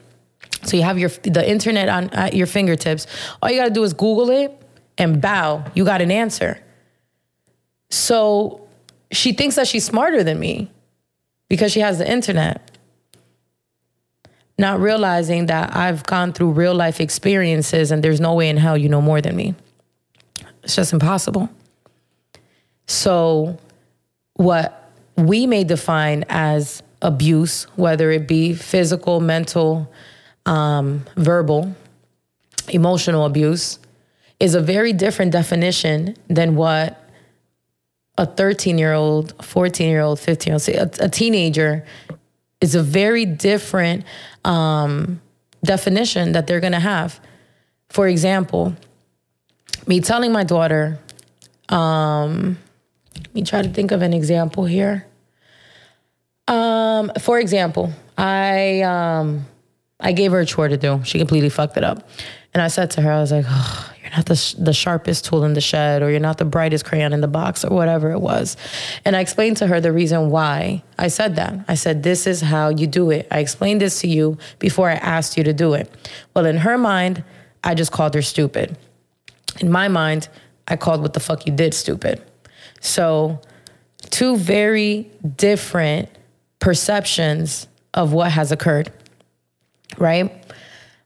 So 0.64 0.76
you 0.76 0.82
have 0.82 0.98
your 0.98 1.10
the 1.10 1.48
internet 1.48 1.88
on 1.88 2.10
at 2.10 2.34
your 2.34 2.48
fingertips. 2.48 3.06
All 3.40 3.48
you 3.48 3.56
got 3.60 3.66
to 3.66 3.70
do 3.70 3.84
is 3.84 3.92
Google 3.92 4.30
it 4.30 4.60
and 4.98 5.22
bow, 5.22 5.64
you 5.74 5.84
got 5.84 6.02
an 6.02 6.10
answer. 6.10 6.58
So 7.88 8.66
she 9.12 9.32
thinks 9.32 9.54
that 9.54 9.68
she's 9.68 9.84
smarter 9.84 10.24
than 10.24 10.40
me 10.40 10.72
because 11.48 11.70
she 11.70 11.78
has 11.78 11.98
the 11.98 12.10
internet 12.10 12.71
not 14.62 14.80
realizing 14.80 15.46
that 15.46 15.76
I've 15.76 16.04
gone 16.04 16.32
through 16.32 16.52
real 16.52 16.74
life 16.74 17.00
experiences 17.00 17.90
and 17.90 18.02
there's 18.02 18.20
no 18.20 18.32
way 18.32 18.48
in 18.48 18.56
hell 18.56 18.78
you 18.78 18.88
know 18.88 19.02
more 19.02 19.20
than 19.20 19.36
me. 19.36 19.54
It's 20.62 20.76
just 20.76 20.94
impossible. 20.94 21.50
So, 22.86 23.58
what 24.34 24.90
we 25.16 25.46
may 25.46 25.64
define 25.64 26.24
as 26.28 26.82
abuse, 27.02 27.64
whether 27.76 28.10
it 28.10 28.26
be 28.26 28.54
physical, 28.54 29.20
mental, 29.20 29.92
um, 30.46 31.04
verbal, 31.16 31.74
emotional 32.68 33.26
abuse, 33.26 33.78
is 34.40 34.54
a 34.54 34.60
very 34.60 34.92
different 34.92 35.32
definition 35.32 36.16
than 36.28 36.54
what 36.54 36.98
a 38.16 38.26
13 38.26 38.78
year 38.78 38.92
old, 38.92 39.34
14 39.44 39.88
year 39.88 40.00
old, 40.00 40.20
15 40.20 40.52
year 40.52 40.54
old, 40.54 40.98
a, 41.00 41.04
a 41.04 41.08
teenager 41.08 41.84
is 42.60 42.76
a 42.76 42.82
very 42.82 43.26
different 43.26 44.04
um, 44.44 45.20
definition 45.64 46.32
that 46.32 46.46
they're 46.46 46.60
going 46.60 46.72
to 46.72 46.80
have. 46.80 47.20
For 47.88 48.08
example, 48.08 48.74
me 49.86 50.00
telling 50.00 50.32
my 50.32 50.44
daughter, 50.44 50.98
um, 51.68 52.58
let 53.16 53.34
me 53.34 53.42
try 53.42 53.62
to 53.62 53.68
think 53.68 53.90
of 53.90 54.02
an 54.02 54.12
example 54.12 54.64
here. 54.64 55.06
Um, 56.48 57.12
for 57.20 57.38
example, 57.38 57.92
I 58.18 58.82
um, 58.82 59.46
I 60.00 60.12
gave 60.12 60.32
her 60.32 60.40
a 60.40 60.46
chore 60.46 60.68
to 60.68 60.76
do. 60.76 61.00
She 61.04 61.18
completely 61.18 61.48
fucked 61.48 61.76
it 61.76 61.84
up, 61.84 62.08
and 62.52 62.62
I 62.62 62.68
said 62.68 62.90
to 62.92 63.02
her, 63.02 63.12
I 63.12 63.20
was 63.20 63.32
like, 63.32 63.46
not 64.12 64.26
the, 64.26 64.54
the 64.58 64.72
sharpest 64.72 65.24
tool 65.24 65.44
in 65.44 65.54
the 65.54 65.60
shed 65.60 66.02
or 66.02 66.10
you're 66.10 66.20
not 66.20 66.38
the 66.38 66.44
brightest 66.44 66.84
crayon 66.84 67.12
in 67.12 67.20
the 67.20 67.28
box 67.28 67.64
or 67.64 67.74
whatever 67.74 68.10
it 68.10 68.20
was. 68.20 68.56
And 69.04 69.16
I 69.16 69.20
explained 69.20 69.56
to 69.58 69.66
her 69.66 69.80
the 69.80 69.92
reason 69.92 70.30
why 70.30 70.82
I 70.98 71.08
said 71.08 71.36
that. 71.36 71.64
I 71.68 71.74
said, 71.74 72.02
This 72.02 72.26
is 72.26 72.42
how 72.42 72.68
you 72.68 72.86
do 72.86 73.10
it. 73.10 73.26
I 73.30 73.38
explained 73.38 73.80
this 73.80 74.00
to 74.00 74.08
you 74.08 74.38
before 74.58 74.90
I 74.90 74.94
asked 74.94 75.36
you 75.36 75.44
to 75.44 75.52
do 75.52 75.74
it. 75.74 75.90
Well, 76.34 76.46
in 76.46 76.58
her 76.58 76.76
mind, 76.76 77.24
I 77.64 77.74
just 77.74 77.92
called 77.92 78.14
her 78.14 78.22
stupid. 78.22 78.76
In 79.60 79.70
my 79.70 79.88
mind, 79.88 80.28
I 80.68 80.76
called 80.76 81.02
what 81.02 81.14
the 81.14 81.20
fuck 81.20 81.46
you 81.46 81.52
did 81.52 81.74
stupid. 81.74 82.22
So, 82.80 83.40
two 84.10 84.36
very 84.36 85.10
different 85.36 86.08
perceptions 86.58 87.66
of 87.94 88.12
what 88.12 88.32
has 88.32 88.52
occurred, 88.52 88.92
right? 89.98 90.32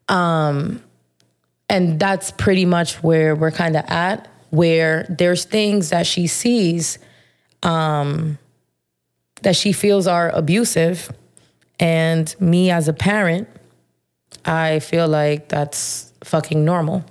Um, 0.09 0.83
and 1.69 1.99
that's 1.99 2.31
pretty 2.31 2.65
much 2.65 3.03
where 3.03 3.35
we're 3.35 3.51
kind 3.51 3.75
of 3.75 3.85
at, 3.87 4.27
where 4.49 5.05
there's 5.09 5.45
things 5.45 5.89
that 5.89 6.07
she 6.07 6.27
sees 6.27 6.97
um, 7.63 8.37
that 9.41 9.55
she 9.55 9.71
feels 9.73 10.07
are 10.07 10.29
abusive. 10.29 11.11
And 11.79 12.33
me 12.39 12.71
as 12.71 12.87
a 12.87 12.93
parent, 12.93 13.47
I 14.45 14.79
feel 14.79 15.07
like 15.07 15.49
that's 15.49 16.11
fucking 16.23 16.63
normal. 16.63 17.03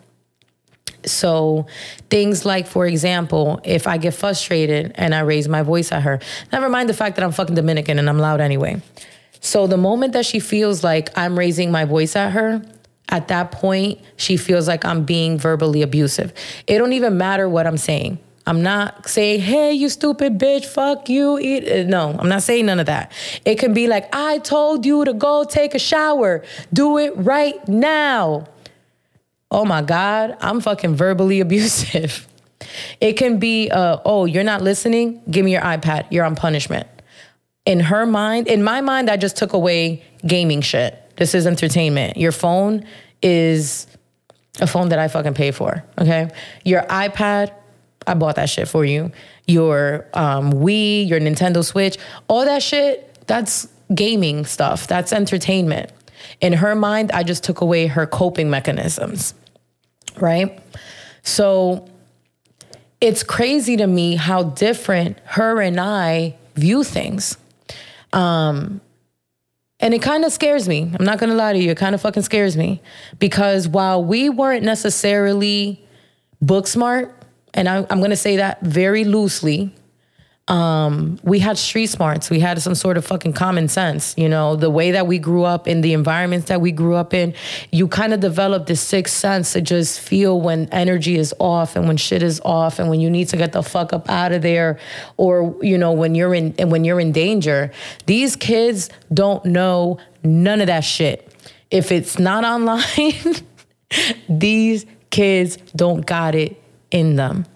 So 1.05 1.67
things 2.11 2.45
like, 2.45 2.67
for 2.67 2.85
example, 2.87 3.61
if 3.63 3.87
I 3.87 3.97
get 3.97 4.15
frustrated 4.15 4.93
and 4.97 5.15
I 5.15 5.21
raise 5.21 5.49
my 5.49 5.63
voice 5.63 5.93
at 5.93 6.03
her, 6.03 6.19
never 6.53 6.69
mind 6.69 6.89
the 6.89 6.95
fact 6.95 7.17
that 7.17 7.25
I'm 7.25 7.31
fucking 7.31 7.55
Dominican 7.55 7.99
and 7.99 8.09
I'm 8.09 8.19
loud 8.19 8.41
anyway. 8.41 8.83
So 9.41 9.69
the 9.69 9.77
moment 9.77 10.15
that 10.15 10.27
she 10.27 10.41
feels 10.41 10.83
like 10.83 11.17
I'm 11.17 11.39
raising 11.39 11.71
my 11.71 11.85
voice 11.85 12.17
at 12.17 12.33
her, 12.33 12.63
at 13.09 13.29
that 13.29 13.53
point, 13.53 14.01
she 14.17 14.37
feels 14.37 14.67
like 14.67 14.85
I'm 14.85 15.05
being 15.05 15.39
verbally 15.39 15.83
abusive. 15.83 16.33
It 16.67 16.79
don't 16.79 16.93
even 16.93 17.17
matter 17.17 17.49
what 17.49 17.67
I'm 17.67 17.77
saying. 17.77 18.19
I'm 18.49 18.63
not 18.63 19.09
saying, 19.09 19.41
hey, 19.41 19.73
you 19.73 19.89
stupid 19.89 20.39
bitch, 20.39 20.67
fuck 20.67 21.09
you. 21.09 21.39
Eat. 21.39 21.69
Uh, 21.69 21.89
no, 21.89 22.17
I'm 22.19 22.29
not 22.29 22.43
saying 22.43 22.67
none 22.67 22.79
of 22.79 22.87
that. 22.87 23.11
It 23.45 23.59
can 23.59 23.75
be 23.75 23.89
like, 23.89 24.09
I 24.15 24.39
told 24.39 24.87
you 24.87 25.05
to 25.05 25.13
go 25.13 25.45
take 25.45 25.75
a 25.75 25.81
shower. 25.81 26.45
Do 26.73 26.99
it 26.99 27.13
right 27.17 27.67
now. 27.69 28.47
Oh 29.51 29.65
my 29.65 29.83
God, 29.83 30.37
I'm 30.41 30.61
fucking 30.61 30.95
verbally 30.95 31.41
abusive. 31.47 32.27
It 33.01 33.15
can 33.15 33.39
be, 33.39 33.69
uh, 33.71 33.99
oh, 34.05 34.25
you're 34.27 34.45
not 34.45 34.63
listening? 34.63 35.23
Give 35.31 35.45
me 35.45 35.53
your 35.53 35.63
iPad. 35.63 36.07
You're 36.11 36.25
on 36.25 36.37
punishment. 36.37 36.87
In 37.65 37.81
her 37.81 38.07
mind, 38.07 38.47
in 38.47 38.63
my 38.63 38.81
mind, 38.81 39.11
I 39.11 39.17
just 39.17 39.37
took 39.37 39.53
away 39.53 40.05
gaming 40.25 40.61
shit. 40.61 41.03
This 41.17 41.35
is 41.35 41.47
entertainment. 41.47 42.17
Your 42.17 42.33
phone 42.33 42.85
is 43.23 43.87
A 44.61 44.67
phone 44.67 44.89
that 44.89 44.99
I 44.99 45.09
fucking 45.09 45.35
pay 45.35 45.51
for. 45.51 45.85
Okay. 45.99 46.31
Your 46.64 46.83
iPad, 46.83 47.53
I 48.07 48.14
bought 48.14 48.37
that 48.37 48.49
shit 48.49 48.69
for 48.69 48.85
you. 48.85 49.12
Your 49.47 50.07
um, 50.14 50.53
Wii, 50.53 51.07
your 51.09 51.21
Nintendo 51.21 51.64
Switch, 51.64 51.99
all 52.29 52.45
that 52.45 52.62
shit, 52.62 53.27
that's 53.27 53.69
gaming 53.95 54.47
stuff. 54.47 54.87
That's 54.87 55.12
entertainment. 55.12 55.93
In 56.41 56.55
her 56.55 56.75
mind, 56.75 57.12
I 57.12 57.23
just 57.23 57.45
took 57.45 57.61
away 57.61 57.87
her 57.87 58.07
coping 58.07 58.49
mechanisms. 58.49 59.35
Right. 60.19 60.59
So 61.23 61.87
it's 63.01 63.23
crazy 63.23 63.77
to 63.77 63.87
me 63.87 64.17
how 64.17 64.45
different 64.45 65.19
her 65.25 65.61
and 65.61 65.79
I 65.79 66.37
view 66.55 66.83
things. 66.83 67.37
Um, 68.12 68.81
and 69.87 69.95
it 69.95 70.03
kind 70.03 70.24
of 70.24 70.32
scares 70.32 70.68
me. 70.68 70.91
I'm 70.99 71.05
not 71.07 71.20
gonna 71.20 71.37
lie 71.37 71.53
to 71.53 71.59
you. 71.61 71.70
It 71.70 71.76
kind 71.76 71.95
of 71.95 72.01
fucking 72.01 72.24
scares 72.24 72.57
me 72.57 72.82
because 73.20 73.68
while 73.68 74.03
we 74.03 74.28
weren't 74.28 74.64
necessarily 74.64 75.80
book 76.43 76.66
smart, 76.66 77.14
and 77.55 77.68
I, 77.68 77.87
I'm 77.89 78.01
gonna 78.01 78.16
say 78.16 78.34
that 78.39 78.61
very 78.62 79.05
loosely, 79.05 79.72
um, 80.49 81.19
we 81.25 81.41
had 81.41 81.59
street 81.59 81.89
smarts. 81.89 82.31
We 82.31 82.39
had 82.39 82.63
some 82.63 82.77
sort 82.77 82.97
of 82.97 83.05
fucking 83.05 83.33
common 83.33 83.67
sense. 83.67 84.15
You 84.17 84.29
know, 84.29 84.55
the 84.55 84.71
way 84.71 84.93
that 84.93 85.07
we 85.09 85.19
grew 85.19 85.43
up 85.43 85.67
in 85.67 85.81
the 85.81 85.93
environments 85.93 86.47
that 86.49 86.61
we 86.61 86.71
grew 86.71 86.95
up 86.95 87.13
in, 87.13 87.35
you 87.73 87.89
kind 87.89 88.15
of 88.15 88.21
develop 88.21 88.67
this 88.67 88.81
sixth 88.81 89.17
sense 89.17 89.53
to 89.55 89.61
just 89.61 90.01
feel 90.01 90.41
when 90.41 90.69
energy 90.71 91.17
is 91.17 91.35
off 91.41 91.75
and 91.75 91.89
when 91.89 91.97
shit 91.97 92.23
is 92.23 92.41
off 92.45 92.79
and 92.79 92.89
when 92.89 93.01
you 93.01 93.11
need 93.11 93.29
to 93.29 93.37
get 93.37 93.53
the 93.53 93.63
fuck 93.63 93.93
up 93.93 94.09
out 94.09 94.31
of 94.33 94.43
there, 94.43 94.79
or 95.17 95.57
you 95.63 95.77
know 95.77 95.93
when 95.93 96.15
you're 96.15 96.35
in 96.35 96.55
and 96.59 96.71
when 96.71 96.85
you're 96.85 97.01
in 97.01 97.11
danger. 97.11 97.73
These 98.07 98.37
kids 98.37 98.89
don't 99.13 99.45
know 99.45 99.99
none 100.23 100.61
of 100.61 100.69
that 100.69 100.85
shit. 100.85 101.33
If 101.73 101.91
it's 101.91 102.21
not 102.21 102.45
online, 102.45 103.35
these 104.29 104.87
kids 105.11 105.57
don't 105.75 106.07
got 106.07 106.37
it 106.37 106.63
in 106.93 107.17
them. 107.17 107.47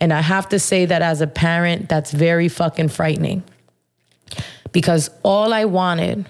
And 0.00 0.12
I 0.12 0.20
have 0.22 0.48
to 0.48 0.58
say 0.58 0.86
that 0.86 1.02
as 1.02 1.20
a 1.20 1.26
parent, 1.26 1.88
that's 1.88 2.10
very 2.10 2.48
fucking 2.48 2.88
frightening. 2.88 3.42
Because 4.72 5.10
all 5.22 5.52
I 5.52 5.66
wanted 5.66 6.26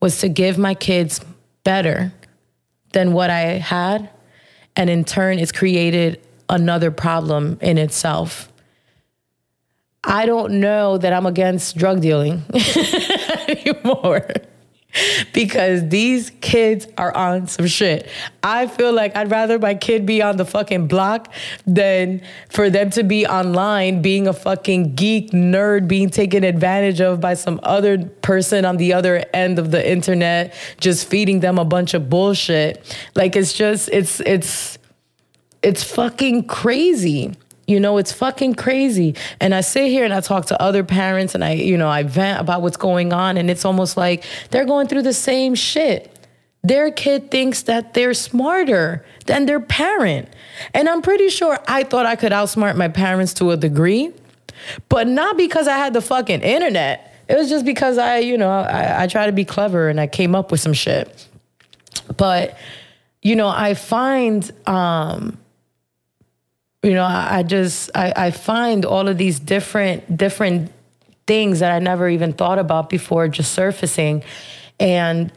was 0.00 0.18
to 0.20 0.28
give 0.28 0.56
my 0.58 0.74
kids 0.74 1.20
better 1.64 2.12
than 2.92 3.12
what 3.12 3.30
I 3.30 3.58
had. 3.58 4.08
And 4.76 4.88
in 4.88 5.04
turn, 5.04 5.38
it's 5.38 5.52
created 5.52 6.20
another 6.48 6.90
problem 6.90 7.58
in 7.60 7.78
itself. 7.78 8.50
I 10.02 10.26
don't 10.26 10.60
know 10.60 10.98
that 10.98 11.12
I'm 11.12 11.26
against 11.26 11.76
drug 11.76 12.00
dealing 12.00 12.42
anymore 13.48 14.28
because 15.32 15.88
these 15.88 16.30
kids 16.40 16.86
are 16.98 17.14
on 17.14 17.46
some 17.46 17.66
shit. 17.66 18.08
I 18.42 18.66
feel 18.66 18.92
like 18.92 19.16
I'd 19.16 19.30
rather 19.30 19.58
my 19.58 19.74
kid 19.74 20.06
be 20.06 20.22
on 20.22 20.36
the 20.36 20.44
fucking 20.44 20.86
block 20.88 21.32
than 21.66 22.22
for 22.50 22.70
them 22.70 22.90
to 22.90 23.02
be 23.02 23.26
online 23.26 24.02
being 24.02 24.28
a 24.28 24.32
fucking 24.32 24.94
geek 24.94 25.30
nerd 25.30 25.88
being 25.88 26.10
taken 26.10 26.44
advantage 26.44 27.00
of 27.00 27.20
by 27.20 27.34
some 27.34 27.60
other 27.62 28.04
person 28.22 28.64
on 28.64 28.76
the 28.76 28.92
other 28.92 29.24
end 29.32 29.58
of 29.58 29.70
the 29.70 29.90
internet 29.90 30.54
just 30.78 31.08
feeding 31.08 31.40
them 31.40 31.58
a 31.58 31.64
bunch 31.64 31.94
of 31.94 32.08
bullshit. 32.10 32.96
Like 33.14 33.36
it's 33.36 33.52
just 33.52 33.88
it's 33.90 34.20
it's 34.20 34.78
it's 35.62 35.82
fucking 35.82 36.44
crazy. 36.44 37.34
You 37.66 37.80
know, 37.80 37.98
it's 37.98 38.12
fucking 38.12 38.54
crazy. 38.54 39.14
And 39.40 39.54
I 39.54 39.62
sit 39.62 39.88
here 39.88 40.04
and 40.04 40.12
I 40.12 40.20
talk 40.20 40.46
to 40.46 40.60
other 40.60 40.84
parents 40.84 41.34
and 41.34 41.42
I, 41.42 41.52
you 41.52 41.78
know, 41.78 41.88
I 41.88 42.02
vent 42.02 42.40
about 42.40 42.62
what's 42.62 42.76
going 42.76 43.12
on. 43.12 43.36
And 43.36 43.50
it's 43.50 43.64
almost 43.64 43.96
like 43.96 44.24
they're 44.50 44.66
going 44.66 44.86
through 44.86 45.02
the 45.02 45.14
same 45.14 45.54
shit. 45.54 46.10
Their 46.62 46.90
kid 46.90 47.30
thinks 47.30 47.62
that 47.62 47.94
they're 47.94 48.14
smarter 48.14 49.04
than 49.26 49.46
their 49.46 49.60
parent. 49.60 50.28
And 50.72 50.88
I'm 50.88 51.02
pretty 51.02 51.28
sure 51.28 51.58
I 51.68 51.84
thought 51.84 52.06
I 52.06 52.16
could 52.16 52.32
outsmart 52.32 52.76
my 52.76 52.88
parents 52.88 53.34
to 53.34 53.50
a 53.50 53.56
degree, 53.56 54.12
but 54.88 55.06
not 55.06 55.36
because 55.36 55.68
I 55.68 55.76
had 55.76 55.92
the 55.92 56.00
fucking 56.00 56.40
internet. 56.40 57.14
It 57.28 57.36
was 57.36 57.48
just 57.48 57.64
because 57.64 57.98
I, 57.98 58.18
you 58.18 58.36
know, 58.36 58.50
I, 58.50 59.04
I 59.04 59.06
try 59.06 59.26
to 59.26 59.32
be 59.32 59.44
clever 59.44 59.88
and 59.88 60.00
I 60.00 60.06
came 60.06 60.34
up 60.34 60.50
with 60.50 60.60
some 60.60 60.74
shit. 60.74 61.26
But, 62.16 62.56
you 63.22 63.36
know, 63.36 63.48
I 63.48 63.74
find, 63.74 64.50
um, 64.66 65.38
you 66.84 66.92
know, 66.92 67.04
I, 67.04 67.38
I 67.38 67.42
just 67.42 67.90
I, 67.94 68.12
I 68.14 68.30
find 68.30 68.84
all 68.84 69.08
of 69.08 69.16
these 69.16 69.40
different 69.40 70.16
different 70.16 70.70
things 71.26 71.60
that 71.60 71.72
I 71.72 71.78
never 71.78 72.08
even 72.08 72.34
thought 72.34 72.58
about 72.58 72.90
before 72.90 73.26
just 73.28 73.52
surfacing. 73.52 74.22
And 74.78 75.32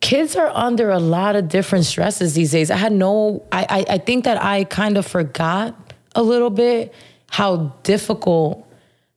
kids 0.00 0.34
are 0.34 0.50
under 0.54 0.90
a 0.90 0.98
lot 0.98 1.36
of 1.36 1.48
different 1.48 1.84
stresses 1.84 2.32
these 2.32 2.52
days. 2.52 2.70
I 2.70 2.76
had 2.76 2.92
no 2.92 3.44
I, 3.52 3.66
I, 3.68 3.94
I 3.94 3.98
think 3.98 4.24
that 4.24 4.42
I 4.42 4.64
kind 4.64 4.96
of 4.96 5.06
forgot 5.06 5.76
a 6.14 6.22
little 6.22 6.50
bit 6.50 6.94
how 7.30 7.74
difficult 7.82 8.66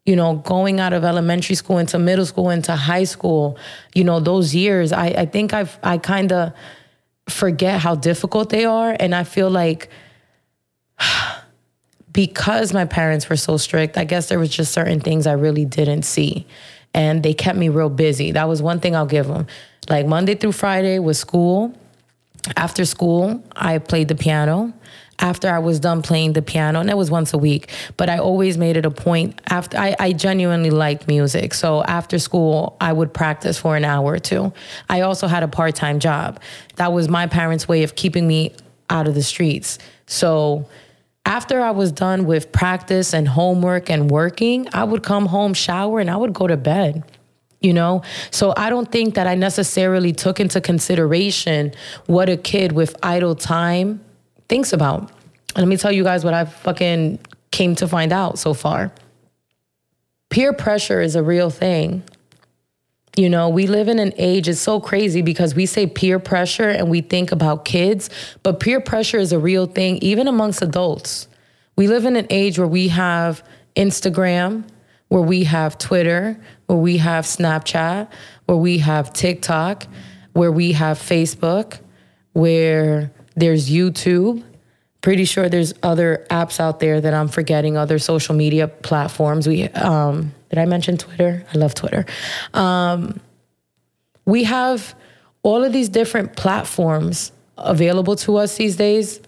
you 0.05 0.15
know, 0.15 0.35
going 0.35 0.79
out 0.79 0.93
of 0.93 1.03
elementary 1.03 1.55
school 1.55 1.79
into 1.79 1.97
middle 1.97 2.27
school 2.27 2.51
into 2.51 2.75
high 2.75 3.05
school, 3.05 3.57
you 3.95 4.03
know, 4.03 4.19
those 4.19 4.53
years, 4.53 4.91
I, 4.91 5.07
I 5.07 5.25
think 5.25 5.51
I've 5.51 5.79
I 5.81 5.97
kind 5.97 6.31
of 6.31 6.53
forget 7.27 7.79
how 7.79 7.95
difficult 7.95 8.49
they 8.49 8.65
are. 8.65 8.95
And 8.99 9.15
I 9.15 9.23
feel 9.23 9.49
like 9.49 9.89
because 12.11 12.73
my 12.73 12.85
parents 12.85 13.29
were 13.29 13.35
so 13.35 13.57
strict, 13.57 13.97
I 13.97 14.03
guess 14.03 14.29
there 14.29 14.39
was 14.39 14.49
just 14.49 14.71
certain 14.71 14.99
things 14.99 15.27
I 15.27 15.33
really 15.33 15.65
didn't 15.65 16.03
see. 16.03 16.45
And 16.93 17.23
they 17.23 17.33
kept 17.33 17.57
me 17.57 17.69
real 17.69 17.89
busy. 17.89 18.31
That 18.31 18.47
was 18.47 18.61
one 18.61 18.79
thing 18.79 18.95
I'll 18.95 19.05
give 19.05 19.27
them. 19.27 19.47
Like 19.89 20.05
Monday 20.05 20.35
through 20.35 20.53
Friday 20.53 20.99
was 20.99 21.19
school. 21.19 21.73
After 22.55 22.85
school, 22.85 23.43
I 23.55 23.79
played 23.79 24.07
the 24.07 24.15
piano. 24.15 24.73
After 25.19 25.49
I 25.49 25.59
was 25.59 25.79
done 25.79 26.01
playing 26.01 26.33
the 26.33 26.41
piano, 26.41 26.81
and 26.81 26.89
that 26.89 26.97
was 26.97 27.09
once 27.09 27.33
a 27.33 27.37
week, 27.37 27.71
but 27.95 28.09
I 28.09 28.17
always 28.17 28.57
made 28.57 28.75
it 28.75 28.85
a 28.85 28.91
point. 28.91 29.39
After 29.47 29.77
I, 29.77 29.95
I 29.97 30.11
genuinely 30.11 30.71
liked 30.71 31.07
music, 31.07 31.53
so 31.53 31.83
after 31.83 32.19
school, 32.19 32.75
I 32.81 32.91
would 32.91 33.13
practice 33.13 33.57
for 33.57 33.77
an 33.77 33.85
hour 33.85 34.11
or 34.11 34.19
two. 34.19 34.51
I 34.89 35.01
also 35.01 35.27
had 35.27 35.41
a 35.41 35.47
part 35.47 35.73
time 35.73 35.99
job. 35.99 36.41
That 36.75 36.91
was 36.91 37.07
my 37.07 37.27
parents' 37.27 37.65
way 37.65 37.83
of 37.83 37.95
keeping 37.95 38.27
me 38.27 38.55
out 38.89 39.07
of 39.07 39.15
the 39.15 39.23
streets. 39.23 39.79
So 40.05 40.67
after 41.25 41.61
I 41.61 41.71
was 41.71 41.91
done 41.91 42.25
with 42.25 42.51
practice 42.51 43.13
and 43.13 43.27
homework 43.27 43.89
and 43.89 44.09
working, 44.09 44.67
I 44.73 44.83
would 44.83 45.03
come 45.03 45.25
home, 45.25 45.53
shower, 45.53 45.99
and 45.99 46.09
I 46.09 46.15
would 46.15 46.33
go 46.33 46.47
to 46.47 46.55
bed. 46.55 47.03
You 47.61 47.73
know? 47.73 48.03
So 48.29 48.53
I 48.55 48.69
don't 48.69 48.91
think 48.91 49.15
that 49.15 49.25
I 49.25 49.33
necessarily 49.33 50.13
took 50.13 50.39
into 50.39 50.61
consideration 50.61 51.73
what 52.05 52.29
a 52.29 52.37
kid 52.37 52.73
with 52.73 52.95
idle 53.01 53.33
time 53.33 54.01
thinks 54.47 54.71
about. 54.71 55.11
Let 55.57 55.67
me 55.67 55.77
tell 55.77 55.91
you 55.91 56.03
guys 56.03 56.23
what 56.23 56.33
I 56.33 56.45
fucking 56.45 57.19
came 57.51 57.75
to 57.75 57.87
find 57.87 58.13
out 58.13 58.37
so 58.37 58.53
far. 58.53 58.91
Peer 60.29 60.53
pressure 60.53 61.01
is 61.01 61.15
a 61.15 61.23
real 61.23 61.49
thing. 61.49 62.03
You 63.17 63.29
know, 63.29 63.47
we 63.47 63.67
live 63.67 63.87
in 63.87 63.97
an 63.99 64.13
age, 64.17 64.49
it's 64.49 64.59
so 64.59 64.81
crazy 64.81 65.21
because 65.21 65.55
we 65.55 65.65
say 65.65 65.87
peer 65.87 66.19
pressure 66.19 66.69
and 66.69 66.89
we 66.89 66.99
think 66.99 67.31
about 67.31 67.63
kids, 67.63 68.09
but 68.43 68.59
peer 68.59 68.81
pressure 68.81 69.19
is 69.19 69.31
a 69.31 69.39
real 69.39 69.67
thing, 69.67 69.97
even 69.99 70.27
amongst 70.27 70.61
adults. 70.61 71.29
We 71.77 71.87
live 71.87 72.03
in 72.03 72.17
an 72.17 72.27
age 72.29 72.59
where 72.59 72.67
we 72.67 72.89
have 72.89 73.41
Instagram, 73.77 74.65
where 75.07 75.21
we 75.21 75.45
have 75.45 75.77
Twitter, 75.77 76.37
where 76.65 76.77
we 76.77 76.97
have 76.97 77.23
Snapchat, 77.23 78.09
where 78.45 78.57
we 78.57 78.79
have 78.79 79.13
TikTok, 79.13 79.87
where 80.33 80.51
we 80.51 80.73
have 80.73 80.99
Facebook, 80.99 81.79
where 82.33 83.11
there's 83.35 83.69
YouTube. 83.69 84.43
Pretty 85.05 85.25
sure 85.25 85.49
there's 85.49 85.71
other 85.83 86.25
apps 86.31 86.59
out 86.59 86.79
there 86.79 86.99
that 86.99 87.13
I'm 87.13 87.27
forgetting, 87.27 87.77
other 87.77 87.99
social 87.99 88.33
media 88.33 88.67
platforms. 88.67 89.47
We 89.47 89.65
um, 89.69 90.33
did 90.49 90.57
I 90.57 90.65
mention 90.65 90.97
Twitter? 90.97 91.45
I 91.53 91.59
love 91.59 91.75
Twitter. 91.75 92.07
Um, 92.55 93.19
we 94.25 94.45
have 94.45 94.95
all 95.43 95.63
of 95.63 95.71
these 95.71 95.89
different 95.89 96.35
platforms 96.35 97.31
available 97.55 98.15
to 98.15 98.37
us 98.37 98.57
these 98.57 98.77
days. 98.77 99.21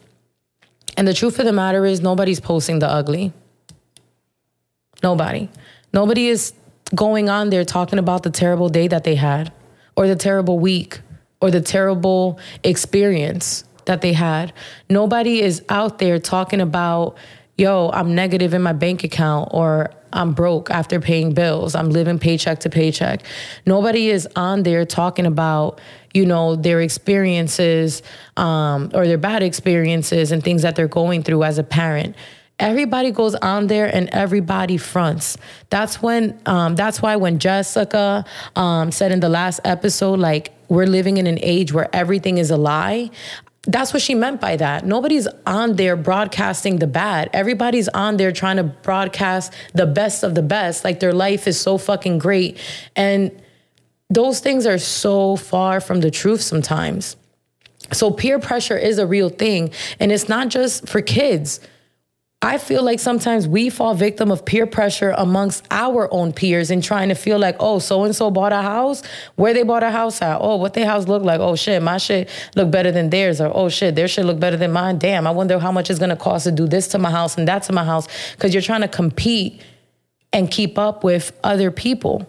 And 0.97 1.07
the 1.07 1.13
truth 1.13 1.37
of 1.37 1.45
the 1.45 1.53
matter 1.53 1.85
is, 1.85 2.01
nobody's 2.01 2.39
posting 2.39 2.79
the 2.79 2.89
ugly. 2.89 3.31
Nobody. 5.03 5.47
Nobody 5.93 6.27
is 6.27 6.53
going 6.95 7.29
on 7.29 7.51
there 7.51 7.63
talking 7.63 7.99
about 7.99 8.23
the 8.23 8.31
terrible 8.31 8.69
day 8.69 8.87
that 8.87 9.03
they 9.03 9.13
had, 9.13 9.53
or 9.95 10.07
the 10.07 10.15
terrible 10.15 10.57
week, 10.57 11.01
or 11.39 11.51
the 11.51 11.61
terrible 11.61 12.39
experience 12.63 13.63
that 13.87 14.01
they 14.01 14.13
had. 14.13 14.53
Nobody 14.89 15.41
is 15.41 15.63
out 15.67 15.97
there 15.97 16.19
talking 16.19 16.61
about, 16.61 17.17
yo, 17.57 17.89
I'm 17.89 18.15
negative 18.15 18.53
in 18.53 18.61
my 18.61 18.73
bank 18.73 19.03
account, 19.03 19.49
or 19.51 19.89
I'm 20.13 20.33
broke 20.33 20.69
after 20.71 21.01
paying 21.01 21.33
bills. 21.33 21.75
I'm 21.75 21.89
living 21.89 22.19
paycheck 22.19 22.59
to 22.59 22.69
paycheck. 22.69 23.23
Nobody 23.65 24.09
is 24.09 24.27
on 24.35 24.63
there 24.63 24.85
talking 24.85 25.25
about, 25.25 25.81
you 26.13 26.25
know, 26.25 26.55
their 26.55 26.79
experiences 26.79 28.01
um, 28.37 28.91
or 28.93 29.05
their 29.05 29.17
bad 29.17 29.43
experiences 29.43 30.31
and 30.31 30.41
things 30.41 30.61
that 30.61 30.75
they're 30.75 30.87
going 30.87 31.23
through 31.23 31.43
as 31.43 31.57
a 31.57 31.63
parent. 31.63 32.15
Everybody 32.59 33.11
goes 33.11 33.35
on 33.35 33.67
there 33.67 33.93
and 33.93 34.09
everybody 34.13 34.77
fronts. 34.77 35.37
That's 35.69 36.01
when, 36.01 36.39
um, 36.45 36.75
that's 36.75 37.01
why 37.01 37.15
when 37.17 37.37
Jessica 37.37 38.25
um, 38.55 38.91
said 38.91 39.11
in 39.11 39.19
the 39.19 39.29
last 39.29 39.59
episode, 39.65 40.19
like, 40.19 40.53
we're 40.69 40.87
living 40.87 41.17
in 41.17 41.27
an 41.27 41.39
age 41.41 41.71
where 41.71 41.87
everything 41.93 42.37
is 42.39 42.49
a 42.49 42.57
lie. 42.57 43.11
That's 43.67 43.93
what 43.93 44.01
she 44.01 44.15
meant 44.15 44.39
by 44.39 44.55
that. 44.55 44.85
Nobody's 44.85 45.27
on 45.45 45.75
there 45.75 45.95
broadcasting 45.95 46.77
the 46.77 46.87
bad. 46.87 47.29
Everybody's 47.33 47.89
on 47.89 48.17
there 48.17 48.31
trying 48.31 48.57
to 48.57 48.63
broadcast 48.63 49.53
the 49.73 49.85
best 49.85 50.23
of 50.23 50.35
the 50.35 50.41
best. 50.41 50.83
Like 50.85 51.01
their 51.01 51.13
life 51.13 51.47
is 51.47 51.59
so 51.59 51.77
fucking 51.77 52.17
great. 52.17 52.57
And 52.95 53.31
those 54.09 54.39
things 54.39 54.65
are 54.65 54.77
so 54.77 55.35
far 55.35 55.81
from 55.81 55.99
the 55.99 56.09
truth 56.09 56.41
sometimes. 56.41 57.17
So 57.91 58.09
peer 58.09 58.39
pressure 58.39 58.77
is 58.77 58.99
a 58.99 59.05
real 59.05 59.29
thing. 59.29 59.71
And 59.99 60.11
it's 60.11 60.29
not 60.29 60.47
just 60.47 60.87
for 60.87 61.01
kids. 61.01 61.59
I 62.43 62.59
feel 62.59 62.83
like 62.83 62.99
sometimes 62.99 63.47
we 63.47 63.71
fall 63.71 63.95
victim 63.95 64.29
of 64.29 64.45
peer 64.45 64.67
pressure 64.67 65.13
amongst 65.17 65.65
our 65.71 66.07
own 66.13 66.33
peers 66.33 66.69
and 66.69 66.83
trying 66.83 67.09
to 67.09 67.15
feel 67.15 67.39
like, 67.39 67.55
oh, 67.59 67.79
so 67.79 68.03
and 68.03 68.15
so 68.15 68.29
bought 68.29 68.53
a 68.53 68.61
house. 68.61 69.01
Where 69.35 69.55
they 69.55 69.63
bought 69.63 69.81
a 69.81 69.89
house 69.89 70.21
at? 70.21 70.37
Oh, 70.39 70.57
what 70.57 70.75
their 70.75 70.85
house 70.85 71.07
look 71.07 71.23
like? 71.23 71.39
Oh 71.39 71.55
shit, 71.55 71.81
my 71.81 71.97
shit 71.97 72.29
look 72.55 72.69
better 72.69 72.91
than 72.91 73.09
theirs. 73.09 73.41
Or 73.41 73.51
oh 73.51 73.69
shit, 73.69 73.95
their 73.95 74.07
shit 74.07 74.23
look 74.23 74.39
better 74.39 74.55
than 74.55 74.71
mine. 74.71 74.99
Damn, 74.99 75.25
I 75.25 75.31
wonder 75.31 75.57
how 75.57 75.71
much 75.71 75.89
it's 75.89 75.99
gonna 75.99 76.15
cost 76.15 76.43
to 76.43 76.51
do 76.51 76.67
this 76.67 76.87
to 76.89 76.99
my 76.99 77.09
house 77.09 77.39
and 77.39 77.47
that 77.47 77.63
to 77.63 77.73
my 77.73 77.83
house. 77.83 78.07
Cause 78.37 78.53
you're 78.53 78.61
trying 78.61 78.81
to 78.81 78.87
compete 78.87 79.59
and 80.31 80.51
keep 80.51 80.77
up 80.77 81.03
with 81.03 81.37
other 81.43 81.71
people. 81.71 82.27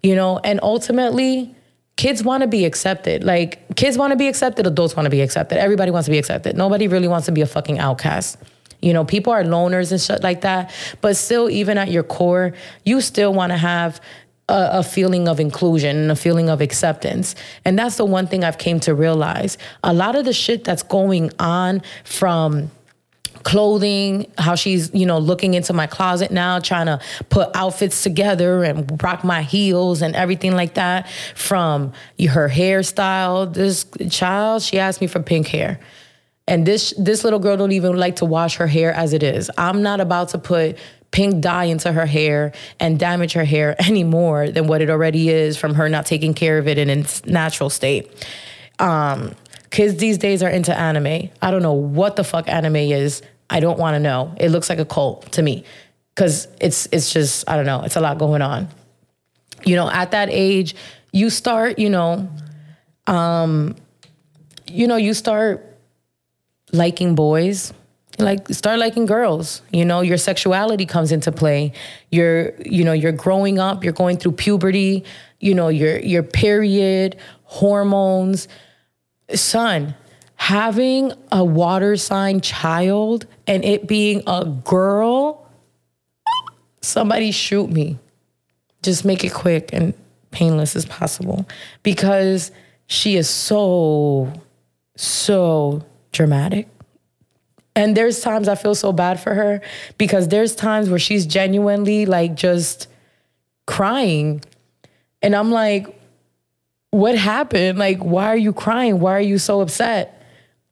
You 0.00 0.14
know, 0.14 0.38
and 0.38 0.60
ultimately, 0.62 1.56
kids 1.96 2.22
want 2.22 2.42
to 2.42 2.46
be 2.46 2.64
accepted. 2.64 3.24
Like 3.24 3.74
kids 3.74 3.98
want 3.98 4.12
to 4.12 4.16
be 4.16 4.28
accepted, 4.28 4.68
adults 4.68 4.94
want 4.94 5.06
to 5.06 5.10
be 5.10 5.22
accepted. 5.22 5.58
Everybody 5.58 5.90
wants 5.90 6.06
to 6.06 6.12
be 6.12 6.18
accepted. 6.18 6.56
Nobody 6.56 6.86
really 6.86 7.08
wants 7.08 7.26
to 7.26 7.32
be 7.32 7.40
a 7.40 7.46
fucking 7.46 7.80
outcast. 7.80 8.38
You 8.80 8.92
know, 8.92 9.04
people 9.04 9.32
are 9.32 9.42
loners 9.42 9.92
and 9.92 10.00
shit 10.00 10.22
like 10.22 10.40
that. 10.42 10.72
But 11.00 11.16
still, 11.16 11.50
even 11.50 11.78
at 11.78 11.90
your 11.90 12.02
core, 12.02 12.54
you 12.84 13.00
still 13.00 13.32
want 13.32 13.52
to 13.52 13.58
have 13.58 14.00
a, 14.50 14.82
feeling 14.82 15.28
of 15.28 15.38
inclusion 15.38 15.96
and 15.96 16.10
a 16.10 16.16
feeling 16.16 16.50
of 16.50 16.60
acceptance. 16.60 17.34
And 17.64 17.78
that's 17.78 17.96
the 17.96 18.04
one 18.04 18.26
thing 18.26 18.44
I've 18.44 18.58
came 18.58 18.80
to 18.80 18.94
realize. 18.94 19.56
A 19.84 19.92
lot 19.92 20.16
of 20.16 20.24
the 20.24 20.32
shit 20.32 20.64
that's 20.64 20.82
going 20.82 21.30
on 21.38 21.82
from 22.04 22.70
clothing, 23.42 24.30
how 24.36 24.54
she's, 24.54 24.92
you 24.92 25.06
know, 25.06 25.18
looking 25.18 25.54
into 25.54 25.72
my 25.72 25.86
closet 25.86 26.30
now, 26.30 26.58
trying 26.58 26.86
to 26.86 27.00
put 27.30 27.48
outfits 27.54 28.02
together 28.02 28.64
and 28.64 29.02
rock 29.02 29.24
my 29.24 29.42
heels 29.42 30.02
and 30.02 30.14
everything 30.14 30.52
like 30.52 30.74
that. 30.74 31.08
From 31.34 31.92
her 32.18 32.48
hairstyle, 32.48 33.52
this 33.52 33.86
child, 34.10 34.62
she 34.62 34.78
asked 34.78 35.00
me 35.00 35.06
for 35.06 35.20
pink 35.20 35.48
hair. 35.48 35.80
And 36.50 36.66
this 36.66 36.92
this 36.98 37.22
little 37.22 37.38
girl 37.38 37.56
don't 37.56 37.70
even 37.70 37.96
like 37.96 38.16
to 38.16 38.24
wash 38.24 38.56
her 38.56 38.66
hair 38.66 38.92
as 38.92 39.12
it 39.12 39.22
is. 39.22 39.52
I'm 39.56 39.82
not 39.82 40.00
about 40.00 40.30
to 40.30 40.38
put 40.38 40.76
pink 41.12 41.40
dye 41.40 41.64
into 41.64 41.92
her 41.92 42.06
hair 42.06 42.52
and 42.80 42.98
damage 42.98 43.32
her 43.34 43.44
hair 43.44 43.76
any 43.86 44.02
more 44.02 44.50
than 44.50 44.66
what 44.66 44.82
it 44.82 44.90
already 44.90 45.30
is 45.30 45.56
from 45.56 45.74
her 45.74 45.88
not 45.88 46.06
taking 46.06 46.34
care 46.34 46.58
of 46.58 46.66
it 46.66 46.76
in 46.76 46.90
its 46.90 47.24
natural 47.24 47.70
state. 47.70 48.10
Um, 48.80 49.36
kids 49.70 49.96
these 49.98 50.18
days 50.18 50.42
are 50.42 50.50
into 50.50 50.76
anime. 50.76 51.30
I 51.40 51.50
don't 51.52 51.62
know 51.62 51.72
what 51.72 52.16
the 52.16 52.24
fuck 52.24 52.48
anime 52.48 52.76
is. 52.76 53.22
I 53.48 53.60
don't 53.60 53.78
want 53.78 53.94
to 53.94 54.00
know. 54.00 54.34
It 54.36 54.48
looks 54.48 54.68
like 54.68 54.80
a 54.80 54.84
cult 54.84 55.30
to 55.32 55.42
me 55.42 55.64
because 56.16 56.48
it's 56.60 56.88
it's 56.90 57.12
just 57.12 57.48
I 57.48 57.54
don't 57.54 57.66
know. 57.66 57.82
It's 57.82 57.96
a 57.96 58.00
lot 58.00 58.18
going 58.18 58.42
on. 58.42 58.68
You 59.64 59.76
know, 59.76 59.88
at 59.88 60.10
that 60.10 60.28
age, 60.32 60.74
you 61.12 61.30
start. 61.30 61.78
You 61.78 61.90
know, 61.90 62.28
um, 63.06 63.76
you 64.66 64.88
know, 64.88 64.96
you 64.96 65.14
start 65.14 65.69
liking 66.72 67.14
boys 67.14 67.72
like 68.18 68.48
start 68.48 68.78
liking 68.78 69.06
girls. 69.06 69.62
You 69.72 69.84
know 69.84 70.00
your 70.00 70.18
sexuality 70.18 70.86
comes 70.86 71.12
into 71.12 71.32
play. 71.32 71.72
You're 72.10 72.52
you 72.60 72.84
know 72.84 72.92
you're 72.92 73.12
growing 73.12 73.58
up 73.58 73.84
you're 73.84 73.92
going 73.92 74.18
through 74.18 74.32
puberty 74.32 75.04
you 75.38 75.54
know 75.54 75.68
your 75.68 75.98
your 75.98 76.22
period 76.22 77.16
hormones. 77.44 78.48
Son 79.34 79.94
having 80.36 81.12
a 81.30 81.44
water 81.44 81.96
sign 81.96 82.40
child 82.40 83.26
and 83.46 83.64
it 83.64 83.86
being 83.86 84.22
a 84.26 84.44
girl 84.44 85.46
somebody 86.82 87.30
shoot 87.30 87.70
me. 87.70 87.98
Just 88.82 89.04
make 89.04 89.22
it 89.24 89.32
quick 89.34 89.70
and 89.72 89.92
painless 90.30 90.74
as 90.74 90.86
possible. 90.86 91.46
Because 91.82 92.50
she 92.86 93.16
is 93.16 93.28
so 93.28 94.32
so 94.96 95.84
dramatic. 96.12 96.68
And 97.76 97.96
there's 97.96 98.20
times 98.20 98.48
I 98.48 98.56
feel 98.56 98.74
so 98.74 98.92
bad 98.92 99.20
for 99.20 99.34
her 99.34 99.60
because 99.96 100.28
there's 100.28 100.54
times 100.54 100.90
where 100.90 100.98
she's 100.98 101.24
genuinely 101.24 102.04
like 102.04 102.34
just 102.34 102.88
crying. 103.66 104.42
And 105.22 105.36
I'm 105.36 105.50
like, 105.50 105.86
what 106.90 107.16
happened? 107.16 107.78
Like, 107.78 107.98
why 107.98 108.26
are 108.26 108.36
you 108.36 108.52
crying? 108.52 108.98
Why 108.98 109.12
are 109.12 109.20
you 109.20 109.38
so 109.38 109.60
upset? 109.60 110.20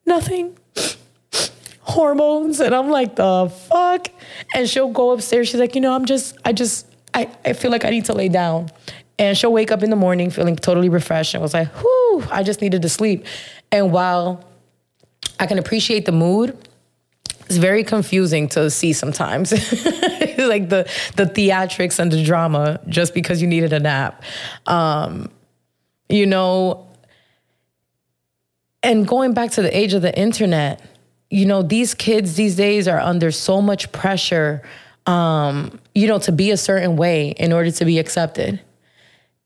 Nothing. 0.05 0.57
Hormones. 1.81 2.59
And 2.59 2.75
I'm 2.75 2.89
like, 2.89 3.15
the 3.15 3.49
fuck? 3.69 4.09
And 4.53 4.69
she'll 4.69 4.91
go 4.91 5.11
upstairs. 5.11 5.47
She's 5.47 5.59
like, 5.59 5.75
you 5.75 5.81
know, 5.81 5.95
I'm 5.95 6.05
just, 6.05 6.37
I 6.43 6.51
just, 6.51 6.85
I, 7.13 7.29
I 7.45 7.53
feel 7.53 7.71
like 7.71 7.85
I 7.85 7.89
need 7.89 8.05
to 8.05 8.13
lay 8.13 8.27
down. 8.27 8.69
And 9.17 9.37
she'll 9.37 9.53
wake 9.53 9.71
up 9.71 9.83
in 9.83 9.89
the 9.89 9.95
morning 9.95 10.29
feeling 10.29 10.55
totally 10.55 10.89
refreshed 10.89 11.33
and 11.33 11.41
was 11.41 11.53
like, 11.53 11.69
whew, 11.69 12.23
I 12.29 12.43
just 12.43 12.61
needed 12.61 12.81
to 12.81 12.89
sleep. 12.89 13.25
And 13.71 13.91
while 13.91 14.43
I 15.39 15.45
can 15.45 15.57
appreciate 15.57 16.05
the 16.05 16.11
mood. 16.11 16.57
It's 17.45 17.57
very 17.57 17.83
confusing 17.83 18.47
to 18.49 18.69
see 18.69 18.93
sometimes, 18.93 19.51
like 20.37 20.69
the 20.69 20.87
the 21.15 21.25
theatrics 21.25 21.97
and 21.97 22.11
the 22.11 22.23
drama, 22.23 22.79
just 22.87 23.13
because 23.13 23.41
you 23.41 23.47
needed 23.47 23.73
a 23.73 23.79
nap. 23.79 24.21
Um, 24.67 25.31
you 26.09 26.27
know, 26.27 26.87
and 28.83 29.07
going 29.07 29.33
back 29.33 29.51
to 29.51 29.61
the 29.61 29.75
age 29.75 29.93
of 29.93 30.03
the 30.03 30.15
internet, 30.17 30.81
you 31.31 31.45
know, 31.45 31.63
these 31.63 31.95
kids 31.95 32.35
these 32.35 32.55
days 32.55 32.87
are 32.87 32.99
under 32.99 33.31
so 33.31 33.61
much 33.61 33.91
pressure, 33.91 34.61
um, 35.07 35.79
you 35.95 36.07
know, 36.07 36.19
to 36.19 36.31
be 36.31 36.51
a 36.51 36.57
certain 36.57 36.97
way 36.97 37.29
in 37.29 37.51
order 37.51 37.71
to 37.71 37.85
be 37.85 37.97
accepted. 37.97 38.59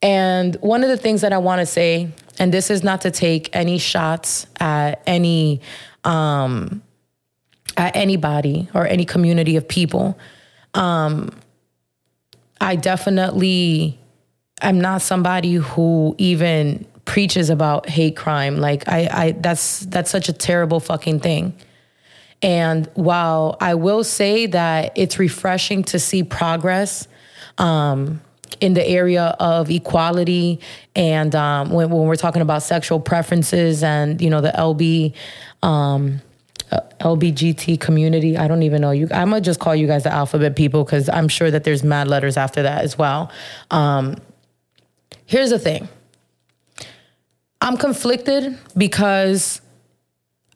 And 0.02 0.56
one 0.58 0.84
of 0.84 0.90
the 0.90 0.98
things 0.98 1.22
that 1.22 1.32
I 1.32 1.38
want 1.38 1.62
to 1.62 1.66
say 1.66 2.12
and 2.44 2.54
this 2.54 2.70
is 2.70 2.84
not 2.84 3.00
to 3.00 3.10
take 3.10 3.50
any 3.56 3.78
shots 3.78 4.48
at 4.60 5.02
any 5.08 5.62
um, 6.04 6.82
at 7.78 7.96
anybody 7.96 8.68
or 8.74 8.86
any 8.86 9.06
community 9.06 9.56
of 9.56 9.66
people. 9.66 10.20
Um, 10.74 11.30
I 12.60 12.76
definitely 12.76 13.98
am 14.62 14.82
not 14.82 15.02
somebody 15.02 15.54
who 15.54 16.16
even 16.18 16.86
preaches 17.06 17.50
about 17.50 17.88
hate 17.88 18.18
crime. 18.18 18.58
Like 18.58 18.90
I, 18.90 19.08
I 19.10 19.32
that's 19.40 19.80
that's 19.86 20.12
such 20.12 20.28
a 20.28 20.34
terrible 20.34 20.82
fucking 20.82 21.22
thing. 21.22 21.54
And 22.42 22.90
while 22.96 23.56
I 23.62 23.76
will 23.76 24.04
say 24.04 24.48
that 24.48 24.92
it's 24.98 25.18
refreshing 25.18 25.86
to 25.86 25.98
see 25.98 26.24
progress, 26.24 27.08
um, 27.58 28.20
in 28.62 28.74
the 28.74 28.88
area 28.88 29.36
of 29.40 29.70
equality 29.70 30.60
and 30.96 31.36
um, 31.36 31.70
when, 31.70 31.90
when, 31.90 32.08
we're 32.08 32.16
talking 32.16 32.42
about 32.42 32.64
sexual 32.64 33.00
preferences 33.00 33.84
and 33.84 34.22
you 34.22 34.30
know 34.30 34.42
the 34.42 34.52
LB 34.52 35.14
um, 35.62 36.22
uh, 36.72 36.80
LBGT 37.00 37.80
community. 37.80 38.38
I 38.38 38.48
don't 38.48 38.64
even 38.64 38.82
know 38.82 38.92
you. 38.92 39.08
I'm 39.12 39.30
gonna 39.30 39.42
just 39.42 39.60
call 39.60 39.76
you 39.76 39.88
guys 39.88 40.04
the 40.04 40.14
alphabet 40.14 40.56
people 40.56 40.84
because 40.84 41.10
I'm 41.10 41.28
sure 41.28 41.52
that 41.52 41.64
there's 41.64 41.84
mad 41.84 42.08
letters 42.08 42.38
after 42.38 42.64
that 42.64 42.84
as 42.84 42.98
well. 42.98 43.32
Um, 43.72 44.16
here's 45.26 45.50
the 45.50 45.60
thing. 45.60 45.88
I'm 47.62 47.78
conflicted 47.78 48.58
because 48.76 49.62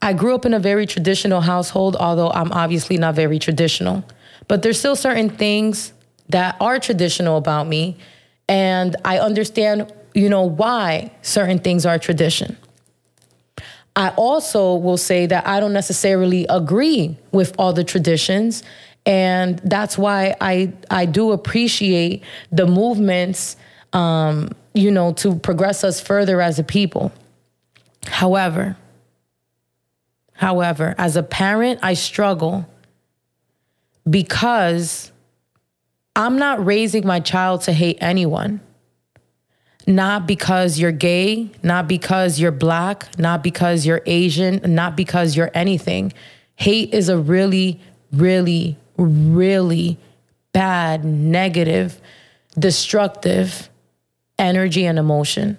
I 0.02 0.14
grew 0.14 0.36
up 0.36 0.46
in 0.46 0.54
a 0.54 0.60
very 0.60 0.86
traditional 0.86 1.42
household, 1.42 1.96
although 1.96 2.30
I'm 2.30 2.52
obviously 2.52 2.98
not 2.98 3.16
very 3.16 3.40
traditional. 3.40 4.04
But 4.48 4.62
there's 4.62 4.80
still 4.80 4.96
certain 4.96 5.30
things 5.30 5.94
that 6.30 6.58
are 6.60 6.80
traditional 6.80 7.38
about 7.38 7.68
me 7.68 7.98
and 8.50 8.96
I 9.04 9.20
understand, 9.20 9.92
you 10.14 10.30
know, 10.30 10.44
why 10.44 11.12
certain 11.22 11.60
things 11.60 11.86
are 11.86 12.00
tradition. 12.00 12.58
I 13.96 14.10
also 14.10 14.76
will 14.76 14.98
say 14.98 15.26
that 15.26 15.48
I 15.48 15.60
don't 15.60 15.74
necessarily 15.74 16.46
agree 16.50 17.18
with 17.32 17.56
all 17.58 17.74
the 17.74 17.84
traditions 17.84 18.64
and 19.08 19.60
that's 19.60 19.98
why 19.98 20.36
I 20.42 20.74
I 20.92 21.06
do 21.06 21.32
appreciate 21.32 22.24
the 22.52 22.68
movements 22.68 23.56
um, 23.94 24.50
you 24.74 24.92
know 24.92 25.14
to 25.14 25.36
progress 25.36 25.84
us 25.84 26.00
further 26.02 26.42
as 26.42 26.60
a 26.60 26.64
people. 26.64 27.12
However, 28.06 28.78
however, 30.34 30.94
as 30.98 31.16
a 31.16 31.24
parent, 31.24 31.80
I 31.82 31.94
struggle 31.94 32.68
because 34.08 35.12
I'm 36.18 36.40
not 36.40 36.66
raising 36.66 37.06
my 37.06 37.20
child 37.20 37.62
to 37.62 37.74
hate 37.74 38.00
anyone. 38.02 38.60
Not 39.86 40.26
because 40.26 40.80
you're 40.80 40.92
gay, 40.92 41.52
not 41.62 41.88
because 41.88 42.40
you're 42.40 42.52
black, 42.52 43.18
not 43.20 43.44
because 43.44 43.86
you're 43.86 44.02
Asian, 44.08 44.60
not 44.66 44.98
because 44.98 45.38
you're 45.38 45.52
anything. 45.54 46.12
Hate 46.56 46.92
is 46.92 47.08
a 47.08 47.20
really, 47.20 47.80
really, 48.12 48.78
really 48.98 50.00
bad, 50.54 51.06
negative, 51.06 52.02
destructive 52.58 53.70
energy 54.40 54.88
and 54.88 54.98
emotion. 54.98 55.56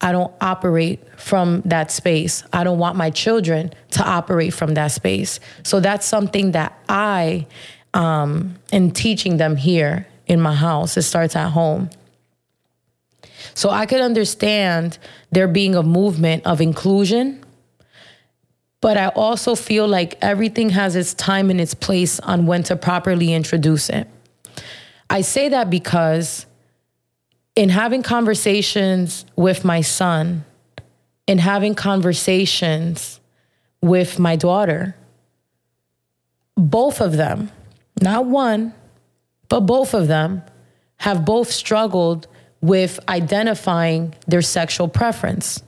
I 0.00 0.10
don't 0.10 0.34
operate 0.40 1.00
from 1.16 1.62
that 1.64 1.92
space. 1.92 2.42
I 2.52 2.64
don't 2.64 2.78
want 2.78 2.96
my 2.96 3.10
children 3.10 3.72
to 3.92 4.04
operate 4.04 4.52
from 4.52 4.74
that 4.74 4.88
space. 4.88 5.38
So 5.62 5.78
that's 5.78 6.06
something 6.06 6.50
that 6.52 6.76
I 6.88 7.46
um, 7.96 8.54
am 8.72 8.90
teaching 8.90 9.38
them 9.38 9.56
here 9.56 10.06
in 10.26 10.40
my 10.40 10.54
house. 10.54 10.96
It 10.98 11.02
starts 11.02 11.34
at 11.34 11.48
home. 11.48 11.88
So 13.54 13.70
I 13.70 13.86
could 13.86 14.02
understand 14.02 14.98
there 15.32 15.48
being 15.48 15.74
a 15.74 15.82
movement 15.82 16.44
of 16.44 16.60
inclusion, 16.60 17.42
but 18.82 18.98
I 18.98 19.08
also 19.08 19.54
feel 19.54 19.88
like 19.88 20.18
everything 20.20 20.70
has 20.70 20.94
its 20.94 21.14
time 21.14 21.48
and 21.48 21.58
its 21.58 21.72
place 21.72 22.20
on 22.20 22.46
when 22.46 22.62
to 22.64 22.76
properly 22.76 23.32
introduce 23.32 23.88
it. 23.88 24.06
I 25.08 25.22
say 25.22 25.48
that 25.48 25.70
because 25.70 26.44
in 27.54 27.70
having 27.70 28.02
conversations 28.02 29.24
with 29.36 29.64
my 29.64 29.80
son, 29.80 30.44
in 31.26 31.38
having 31.38 31.74
conversations 31.74 33.20
with 33.80 34.18
my 34.18 34.36
daughter, 34.36 34.96
both 36.56 37.00
of 37.00 37.16
them, 37.16 37.50
not 38.00 38.26
one, 38.26 38.74
but 39.48 39.60
both 39.60 39.94
of 39.94 40.08
them 40.08 40.42
have 40.98 41.24
both 41.24 41.50
struggled 41.50 42.26
with 42.60 42.98
identifying 43.08 44.14
their 44.26 44.42
sexual 44.42 44.88
preference. 44.88 45.62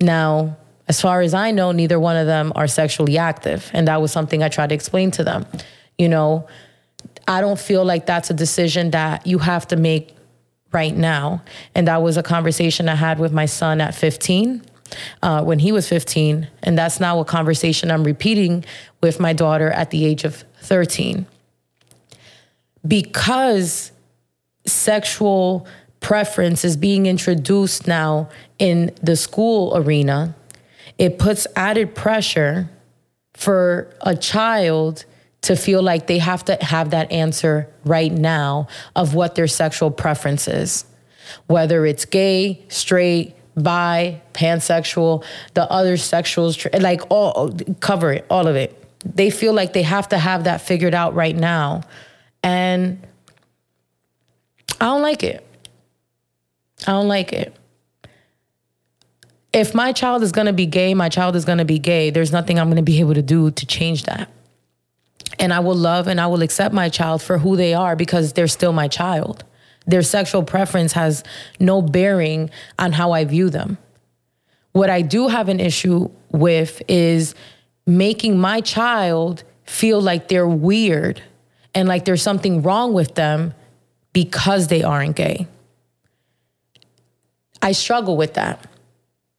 Now, 0.00 0.56
as 0.88 1.00
far 1.00 1.20
as 1.22 1.32
I 1.32 1.52
know, 1.52 1.72
neither 1.72 1.98
one 1.98 2.16
of 2.16 2.26
them 2.26 2.52
are 2.56 2.66
sexually 2.66 3.16
active. 3.16 3.70
And 3.72 3.88
that 3.88 4.02
was 4.02 4.12
something 4.12 4.42
I 4.42 4.48
tried 4.48 4.68
to 4.68 4.74
explain 4.74 5.10
to 5.12 5.24
them. 5.24 5.46
You 5.96 6.08
know, 6.08 6.48
I 7.28 7.40
don't 7.40 7.58
feel 7.58 7.84
like 7.84 8.06
that's 8.06 8.30
a 8.30 8.34
decision 8.34 8.90
that 8.90 9.26
you 9.26 9.38
have 9.38 9.66
to 9.68 9.76
make 9.76 10.14
right 10.72 10.94
now. 10.94 11.42
And 11.74 11.86
that 11.86 12.02
was 12.02 12.16
a 12.16 12.22
conversation 12.22 12.88
I 12.88 12.94
had 12.94 13.18
with 13.18 13.32
my 13.32 13.46
son 13.46 13.80
at 13.80 13.94
15. 13.94 14.62
Uh, 15.22 15.42
when 15.42 15.58
he 15.58 15.72
was 15.72 15.88
15. 15.88 16.48
And 16.62 16.78
that's 16.78 17.00
now 17.00 17.20
a 17.20 17.24
conversation 17.24 17.90
I'm 17.90 18.04
repeating 18.04 18.64
with 19.00 19.20
my 19.20 19.32
daughter 19.32 19.70
at 19.70 19.90
the 19.90 20.04
age 20.04 20.24
of 20.24 20.44
13. 20.60 21.26
Because 22.86 23.92
sexual 24.66 25.66
preference 26.00 26.64
is 26.64 26.76
being 26.76 27.06
introduced 27.06 27.86
now 27.86 28.28
in 28.58 28.94
the 29.02 29.16
school 29.16 29.76
arena, 29.76 30.34
it 30.98 31.18
puts 31.18 31.46
added 31.56 31.94
pressure 31.94 32.68
for 33.34 33.92
a 34.00 34.14
child 34.14 35.04
to 35.42 35.56
feel 35.56 35.82
like 35.82 36.06
they 36.06 36.18
have 36.18 36.44
to 36.44 36.56
have 36.60 36.90
that 36.90 37.10
answer 37.10 37.68
right 37.84 38.12
now 38.12 38.68
of 38.94 39.14
what 39.14 39.34
their 39.34 39.48
sexual 39.48 39.90
preference 39.90 40.46
is. 40.46 40.84
Whether 41.46 41.84
it's 41.86 42.04
gay, 42.04 42.62
straight, 42.68 43.34
bi, 43.56 44.20
pansexual, 44.34 45.24
the 45.54 45.70
other 45.70 45.96
sexuals, 45.96 46.80
like 46.80 47.02
all 47.10 47.52
cover 47.80 48.12
it, 48.12 48.26
all 48.30 48.46
of 48.46 48.56
it. 48.56 48.78
They 49.04 49.30
feel 49.30 49.52
like 49.52 49.72
they 49.72 49.82
have 49.82 50.08
to 50.10 50.18
have 50.18 50.44
that 50.44 50.60
figured 50.60 50.94
out 50.94 51.14
right 51.14 51.36
now. 51.36 51.82
And 52.42 53.04
I 54.80 54.86
don't 54.86 55.02
like 55.02 55.22
it. 55.22 55.46
I 56.86 56.92
don't 56.92 57.08
like 57.08 57.32
it. 57.32 57.54
If 59.52 59.74
my 59.74 59.92
child 59.92 60.22
is 60.22 60.32
gonna 60.32 60.52
be 60.52 60.66
gay, 60.66 60.94
my 60.94 61.08
child 61.08 61.36
is 61.36 61.44
gonna 61.44 61.64
be 61.64 61.78
gay. 61.78 62.10
There's 62.10 62.32
nothing 62.32 62.58
I'm 62.58 62.68
gonna 62.68 62.82
be 62.82 63.00
able 63.00 63.14
to 63.14 63.22
do 63.22 63.50
to 63.50 63.66
change 63.66 64.04
that. 64.04 64.30
And 65.38 65.52
I 65.52 65.60
will 65.60 65.74
love 65.74 66.08
and 66.08 66.20
I 66.20 66.26
will 66.26 66.42
accept 66.42 66.74
my 66.74 66.88
child 66.88 67.22
for 67.22 67.38
who 67.38 67.56
they 67.56 67.74
are 67.74 67.96
because 67.96 68.32
they're 68.32 68.48
still 68.48 68.72
my 68.72 68.88
child. 68.88 69.44
Their 69.86 70.02
sexual 70.02 70.42
preference 70.42 70.92
has 70.92 71.24
no 71.58 71.82
bearing 71.82 72.50
on 72.78 72.92
how 72.92 73.12
I 73.12 73.24
view 73.24 73.50
them. 73.50 73.78
What 74.72 74.90
I 74.90 75.02
do 75.02 75.28
have 75.28 75.48
an 75.48 75.60
issue 75.60 76.10
with 76.30 76.82
is 76.88 77.34
making 77.86 78.38
my 78.38 78.60
child 78.60 79.44
feel 79.64 80.00
like 80.00 80.28
they're 80.28 80.48
weird 80.48 81.22
and 81.74 81.88
like 81.88 82.04
there's 82.04 82.22
something 82.22 82.62
wrong 82.62 82.92
with 82.92 83.14
them 83.14 83.54
because 84.12 84.68
they 84.68 84.82
aren't 84.82 85.16
gay. 85.16 85.46
I 87.60 87.72
struggle 87.72 88.16
with 88.16 88.34
that 88.34 88.66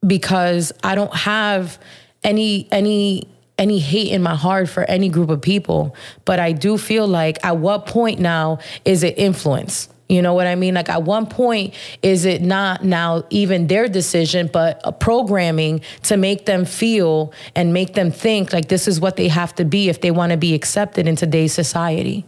because 0.06 0.72
I 0.84 0.96
don't 0.96 1.16
have 1.16 1.78
any 2.24 2.68
any 2.72 3.28
any 3.58 3.80
hate 3.80 4.12
in 4.12 4.24
my 4.24 4.36
heart 4.36 4.68
for 4.68 4.84
any 4.86 5.10
group 5.10 5.30
of 5.30 5.42
people, 5.42 5.96
but 6.26 6.40
I 6.40 6.54
do 6.54 6.78
feel 6.78 7.08
like 7.08 7.44
at 7.46 7.58
what 7.58 7.86
point 7.86 8.20
now 8.20 8.60
is 8.84 9.04
it 9.04 9.18
influence? 9.18 9.90
You 10.10 10.22
know 10.22 10.34
what 10.34 10.48
I 10.48 10.56
mean? 10.56 10.74
Like 10.74 10.90
at 10.90 11.04
one 11.04 11.26
point, 11.26 11.74
is 12.02 12.26
it 12.26 12.42
not 12.42 12.84
now 12.84 13.24
even 13.30 13.68
their 13.68 13.88
decision, 13.88 14.50
but 14.52 14.82
a 14.84 14.92
programming 14.92 15.82
to 16.04 16.18
make 16.18 16.46
them 16.46 16.66
feel 16.66 17.34
and 17.56 17.74
make 17.74 17.94
them 17.94 18.12
think 18.12 18.54
like 18.54 18.68
this 18.68 18.88
is 18.88 19.00
what 19.00 19.16
they 19.16 19.30
have 19.30 19.56
to 19.56 19.66
be 19.66 19.90
if 19.90 20.02
they 20.02 20.12
want 20.12 20.32
to 20.32 20.38
be 20.38 20.54
accepted 20.54 21.08
in 21.08 21.16
today's 21.16 21.54
society? 21.54 22.26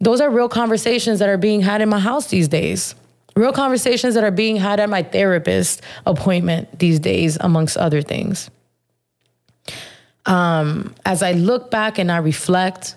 Those 0.00 0.20
are 0.20 0.30
real 0.30 0.48
conversations 0.48 1.20
that 1.20 1.28
are 1.28 1.38
being 1.38 1.62
had 1.62 1.80
in 1.80 1.88
my 1.88 1.98
house 1.98 2.28
these 2.28 2.48
days. 2.48 2.94
Real 3.34 3.52
conversations 3.52 4.14
that 4.14 4.24
are 4.24 4.30
being 4.30 4.56
had 4.56 4.78
at 4.78 4.88
my 4.88 5.02
therapist 5.02 5.82
appointment 6.06 6.78
these 6.78 6.98
days, 6.98 7.36
amongst 7.40 7.76
other 7.76 8.02
things. 8.02 8.50
Um, 10.26 10.94
as 11.04 11.22
I 11.22 11.32
look 11.32 11.70
back 11.70 11.98
and 11.98 12.10
I 12.10 12.18
reflect, 12.18 12.96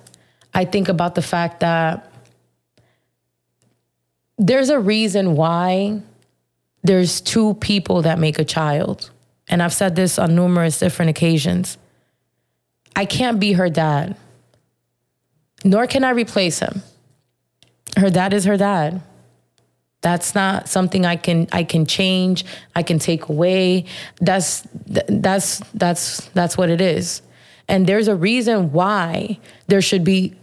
I 0.54 0.66
think 0.66 0.90
about 0.90 1.16
the 1.16 1.22
fact 1.22 1.60
that 1.60 2.09
there's 4.40 4.70
a 4.70 4.80
reason 4.80 5.36
why 5.36 6.02
there's 6.82 7.20
two 7.20 7.56
people 7.56 8.02
that 8.04 8.18
make 8.18 8.40
a 8.40 8.46
child. 8.46 9.12
And 9.50 9.62
I've 9.62 9.74
said 9.74 9.96
this 9.96 10.18
on 10.18 10.34
numerous 10.34 10.80
different 10.80 11.10
occasions. 11.10 11.78
I 12.96 13.06
can't 13.06 13.40
be 13.40 13.54
her 13.54 13.70
dad, 13.70 14.16
nor 15.64 15.88
can 15.88 16.04
I 16.04 16.12
replace 16.12 16.60
him. 16.60 16.82
Her 17.98 18.10
dad 18.10 18.34
is 18.34 18.46
her 18.46 18.58
dad. 18.58 19.02
That's 20.02 20.34
not 20.34 20.70
something 20.70 21.06
I 21.06 21.18
can 21.18 21.48
I 21.52 21.64
can 21.64 21.86
change, 21.86 22.46
I 22.74 22.84
can 22.84 23.00
take 23.00 23.28
away. 23.28 23.86
That's 24.22 24.66
that's 24.86 25.60
that's 25.74 26.26
that's 26.30 26.58
what 26.58 26.70
it 26.70 26.80
is. 26.80 27.22
And 27.68 27.86
there's 27.86 28.08
a 28.08 28.16
reason 28.16 28.72
why 28.72 29.40
there 29.68 29.82
should 29.82 30.06
be 30.06 30.36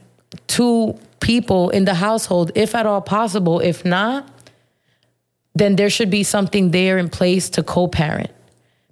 two 0.47 0.99
people 1.21 1.71
in 1.71 1.85
the 1.85 1.95
household 1.95 2.53
if 2.55 2.75
at 2.75 2.87
all 2.87 3.01
possible. 3.01 3.61
If 3.61 3.85
not, 3.85 4.29
then 5.55 5.77
there 5.77 5.91
should 5.91 6.11
be 6.11 6.23
something 6.23 6.71
there 6.71 6.99
in 6.99 7.09
place 7.09 7.49
to 7.51 7.63
co-parent. 7.63 8.31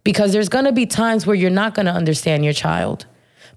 Because 0.03 0.33
there's 0.33 0.49
to 0.67 0.73
be 0.73 0.87
times 0.87 1.27
where 1.27 1.37
you're 1.37 1.51
not 1.51 1.75
to 1.87 1.93
understand 1.93 2.45
your 2.45 2.53
child. 2.53 3.07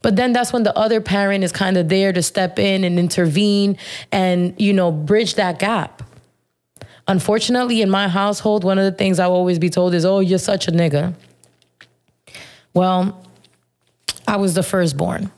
But 0.02 0.16
then 0.16 0.32
that's 0.32 0.54
when 0.54 0.64
the 0.64 0.78
other 0.78 1.02
parent 1.02 1.44
is 1.44 1.52
kind 1.52 1.76
of 1.76 1.90
there 1.90 2.14
to 2.14 2.22
step 2.22 2.60
in 2.60 2.84
and 2.84 3.00
intervene 3.00 3.78
and, 4.12 4.54
you 4.58 4.72
know, 4.72 4.92
bridge 4.92 5.36
that 5.36 5.60
gap. 5.60 6.04
Unfortunately, 7.08 7.82
in 7.82 7.90
my 7.90 8.08
household, 8.08 8.64
one 8.64 8.78
of 8.78 8.86
the 8.86 8.92
things 8.92 9.20
I'll 9.20 9.32
always 9.32 9.60
be 9.60 9.70
told 9.70 9.94
is, 9.94 10.06
oh, 10.06 10.20
you're 10.20 10.40
such 10.40 10.68
a 10.68 10.72
nigga. 10.72 11.14
Well, 12.74 13.26
I 14.28 14.36
was 14.36 14.54
the 14.54 14.64
firstborn, 14.64 15.32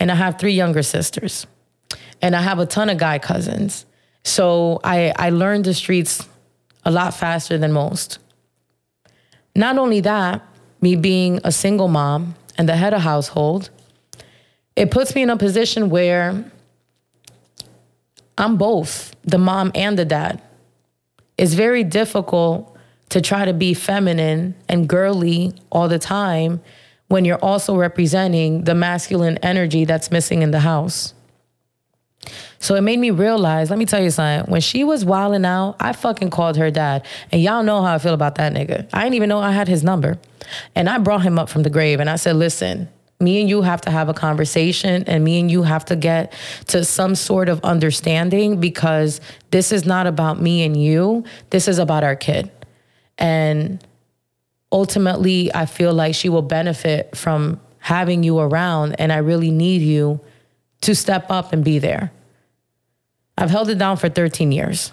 and 0.00 0.10
I 0.10 0.16
have 0.16 0.38
three 0.38 0.52
younger 0.52 0.82
sisters, 0.82 1.46
and 2.24 2.34
I 2.34 2.40
have 2.40 2.58
a 2.58 2.66
ton 2.66 2.88
of 2.88 2.96
guy 2.96 3.18
cousins. 3.18 3.84
So 4.24 4.80
I, 4.82 5.12
I 5.16 5.28
learned 5.28 5.66
the 5.66 5.74
streets 5.74 6.26
a 6.84 6.90
lot 6.90 7.14
faster 7.14 7.58
than 7.58 7.70
most. 7.72 8.18
Not 9.54 9.76
only 9.76 10.00
that, 10.00 10.42
me 10.80 10.96
being 10.96 11.40
a 11.44 11.52
single 11.52 11.88
mom 11.88 12.34
and 12.56 12.66
the 12.68 12.76
head 12.76 12.94
of 12.94 13.02
household, 13.02 13.68
it 14.74 14.90
puts 14.90 15.14
me 15.14 15.22
in 15.22 15.28
a 15.28 15.36
position 15.36 15.90
where 15.90 16.50
I'm 18.38 18.56
both 18.56 19.14
the 19.22 19.38
mom 19.38 19.70
and 19.74 19.98
the 19.98 20.04
dad 20.04 20.40
it's 21.36 21.54
very 21.54 21.82
difficult 21.84 22.76
to 23.08 23.20
try 23.20 23.44
to 23.44 23.52
be 23.52 23.74
feminine 23.74 24.54
and 24.68 24.88
girly 24.88 25.52
all 25.70 25.88
the 25.88 25.98
time 25.98 26.60
when 27.08 27.24
you're 27.24 27.44
also 27.44 27.76
representing 27.76 28.64
the 28.64 28.74
masculine 28.74 29.36
energy 29.38 29.84
that's 29.84 30.10
missing 30.10 30.42
in 30.42 30.52
the 30.52 30.60
house. 30.60 31.12
So 32.58 32.74
it 32.74 32.80
made 32.80 32.98
me 32.98 33.10
realize, 33.10 33.70
let 33.70 33.78
me 33.78 33.86
tell 33.86 34.02
you 34.02 34.10
something. 34.10 34.50
When 34.50 34.60
she 34.60 34.84
was 34.84 35.04
wilding 35.04 35.44
out, 35.44 35.76
I 35.80 35.92
fucking 35.92 36.30
called 36.30 36.56
her 36.56 36.70
dad. 36.70 37.04
And 37.30 37.42
y'all 37.42 37.62
know 37.62 37.82
how 37.82 37.94
I 37.94 37.98
feel 37.98 38.14
about 38.14 38.36
that 38.36 38.52
nigga. 38.52 38.88
I 38.92 39.02
didn't 39.02 39.14
even 39.14 39.28
know 39.28 39.40
I 39.40 39.52
had 39.52 39.68
his 39.68 39.84
number. 39.84 40.18
And 40.74 40.88
I 40.88 40.98
brought 40.98 41.22
him 41.22 41.38
up 41.38 41.48
from 41.48 41.62
the 41.62 41.70
grave 41.70 42.00
and 42.00 42.08
I 42.08 42.16
said, 42.16 42.36
listen, 42.36 42.88
me 43.20 43.40
and 43.40 43.48
you 43.48 43.62
have 43.62 43.80
to 43.82 43.90
have 43.90 44.08
a 44.08 44.14
conversation 44.14 45.04
and 45.06 45.24
me 45.24 45.40
and 45.40 45.50
you 45.50 45.62
have 45.62 45.84
to 45.86 45.96
get 45.96 46.32
to 46.66 46.84
some 46.84 47.14
sort 47.14 47.48
of 47.48 47.62
understanding 47.64 48.60
because 48.60 49.20
this 49.50 49.72
is 49.72 49.84
not 49.84 50.06
about 50.06 50.40
me 50.40 50.64
and 50.64 50.80
you. 50.80 51.24
This 51.50 51.68
is 51.68 51.78
about 51.78 52.04
our 52.04 52.16
kid. 52.16 52.50
And 53.18 53.84
ultimately, 54.72 55.54
I 55.54 55.66
feel 55.66 55.94
like 55.94 56.14
she 56.14 56.28
will 56.28 56.42
benefit 56.42 57.16
from 57.16 57.60
having 57.78 58.22
you 58.22 58.38
around. 58.38 58.94
And 58.98 59.12
I 59.12 59.18
really 59.18 59.50
need 59.50 59.82
you 59.82 60.20
to 60.84 60.94
step 60.94 61.30
up 61.30 61.52
and 61.52 61.64
be 61.64 61.78
there. 61.78 62.12
I've 63.36 63.50
held 63.50 63.68
it 63.68 63.78
down 63.78 63.96
for 63.96 64.08
13 64.08 64.52
years. 64.52 64.92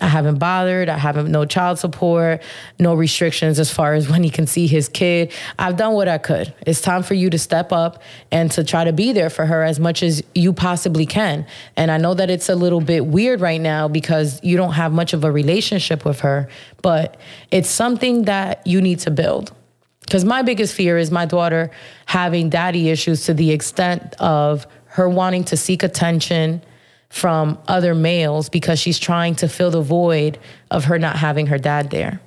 I 0.00 0.06
haven't 0.06 0.38
bothered. 0.38 0.88
I 0.88 0.98
haven't 0.98 1.30
no 1.30 1.44
child 1.44 1.78
support, 1.78 2.42
no 2.78 2.94
restrictions 2.94 3.58
as 3.58 3.72
far 3.72 3.94
as 3.94 4.08
when 4.10 4.22
he 4.22 4.30
can 4.30 4.46
see 4.46 4.66
his 4.66 4.88
kid. 4.88 5.32
I've 5.58 5.76
done 5.76 5.94
what 5.94 6.08
I 6.08 6.18
could. 6.18 6.54
It's 6.66 6.80
time 6.80 7.02
for 7.02 7.14
you 7.14 7.30
to 7.30 7.38
step 7.38 7.72
up 7.72 8.02
and 8.30 8.50
to 8.52 8.64
try 8.64 8.84
to 8.84 8.92
be 8.92 9.12
there 9.12 9.30
for 9.30 9.46
her 9.46 9.64
as 9.64 9.80
much 9.80 10.02
as 10.02 10.22
you 10.34 10.52
possibly 10.52 11.06
can. 11.06 11.46
And 11.76 11.90
I 11.90 11.96
know 11.96 12.14
that 12.14 12.30
it's 12.30 12.48
a 12.48 12.54
little 12.54 12.80
bit 12.80 13.06
weird 13.06 13.40
right 13.40 13.60
now 13.60 13.88
because 13.88 14.42
you 14.42 14.56
don't 14.56 14.72
have 14.72 14.92
much 14.92 15.12
of 15.12 15.24
a 15.24 15.32
relationship 15.32 16.04
with 16.04 16.20
her, 16.20 16.48
but 16.82 17.16
it's 17.50 17.68
something 17.68 18.24
that 18.24 18.66
you 18.66 18.80
need 18.80 19.00
to 19.00 19.10
build. 19.10 19.52
Because 20.00 20.24
my 20.24 20.40
biggest 20.40 20.74
fear 20.74 20.96
is 20.96 21.10
my 21.10 21.26
daughter 21.26 21.70
having 22.06 22.48
daddy 22.48 22.88
issues 22.88 23.26
to 23.26 23.34
the 23.34 23.50
extent 23.50 24.14
of 24.18 24.66
her 24.88 25.08
wanting 25.08 25.44
to 25.44 25.56
seek 25.56 25.82
attention 25.82 26.62
from 27.08 27.58
other 27.68 27.94
males 27.94 28.48
because 28.48 28.78
she's 28.78 28.98
trying 28.98 29.34
to 29.36 29.48
fill 29.48 29.70
the 29.70 29.80
void 29.80 30.38
of 30.70 30.84
her 30.84 30.98
not 30.98 31.16
having 31.16 31.46
her 31.46 31.58
dad 31.58 31.90
there. 31.90 32.20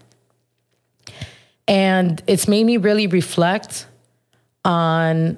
And 1.67 2.21
it's 2.27 2.47
made 2.47 2.65
me 2.65 2.77
really 2.77 3.07
reflect 3.07 3.85
on 4.65 5.37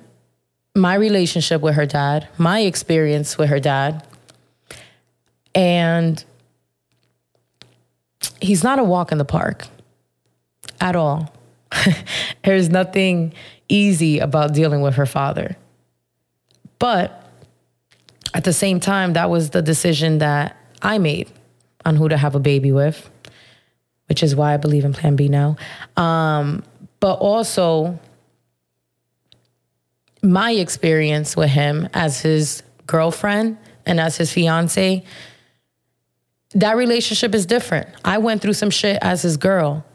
my 0.75 0.95
relationship 0.95 1.61
with 1.61 1.75
her 1.75 1.85
dad, 1.85 2.27
my 2.37 2.61
experience 2.61 3.37
with 3.37 3.49
her 3.49 3.59
dad. 3.59 4.05
And 5.53 6.23
he's 8.41 8.63
not 8.63 8.79
a 8.79 8.83
walk 8.83 9.11
in 9.11 9.17
the 9.17 9.25
park 9.25 9.67
at 10.81 10.95
all. 10.95 11.33
There's 12.43 12.69
nothing 12.69 13.33
easy 13.69 14.19
about 14.19 14.53
dealing 14.53 14.81
with 14.81 14.95
her 14.95 15.05
father. 15.05 15.55
But 16.83 17.23
at 18.33 18.43
the 18.43 18.51
same 18.51 18.81
time, 18.81 19.13
that 19.13 19.29
was 19.29 19.51
the 19.51 19.61
decision 19.61 20.17
that 20.17 20.57
I 20.81 20.97
made 20.97 21.31
on 21.85 21.95
who 21.95 22.09
to 22.09 22.17
have 22.17 22.35
a 22.35 22.41
baby 22.41 22.73
with, 22.73 23.09
which 24.09 24.21
is 24.21 24.35
why 24.35 24.53
I 24.53 24.57
believe 24.57 24.83
in 24.83 24.91
Plan 24.91 25.15
B 25.15 25.29
now. 25.29 25.55
Um, 25.95 26.61
but 26.99 27.19
also, 27.19 27.97
my 30.21 30.51
experience 30.51 31.37
with 31.37 31.51
him 31.51 31.87
as 31.93 32.19
his 32.19 32.63
girlfriend 32.85 33.57
and 33.85 33.97
as 33.97 34.17
his 34.17 34.33
fiance, 34.33 35.05
that 36.53 36.75
relationship 36.75 37.33
is 37.33 37.45
different. 37.45 37.87
I 38.03 38.17
went 38.17 38.41
through 38.41 38.55
some 38.55 38.71
shit 38.71 38.99
as 39.01 39.21
his 39.21 39.37
girl. 39.37 39.85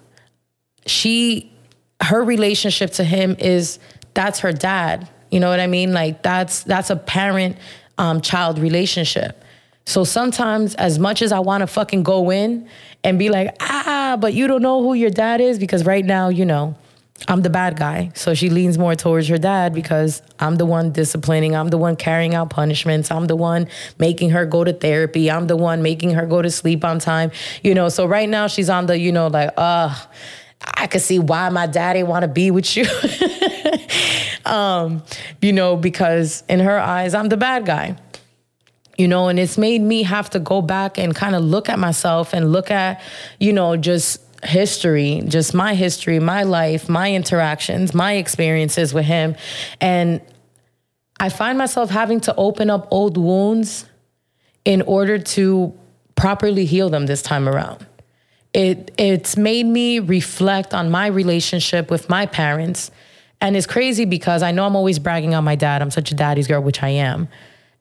She, 0.86 1.52
her 2.00 2.24
relationship 2.24 2.92
to 2.92 3.04
him 3.04 3.36
is 3.38 3.78
that's 4.14 4.38
her 4.38 4.54
dad. 4.54 5.10
You 5.30 5.40
know 5.40 5.50
what 5.50 5.60
I 5.60 5.66
mean? 5.66 5.92
Like 5.92 6.22
that's 6.22 6.62
that's 6.62 6.90
a 6.90 6.96
parent 6.96 7.56
um, 7.98 8.20
child 8.20 8.58
relationship. 8.58 9.44
So 9.84 10.04
sometimes, 10.04 10.74
as 10.74 10.98
much 10.98 11.22
as 11.22 11.32
I 11.32 11.38
want 11.38 11.62
to 11.62 11.66
fucking 11.66 12.02
go 12.02 12.30
in 12.30 12.68
and 13.02 13.18
be 13.18 13.30
like, 13.30 13.56
ah, 13.60 14.18
but 14.20 14.34
you 14.34 14.46
don't 14.46 14.60
know 14.60 14.82
who 14.82 14.92
your 14.92 15.08
dad 15.08 15.40
is, 15.40 15.58
because 15.58 15.86
right 15.86 16.04
now, 16.04 16.28
you 16.28 16.44
know, 16.44 16.76
I'm 17.26 17.40
the 17.42 17.50
bad 17.50 17.78
guy. 17.78 18.12
So 18.14 18.34
she 18.34 18.50
leans 18.50 18.78
more 18.78 18.94
towards 18.94 19.28
her 19.28 19.38
dad 19.38 19.74
because 19.74 20.22
I'm 20.38 20.56
the 20.56 20.66
one 20.66 20.92
disciplining, 20.92 21.56
I'm 21.56 21.68
the 21.68 21.78
one 21.78 21.96
carrying 21.96 22.34
out 22.34 22.50
punishments, 22.50 23.10
I'm 23.10 23.26
the 23.26 23.34
one 23.34 23.66
making 23.98 24.30
her 24.30 24.46
go 24.46 24.62
to 24.62 24.72
therapy, 24.72 25.30
I'm 25.30 25.46
the 25.46 25.56
one 25.56 25.82
making 25.82 26.10
her 26.10 26.26
go 26.26 26.42
to 26.42 26.50
sleep 26.50 26.84
on 26.84 26.98
time. 26.98 27.32
You 27.64 27.74
know, 27.74 27.88
so 27.88 28.06
right 28.06 28.28
now 28.28 28.46
she's 28.46 28.68
on 28.68 28.86
the, 28.86 28.98
you 28.98 29.10
know, 29.10 29.28
like, 29.28 29.50
uh, 29.56 29.94
I 30.76 30.86
could 30.86 31.02
see 31.02 31.18
why 31.18 31.48
my 31.48 31.66
daddy 31.66 32.02
want 32.02 32.22
to 32.22 32.28
be 32.28 32.50
with 32.50 32.76
you. 32.76 32.84
um, 34.44 35.02
you 35.40 35.52
know, 35.52 35.76
because 35.76 36.42
in 36.48 36.60
her 36.60 36.78
eyes, 36.78 37.14
I'm 37.14 37.28
the 37.28 37.36
bad 37.36 37.66
guy. 37.66 37.96
You 38.96 39.06
know, 39.06 39.28
and 39.28 39.38
it's 39.38 39.56
made 39.56 39.80
me 39.80 40.02
have 40.02 40.28
to 40.30 40.40
go 40.40 40.60
back 40.60 40.98
and 40.98 41.14
kind 41.14 41.36
of 41.36 41.42
look 41.42 41.68
at 41.68 41.78
myself 41.78 42.32
and 42.32 42.50
look 42.50 42.70
at, 42.70 43.00
you 43.38 43.52
know, 43.52 43.76
just 43.76 44.20
history, 44.44 45.22
just 45.26 45.54
my 45.54 45.74
history, 45.74 46.18
my 46.18 46.42
life, 46.42 46.88
my 46.88 47.12
interactions, 47.12 47.94
my 47.94 48.14
experiences 48.14 48.92
with 48.92 49.04
him. 49.04 49.36
And 49.80 50.20
I 51.20 51.28
find 51.28 51.58
myself 51.58 51.90
having 51.90 52.20
to 52.20 52.34
open 52.36 52.70
up 52.70 52.88
old 52.90 53.16
wounds 53.16 53.86
in 54.64 54.82
order 54.82 55.18
to 55.18 55.72
properly 56.14 56.64
heal 56.64 56.90
them 56.90 57.06
this 57.06 57.22
time 57.22 57.48
around. 57.48 57.86
It 58.54 58.92
it's 58.98 59.36
made 59.36 59.66
me 59.66 59.98
reflect 59.98 60.72
on 60.74 60.90
my 60.90 61.06
relationship 61.06 61.90
with 61.90 62.08
my 62.08 62.26
parents 62.26 62.90
and 63.40 63.56
it's 63.56 63.66
crazy 63.66 64.04
because 64.04 64.42
I 64.42 64.50
know 64.50 64.66
I'm 64.66 64.76
always 64.76 64.98
bragging 64.98 65.34
on 65.34 65.44
my 65.44 65.54
dad. 65.54 65.80
I'm 65.82 65.90
such 65.90 66.10
a 66.10 66.14
daddy's 66.14 66.48
girl, 66.48 66.62
which 66.62 66.82
I 66.82 66.88
am. 66.88 67.28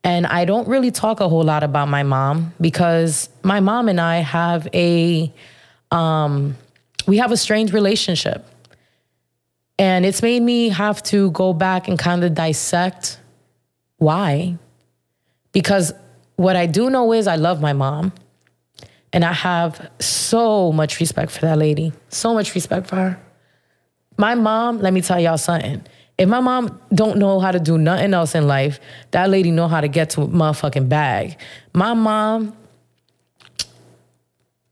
And 0.04 0.28
I 0.28 0.46
don't 0.46 0.68
really 0.68 0.92
talk 0.92 1.20
a 1.20 1.28
whole 1.28 1.44
lot 1.44 1.64
about 1.64 1.90
my 1.90 2.04
mom 2.04 2.54
because 2.62 3.30
my 3.44 3.60
mom 3.60 3.90
and 3.90 4.00
I 4.00 4.18
have 4.18 4.68
a 4.74 5.34
um, 5.92 6.56
we 7.08 7.18
have 7.18 7.32
a 7.32 7.38
strange 7.38 7.74
relationship. 7.74 8.46
And 9.80 10.06
it's 10.06 10.22
made 10.22 10.42
me 10.42 10.70
have 10.70 11.02
to 11.04 11.32
go 11.32 11.54
back 11.54 11.88
and 11.88 11.98
kind 11.98 12.24
of 12.24 12.34
dissect 12.34 13.20
why. 13.98 14.58
Because 15.52 15.94
what 16.36 16.56
I 16.56 16.66
do 16.66 16.90
know 16.90 17.14
is 17.14 17.28
I 17.28 17.36
love 17.36 17.62
my 17.62 17.74
mom. 17.74 18.12
And 19.14 19.24
I 19.24 19.34
have 19.34 19.90
so 20.00 20.72
much 20.72 21.00
respect 21.00 21.32
for 21.32 21.42
that 21.42 21.58
lady. 21.58 21.94
So 22.10 22.34
much 22.34 22.54
respect 22.54 22.88
for 22.88 22.96
her. 22.96 23.27
My 24.18 24.36
mom, 24.36 24.80
let 24.80 24.94
me 24.94 25.02
tell 25.02 25.20
y'all 25.20 25.38
something. 25.38 25.84
If 26.18 26.28
my 26.28 26.40
mom 26.40 26.82
don't 26.94 27.20
know 27.20 27.40
how 27.40 27.52
to 27.52 27.60
do 27.60 27.78
nothing 27.78 28.14
else 28.14 28.34
in 28.34 28.48
life, 28.48 28.80
that 29.12 29.30
lady 29.30 29.52
know 29.52 29.68
how 29.68 29.82
to 29.82 29.88
get 29.88 30.10
to 30.12 30.24
a 30.24 30.28
motherfucking 30.28 30.90
bag. 30.90 31.38
My 31.74 31.94
mom 31.94 32.58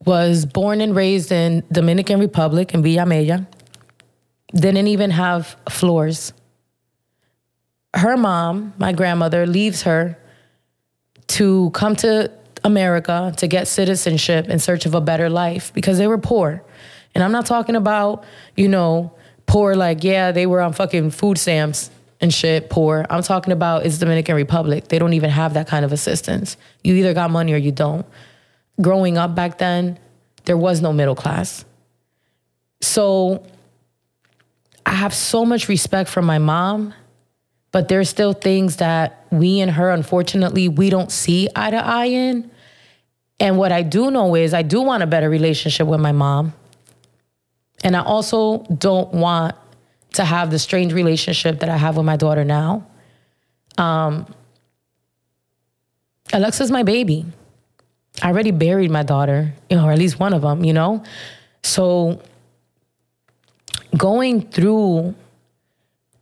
was 0.03 0.45
born 0.45 0.81
and 0.81 0.95
raised 0.95 1.31
in 1.31 1.63
Dominican 1.71 2.19
Republic 2.19 2.73
in 2.73 2.81
Villa 2.81 3.05
Mella. 3.05 3.47
Didn't 4.53 4.87
even 4.87 5.11
have 5.11 5.55
floors. 5.69 6.33
Her 7.93 8.17
mom, 8.17 8.73
my 8.77 8.91
grandmother, 8.91 9.45
leaves 9.45 9.83
her 9.83 10.17
to 11.27 11.69
come 11.71 11.95
to 11.97 12.31
America 12.63 13.33
to 13.37 13.47
get 13.47 13.67
citizenship 13.67 14.47
in 14.47 14.59
search 14.59 14.85
of 14.85 14.95
a 14.95 15.01
better 15.01 15.29
life 15.29 15.71
because 15.73 15.97
they 15.97 16.07
were 16.07 16.17
poor. 16.17 16.63
And 17.13 17.23
I'm 17.23 17.31
not 17.31 17.45
talking 17.45 17.75
about, 17.75 18.23
you 18.55 18.67
know, 18.67 19.14
poor, 19.45 19.75
like, 19.75 20.03
yeah, 20.03 20.31
they 20.31 20.45
were 20.45 20.61
on 20.61 20.73
fucking 20.73 21.11
food 21.11 21.37
stamps 21.37 21.89
and 22.21 22.33
shit, 22.33 22.69
poor. 22.69 23.05
I'm 23.09 23.23
talking 23.23 23.53
about 23.53 23.85
it's 23.85 23.97
Dominican 23.97 24.35
Republic. 24.35 24.87
They 24.87 24.99
don't 24.99 25.13
even 25.13 25.29
have 25.29 25.53
that 25.53 25.67
kind 25.67 25.85
of 25.85 25.91
assistance. 25.91 26.57
You 26.83 26.95
either 26.95 27.13
got 27.13 27.29
money 27.29 27.53
or 27.53 27.57
you 27.57 27.71
don't. 27.71 28.05
Growing 28.81 29.17
up 29.17 29.35
back 29.35 29.57
then, 29.57 29.99
there 30.45 30.57
was 30.57 30.81
no 30.81 30.93
middle 30.93 31.15
class. 31.15 31.65
So 32.81 33.45
I 34.85 34.91
have 34.91 35.13
so 35.13 35.45
much 35.45 35.67
respect 35.67 36.09
for 36.09 36.21
my 36.21 36.37
mom, 36.37 36.93
but 37.71 37.87
there's 37.87 38.09
still 38.09 38.33
things 38.33 38.77
that 38.77 39.25
we 39.31 39.59
and 39.59 39.71
her, 39.71 39.89
unfortunately, 39.89 40.69
we 40.69 40.89
don't 40.89 41.11
see 41.11 41.49
eye 41.55 41.71
to 41.71 41.77
eye 41.77 42.05
in. 42.05 42.49
And 43.39 43.57
what 43.57 43.71
I 43.71 43.81
do 43.81 44.11
know 44.11 44.35
is 44.35 44.53
I 44.53 44.61
do 44.61 44.81
want 44.81 45.03
a 45.03 45.07
better 45.07 45.29
relationship 45.29 45.87
with 45.87 45.99
my 45.99 46.11
mom. 46.11 46.53
And 47.85 47.95
I 47.95 48.01
also 48.01 48.63
don't 48.63 49.13
want 49.13 49.55
to 50.13 50.25
have 50.25 50.49
the 50.49 50.57
strange 50.57 50.91
relationship 50.91 51.59
that 51.59 51.69
I 51.69 51.77
have 51.77 51.97
with 51.97 52.05
my 52.05 52.17
daughter 52.17 52.43
now. 52.43 52.85
Um, 53.77 54.25
Alexa's 56.33 56.71
my 56.71 56.81
baby. 56.81 57.25
I 58.23 58.29
already 58.29 58.49
buried 58.49 58.89
my 58.89 59.03
daughter, 59.03 59.53
you 59.69 59.77
know, 59.77 59.85
or 59.85 59.91
at 59.91 59.99
least 59.99 60.19
one 60.19 60.33
of 60.33 60.41
them, 60.41 60.65
you 60.65 60.73
know? 60.73 61.03
So 61.61 62.21
going 63.95 64.41
through 64.49 65.13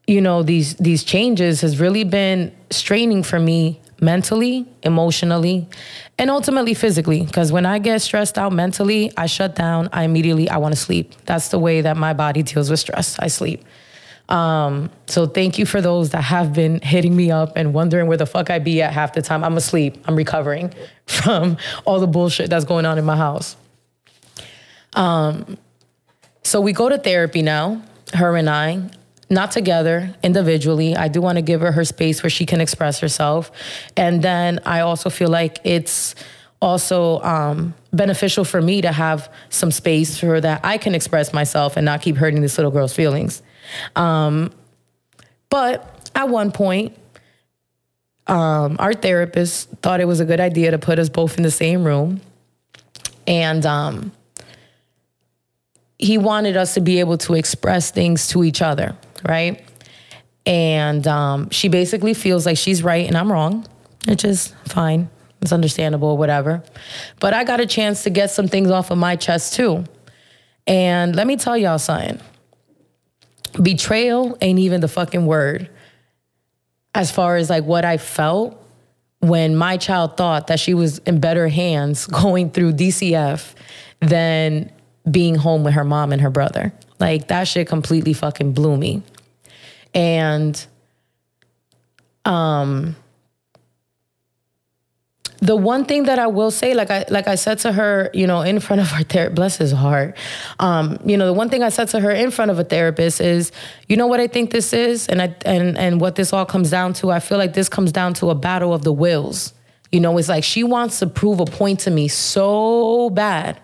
you 0.05 0.19
know 0.19 0.43
these 0.43 0.75
these 0.75 1.03
changes 1.05 1.61
has 1.61 1.79
really 1.79 2.03
been 2.03 2.53
straining 2.71 3.23
for 3.23 3.39
me 3.39 3.79
mentally, 4.03 4.67
emotionally, 4.83 5.67
and 6.19 6.29
ultimately 6.29 6.73
physically. 6.73 7.23
Because 7.23 7.51
when 7.51 7.65
I 7.65 7.79
get 7.79 8.01
stressed 8.01 8.37
out 8.37 8.51
mentally, 8.51 9.11
I 9.17 9.25
shut 9.25 9.55
down. 9.55 9.89
I 9.91 10.03
immediately 10.03 10.49
I 10.49 10.57
want 10.57 10.73
to 10.75 10.79
sleep. 10.79 11.13
That's 11.25 11.49
the 11.49 11.59
way 11.59 11.81
that 11.81 11.97
my 11.97 12.13
body 12.13 12.43
deals 12.43 12.69
with 12.69 12.79
stress. 12.79 13.17
I 13.19 13.27
sleep. 13.27 13.63
Um, 14.29 14.89
so 15.07 15.25
thank 15.25 15.57
you 15.57 15.65
for 15.65 15.81
those 15.81 16.11
that 16.11 16.21
have 16.21 16.53
been 16.53 16.79
hitting 16.81 17.15
me 17.15 17.31
up 17.31 17.53
and 17.55 17.73
wondering 17.73 18.07
where 18.07 18.17
the 18.17 18.25
fuck 18.25 18.49
I 18.49 18.59
be 18.59 18.81
at 18.81 18.93
half 18.93 19.13
the 19.13 19.21
time. 19.21 19.43
I'm 19.43 19.57
asleep. 19.57 19.97
I'm 20.05 20.15
recovering 20.15 20.73
from 21.07 21.57
all 21.85 21.99
the 21.99 22.07
bullshit 22.07 22.49
that's 22.49 22.65
going 22.65 22.85
on 22.85 22.97
in 22.97 23.05
my 23.05 23.17
house. 23.17 23.55
Um, 24.93 25.57
so 26.43 26.61
we 26.61 26.71
go 26.73 26.89
to 26.89 26.97
therapy 26.97 27.41
now, 27.41 27.81
her 28.13 28.35
and 28.35 28.49
I 28.49 28.89
not 29.33 29.51
together, 29.51 30.15
individually. 30.23 30.95
I 30.95 31.07
do 31.07 31.21
want 31.21 31.37
to 31.37 31.41
give 31.41 31.61
her 31.61 31.71
her 31.71 31.85
space 31.85 32.23
where 32.23 32.29
she 32.29 32.45
can 32.45 32.61
express 32.61 32.99
herself. 32.99 33.51
And 33.97 34.21
then 34.21 34.59
I 34.65 34.81
also 34.81 35.09
feel 35.09 35.29
like 35.29 35.59
it's 35.63 36.15
also 36.61 37.21
um, 37.21 37.73
beneficial 37.91 38.45
for 38.45 38.61
me 38.61 38.81
to 38.81 38.91
have 38.91 39.31
some 39.49 39.71
space 39.71 40.19
for 40.19 40.39
that 40.41 40.61
I 40.63 40.77
can 40.77 40.95
express 40.95 41.33
myself 41.33 41.77
and 41.77 41.85
not 41.85 42.01
keep 42.01 42.15
hurting 42.15 42.41
this 42.41 42.57
little 42.57 42.71
girl's 42.71 42.93
feelings. 42.93 43.41
Um, 43.95 44.51
but 45.49 46.09
at 46.15 46.29
one 46.29 46.51
point, 46.51 46.97
um, 48.27 48.77
our 48.79 48.93
therapist 48.93 49.69
thought 49.81 49.99
it 49.99 50.05
was 50.07 50.19
a 50.21 50.25
good 50.25 50.39
idea 50.39 50.71
to 50.71 50.77
put 50.77 50.99
us 50.99 51.09
both 51.09 51.37
in 51.37 51.43
the 51.43 51.51
same 51.51 51.83
room 51.83 52.21
And 53.27 53.65
um, 53.65 54.11
he 55.97 56.17
wanted 56.17 56.57
us 56.57 56.73
to 56.73 56.81
be 56.81 56.99
able 56.99 57.17
to 57.19 57.33
express 57.33 57.91
things 57.91 58.27
to 58.29 58.43
each 58.43 58.61
other, 58.61 58.95
right? 59.27 59.63
And 60.45 61.07
um, 61.07 61.49
she 61.49 61.69
basically 61.69 62.13
feels 62.13 62.45
like 62.45 62.57
she's 62.57 62.83
right 62.83 63.07
and 63.07 63.17
I'm 63.17 63.31
wrong, 63.31 63.65
which 64.07 64.25
is 64.25 64.53
fine. 64.65 65.09
It's 65.41 65.51
understandable, 65.51 66.17
whatever. 66.17 66.63
But 67.19 67.33
I 67.33 67.43
got 67.43 67.59
a 67.59 67.65
chance 67.65 68.03
to 68.03 68.09
get 68.09 68.31
some 68.31 68.47
things 68.47 68.69
off 68.69 68.91
of 68.91 68.97
my 68.97 69.15
chest 69.15 69.55
too. 69.55 69.85
And 70.67 71.15
let 71.15 71.27
me 71.27 71.35
tell 71.35 71.57
y'all 71.57 71.79
something 71.79 72.19
betrayal 73.61 74.35
ain't 74.41 74.57
even 74.57 74.81
the 74.81 74.87
fucking 74.87 75.27
word 75.27 75.69
as 76.95 77.11
far 77.11 77.35
as 77.35 77.49
like 77.49 77.63
what 77.63 77.85
I 77.85 77.97
felt 77.97 78.59
when 79.19 79.55
my 79.55 79.77
child 79.77 80.17
thought 80.17 80.47
that 80.47 80.59
she 80.59 80.73
was 80.73 80.99
in 80.99 81.19
better 81.19 81.47
hands 81.47 82.07
going 82.23 82.49
through 82.49 82.73
DCF 82.73 83.53
than 83.99 84.71
being 85.09 85.35
home 85.35 85.63
with 85.63 85.73
her 85.73 85.83
mom 85.83 86.11
and 86.11 86.21
her 86.21 86.29
brother. 86.29 86.73
Like 86.99 87.27
that 87.27 87.47
shit 87.47 87.67
completely 87.67 88.13
fucking 88.13 88.53
blew 88.53 88.77
me. 88.77 89.03
And 89.93 90.65
um 92.25 92.95
the 95.43 95.57
one 95.57 95.83
thing 95.83 96.03
that 96.03 96.19
I 96.19 96.27
will 96.27 96.51
say, 96.51 96.73
like 96.73 96.89
I 96.89 97.03
like 97.09 97.27
I 97.27 97.35
said 97.35 97.59
to 97.59 97.73
her, 97.73 98.09
you 98.13 98.25
know, 98.25 98.41
in 98.41 98.61
front 98.61 98.81
of 98.81 98.89
her 98.91 99.03
therapist, 99.03 99.35
bless 99.35 99.57
his 99.57 99.73
heart. 99.73 100.15
Um, 100.59 100.97
you 101.03 101.17
know, 101.17 101.25
the 101.25 101.33
one 101.33 101.49
thing 101.49 101.61
I 101.63 101.67
said 101.67 101.89
to 101.89 101.99
her 101.99 102.11
in 102.11 102.31
front 102.31 102.49
of 102.49 102.59
a 102.59 102.63
therapist 102.63 103.19
is, 103.19 103.51
you 103.89 103.97
know 103.97 104.07
what 104.07 104.21
I 104.21 104.27
think 104.27 104.51
this 104.51 104.71
is, 104.71 105.07
and 105.09 105.21
I 105.21 105.35
and 105.45 105.77
and 105.77 105.99
what 105.99 106.15
this 106.15 106.31
all 106.31 106.45
comes 106.45 106.69
down 106.69 106.93
to. 106.93 107.11
I 107.11 107.19
feel 107.19 107.37
like 107.37 107.53
this 107.53 107.67
comes 107.67 107.91
down 107.91 108.13
to 108.15 108.29
a 108.29 108.35
battle 108.35 108.73
of 108.73 108.83
the 108.83 108.93
wills. 108.93 109.53
You 109.91 109.99
know, 109.99 110.17
it's 110.17 110.29
like 110.29 110.45
she 110.45 110.63
wants 110.63 110.99
to 110.99 111.07
prove 111.07 111.41
a 111.41 111.45
point 111.45 111.81
to 111.81 111.91
me 111.91 112.07
so 112.07 113.09
bad. 113.09 113.59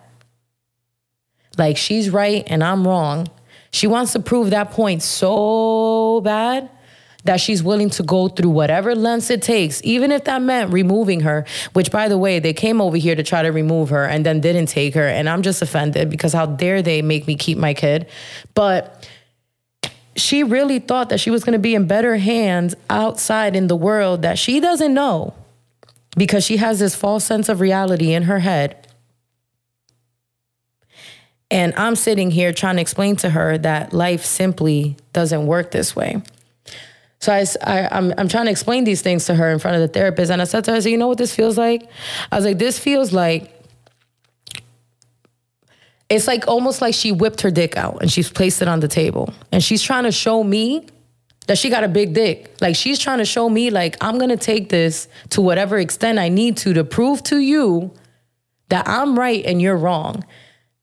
Like 1.57 1.77
she's 1.77 2.09
right 2.09 2.43
and 2.47 2.61
I'm 2.61 2.85
wrong. 2.85 3.27
She 3.71 3.87
wants 3.87 4.13
to 4.13 4.19
prove 4.19 4.49
that 4.49 4.71
point 4.71 5.03
so 5.03 6.21
bad 6.21 6.69
that 7.25 7.39
she's 7.39 7.61
willing 7.61 7.89
to 7.91 8.03
go 8.03 8.27
through 8.27 8.49
whatever 8.49 8.95
lengths 8.95 9.29
it 9.29 9.41
takes, 9.41 9.81
even 9.83 10.11
if 10.11 10.23
that 10.23 10.41
meant 10.41 10.71
removing 10.71 11.19
her, 11.21 11.45
which 11.73 11.91
by 11.91 12.07
the 12.07 12.17
way, 12.17 12.39
they 12.39 12.53
came 12.53 12.79
over 12.79 12.97
here 12.97 13.15
to 13.15 13.23
try 13.23 13.41
to 13.41 13.49
remove 13.49 13.89
her 13.89 14.05
and 14.05 14.25
then 14.25 14.39
didn't 14.39 14.67
take 14.67 14.95
her. 14.95 15.07
And 15.07 15.27
I'm 15.27 15.41
just 15.41 15.61
offended 15.61 16.09
because 16.09 16.33
how 16.33 16.45
dare 16.45 16.81
they 16.81 17.01
make 17.01 17.27
me 17.27 17.35
keep 17.35 17.57
my 17.57 17.73
kid? 17.73 18.07
But 18.53 19.07
she 20.15 20.43
really 20.43 20.79
thought 20.79 21.09
that 21.09 21.19
she 21.19 21.29
was 21.29 21.43
going 21.43 21.53
to 21.53 21.59
be 21.59 21.75
in 21.75 21.87
better 21.87 22.17
hands 22.17 22.75
outside 22.89 23.55
in 23.55 23.67
the 23.67 23.75
world 23.75 24.21
that 24.21 24.37
she 24.39 24.59
doesn't 24.59 24.93
know 24.93 25.33
because 26.17 26.43
she 26.43 26.57
has 26.57 26.79
this 26.79 26.95
false 26.95 27.25
sense 27.25 27.49
of 27.49 27.59
reality 27.59 28.13
in 28.13 28.23
her 28.23 28.39
head. 28.39 28.78
And 31.51 31.73
I'm 31.75 31.95
sitting 31.95 32.29
here 32.31 32.53
trying 32.53 32.75
to 32.75 32.81
explain 32.81 33.15
to 33.17 33.29
her 33.31 33.57
that 33.59 33.91
life 33.93 34.23
simply 34.23 34.97
doesn't 35.13 35.47
work 35.47 35.71
this 35.71 35.95
way. 35.95 36.21
So 37.19 37.33
I, 37.33 37.45
I, 37.63 37.79
am 37.79 38.11
I'm, 38.11 38.13
I'm 38.17 38.27
trying 38.27 38.45
to 38.45 38.51
explain 38.51 38.83
these 38.83 39.01
things 39.01 39.25
to 39.25 39.35
her 39.35 39.51
in 39.51 39.59
front 39.59 39.75
of 39.75 39.81
the 39.81 39.87
therapist. 39.87 40.31
And 40.31 40.41
I 40.41 40.45
said 40.45 40.63
to 40.65 40.71
her, 40.71 40.77
I 40.77 40.79
said, 40.79 40.89
you 40.89 40.97
know 40.97 41.07
what 41.07 41.17
this 41.17 41.35
feels 41.35 41.57
like? 41.57 41.89
I 42.31 42.35
was 42.35 42.45
like, 42.45 42.59
this 42.59 42.79
feels 42.79 43.11
like, 43.11 43.55
it's 46.07 46.27
like 46.27 46.47
almost 46.47 46.81
like 46.81 46.93
she 46.93 47.11
whipped 47.11 47.41
her 47.41 47.51
dick 47.51 47.77
out 47.77 48.01
and 48.01 48.11
she's 48.11 48.31
placed 48.31 48.61
it 48.61 48.67
on 48.67 48.79
the 48.79 48.87
table. 48.87 49.33
And 49.51 49.63
she's 49.63 49.81
trying 49.81 50.05
to 50.05 50.11
show 50.11 50.43
me 50.43 50.87
that 51.47 51.57
she 51.57 51.69
got 51.69 51.83
a 51.83 51.87
big 51.87 52.13
dick. 52.13 52.55
Like 52.61 52.75
she's 52.75 52.99
trying 52.99 53.17
to 53.17 53.25
show 53.25 53.49
me, 53.49 53.69
like, 53.69 53.97
I'm 54.01 54.17
gonna 54.17 54.37
take 54.37 54.69
this 54.69 55.07
to 55.29 55.41
whatever 55.41 55.77
extent 55.77 56.19
I 56.19 56.29
need 56.29 56.57
to 56.57 56.73
to 56.73 56.83
prove 56.83 57.21
to 57.23 57.39
you 57.39 57.91
that 58.69 58.87
I'm 58.87 59.17
right 59.17 59.43
and 59.45 59.61
you're 59.61 59.75
wrong. 59.75 60.23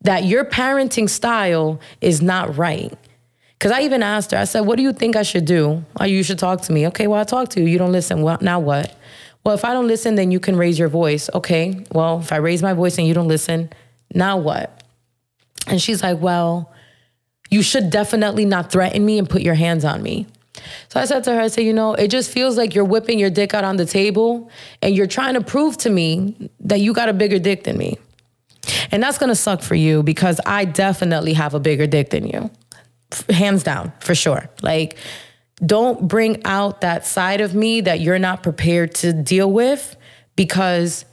That 0.06 0.24
your 0.24 0.44
parenting 0.44 1.10
style 1.10 1.80
is 2.00 2.22
not 2.22 2.56
right. 2.56 2.96
Because 3.58 3.72
I 3.72 3.80
even 3.82 4.02
asked 4.02 4.30
her, 4.30 4.38
I 4.38 4.44
said, 4.44 4.60
What 4.60 4.76
do 4.76 4.82
you 4.82 4.92
think 4.92 5.16
I 5.16 5.22
should 5.22 5.44
do? 5.44 5.84
Oh, 5.98 6.04
you 6.04 6.22
should 6.22 6.38
talk 6.38 6.62
to 6.62 6.72
me. 6.72 6.86
Okay, 6.88 7.08
well, 7.08 7.20
I 7.20 7.24
talk 7.24 7.48
to 7.50 7.60
you. 7.60 7.66
You 7.66 7.78
don't 7.78 7.92
listen. 7.92 8.22
Well, 8.22 8.38
now 8.40 8.60
what? 8.60 8.96
Well, 9.44 9.54
if 9.54 9.64
I 9.64 9.72
don't 9.72 9.88
listen, 9.88 10.14
then 10.14 10.30
you 10.30 10.38
can 10.38 10.56
raise 10.56 10.78
your 10.78 10.88
voice. 10.88 11.28
Okay, 11.34 11.84
well, 11.92 12.20
if 12.20 12.32
I 12.32 12.36
raise 12.36 12.62
my 12.62 12.72
voice 12.72 12.98
and 12.98 13.06
you 13.06 13.14
don't 13.14 13.28
listen, 13.28 13.70
now 14.14 14.36
what? 14.38 14.84
And 15.66 15.82
she's 15.82 16.02
like, 16.02 16.20
Well, 16.20 16.72
you 17.50 17.62
should 17.62 17.90
definitely 17.90 18.44
not 18.44 18.70
threaten 18.70 19.04
me 19.04 19.18
and 19.18 19.28
put 19.28 19.42
your 19.42 19.54
hands 19.54 19.84
on 19.84 20.02
me. 20.02 20.26
So 20.88 21.00
I 21.00 21.04
said 21.04 21.24
to 21.24 21.34
her, 21.34 21.40
I 21.40 21.48
said, 21.48 21.64
you 21.64 21.72
know, 21.72 21.94
it 21.94 22.08
just 22.08 22.30
feels 22.30 22.56
like 22.56 22.74
you're 22.74 22.84
whipping 22.84 23.18
your 23.18 23.30
dick 23.30 23.54
out 23.54 23.64
on 23.64 23.76
the 23.76 23.84
table 23.84 24.50
and 24.82 24.94
you're 24.94 25.06
trying 25.06 25.34
to 25.34 25.40
prove 25.40 25.76
to 25.78 25.90
me 25.90 26.50
that 26.60 26.80
you 26.80 26.92
got 26.92 27.08
a 27.08 27.12
bigger 27.12 27.38
dick 27.38 27.64
than 27.64 27.76
me. 27.76 27.98
And 28.90 29.02
that's 29.02 29.18
gonna 29.18 29.34
suck 29.34 29.62
for 29.62 29.74
you 29.74 30.02
because 30.02 30.40
I 30.46 30.64
definitely 30.64 31.34
have 31.34 31.54
a 31.54 31.60
bigger 31.60 31.86
dick 31.86 32.10
than 32.10 32.26
you. 32.26 32.50
Hands 33.28 33.62
down 33.62 33.92
for 34.00 34.14
sure. 34.14 34.48
Like 34.62 34.96
don't 35.64 36.06
bring 36.06 36.44
out 36.44 36.82
that 36.82 37.06
side 37.06 37.40
of 37.40 37.54
me 37.54 37.80
that 37.80 38.00
you're 38.00 38.18
not 38.18 38.42
prepared 38.42 38.94
to 38.96 39.12
deal 39.12 39.50
with 39.50 39.96
because 40.34 41.04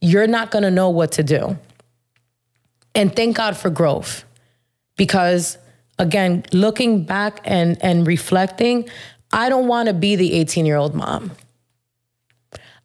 you're 0.00 0.26
not 0.26 0.50
to 0.64 0.70
know 0.70 0.88
what 0.88 1.12
to 1.12 1.22
do. 1.22 1.58
And 2.94 3.14
thank 3.14 3.36
god 3.36 3.56
for 3.56 3.70
growth 3.70 4.24
because 4.96 5.58
again 5.98 6.44
looking 6.52 7.04
back 7.04 7.40
and 7.44 7.76
and 7.82 8.06
reflecting 8.06 8.88
i 9.32 9.48
don't 9.48 9.66
want 9.68 9.88
to 9.88 9.94
be 9.94 10.16
the 10.16 10.32
18 10.34 10.66
year 10.66 10.76
old 10.76 10.94
mom 10.94 11.32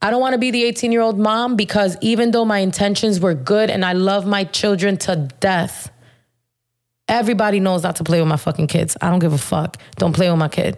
I 0.02 0.12
don't 0.12 0.22
want 0.22 0.34
to 0.34 0.40
be 0.40 0.52
the 0.52 0.64
18 0.64 0.92
year 0.92 1.02
old 1.02 1.20
mom 1.20 1.56
because 1.56 1.98
even 2.02 2.32
though 2.32 2.46
my 2.46 2.60
intentions 2.60 3.20
were 3.20 3.34
good 3.34 3.70
and 3.70 3.84
I 3.84 3.94
love 3.94 4.26
my 4.26 4.46
children 4.46 4.98
to 4.98 5.28
death, 5.40 5.92
Everybody 7.10 7.60
knows 7.60 7.82
not 7.82 7.96
to 7.96 8.04
play 8.04 8.20
with 8.20 8.30
my 8.30 8.38
fucking 8.38 8.68
kids. 8.68 8.96
I 9.02 9.10
don't 9.10 9.18
give 9.18 9.34
a 9.34 9.38
fuck. 9.38 9.78
Don't 9.96 10.14
play 10.14 10.30
with 10.30 10.38
my 10.38 10.48
kid. 10.48 10.78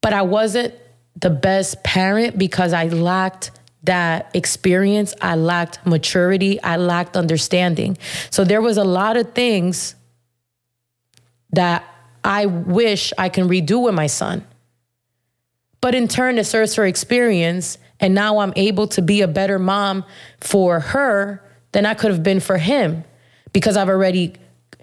But 0.00 0.12
I 0.12 0.22
wasn't 0.22 0.72
the 1.16 1.30
best 1.30 1.82
parent 1.82 2.38
because 2.38 2.72
I 2.72 2.86
lacked 2.86 3.50
that 3.82 4.30
experience. 4.34 5.14
I 5.20 5.34
lacked 5.34 5.84
maturity. 5.84 6.62
I 6.62 6.76
lacked 6.76 7.16
understanding. 7.16 7.98
So 8.30 8.44
there 8.44 8.62
was 8.62 8.76
a 8.76 8.84
lot 8.84 9.16
of 9.16 9.32
things 9.32 9.96
that 11.50 11.84
I 12.22 12.46
wish 12.46 13.12
I 13.18 13.30
can 13.30 13.48
redo 13.48 13.82
with 13.82 13.94
my 13.94 14.06
son. 14.06 14.46
But 15.86 15.94
in 15.94 16.08
turn, 16.08 16.36
it 16.36 16.46
serves 16.46 16.74
her 16.74 16.84
experience. 16.84 17.78
And 18.00 18.12
now 18.12 18.38
I'm 18.38 18.52
able 18.56 18.88
to 18.88 19.00
be 19.00 19.20
a 19.20 19.28
better 19.28 19.56
mom 19.56 20.04
for 20.40 20.80
her 20.80 21.48
than 21.70 21.86
I 21.86 21.94
could 21.94 22.10
have 22.10 22.24
been 22.24 22.40
for 22.40 22.58
him 22.58 23.04
because 23.52 23.76
I've 23.76 23.88
already 23.88 24.34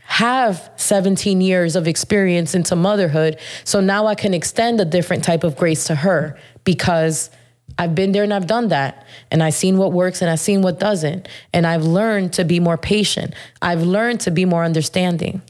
have 0.04 0.72
17 0.78 1.42
years 1.42 1.76
of 1.76 1.90
experience 1.90 2.56
into 2.56 2.78
motherhood. 2.78 3.38
So 3.66 3.82
now 3.82 4.08
I 4.08 4.16
can 4.16 4.34
extend 4.34 4.80
a 4.80 4.86
different 4.86 5.26
type 5.26 5.44
of 5.44 5.58
grace 5.58 5.84
to 5.88 5.96
her 5.96 6.40
because 6.64 7.30
I've 7.78 7.96
been 7.96 8.14
there 8.14 8.24
and 8.24 8.34
I've 8.34 8.48
done 8.48 8.70
that. 8.70 9.06
And 9.30 9.44
I've 9.44 9.56
seen 9.56 9.78
what 9.78 9.92
works 9.92 10.22
and 10.22 10.32
I've 10.32 10.40
seen 10.40 10.62
what 10.62 10.80
doesn't. 10.80 11.28
And 11.52 11.68
I've 11.68 11.84
learned 11.84 12.32
to 12.32 12.46
be 12.46 12.62
more 12.62 12.78
patient. 12.78 13.34
I've 13.62 13.84
learned 13.84 14.22
to 14.22 14.32
be 14.32 14.46
more 14.46 14.64
understanding. 14.64 15.42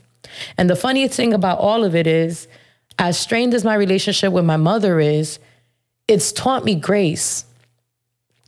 And 0.58 0.68
the 0.68 0.76
funniest 0.76 1.14
thing 1.14 1.32
about 1.32 1.60
all 1.60 1.84
of 1.84 1.94
it 1.94 2.08
is, 2.08 2.48
as 3.00 3.18
strained 3.18 3.54
as 3.54 3.64
my 3.64 3.76
relationship 3.76 4.32
with 4.32 4.46
my 4.46 4.58
mother 4.58 5.00
is, 5.00 5.40
it's 6.08 6.32
taught 6.32 6.64
me 6.64 6.76
grace. 6.76 7.46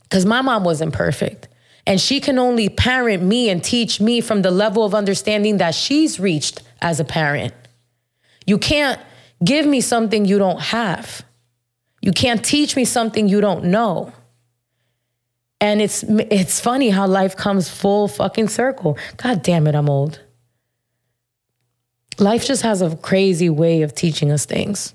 Because 0.02 0.24
my 0.24 0.40
mom 0.40 0.64
wasn't 0.64 0.92
perfect. 0.92 1.48
And 1.86 2.00
she 2.00 2.20
can 2.20 2.38
only 2.38 2.68
parent 2.68 3.22
me 3.22 3.48
and 3.48 3.62
teach 3.62 4.00
me 4.00 4.20
from 4.20 4.42
the 4.42 4.50
level 4.50 4.84
of 4.84 4.94
understanding 4.94 5.58
that 5.58 5.74
she's 5.74 6.18
reached 6.18 6.62
as 6.80 7.00
a 7.00 7.04
parent. 7.04 7.54
You 8.46 8.58
can't 8.58 9.00
give 9.44 9.66
me 9.66 9.80
something 9.80 10.24
you 10.24 10.38
don't 10.38 10.60
have. 10.60 11.24
You 12.02 12.12
can't 12.12 12.44
teach 12.44 12.76
me 12.76 12.84
something 12.84 13.28
you 13.28 13.40
don't 13.40 13.64
know. 13.64 14.12
And 15.60 15.80
it's 15.80 16.02
it's 16.02 16.60
funny 16.60 16.90
how 16.90 17.06
life 17.06 17.36
comes 17.36 17.68
full 17.68 18.08
fucking 18.08 18.48
circle. 18.48 18.98
God 19.16 19.42
damn 19.42 19.66
it, 19.66 19.74
I'm 19.74 19.88
old. 19.88 20.20
Life 22.18 22.46
just 22.46 22.62
has 22.62 22.80
a 22.82 22.96
crazy 22.96 23.50
way 23.50 23.82
of 23.82 23.94
teaching 23.94 24.30
us 24.30 24.46
things. 24.46 24.94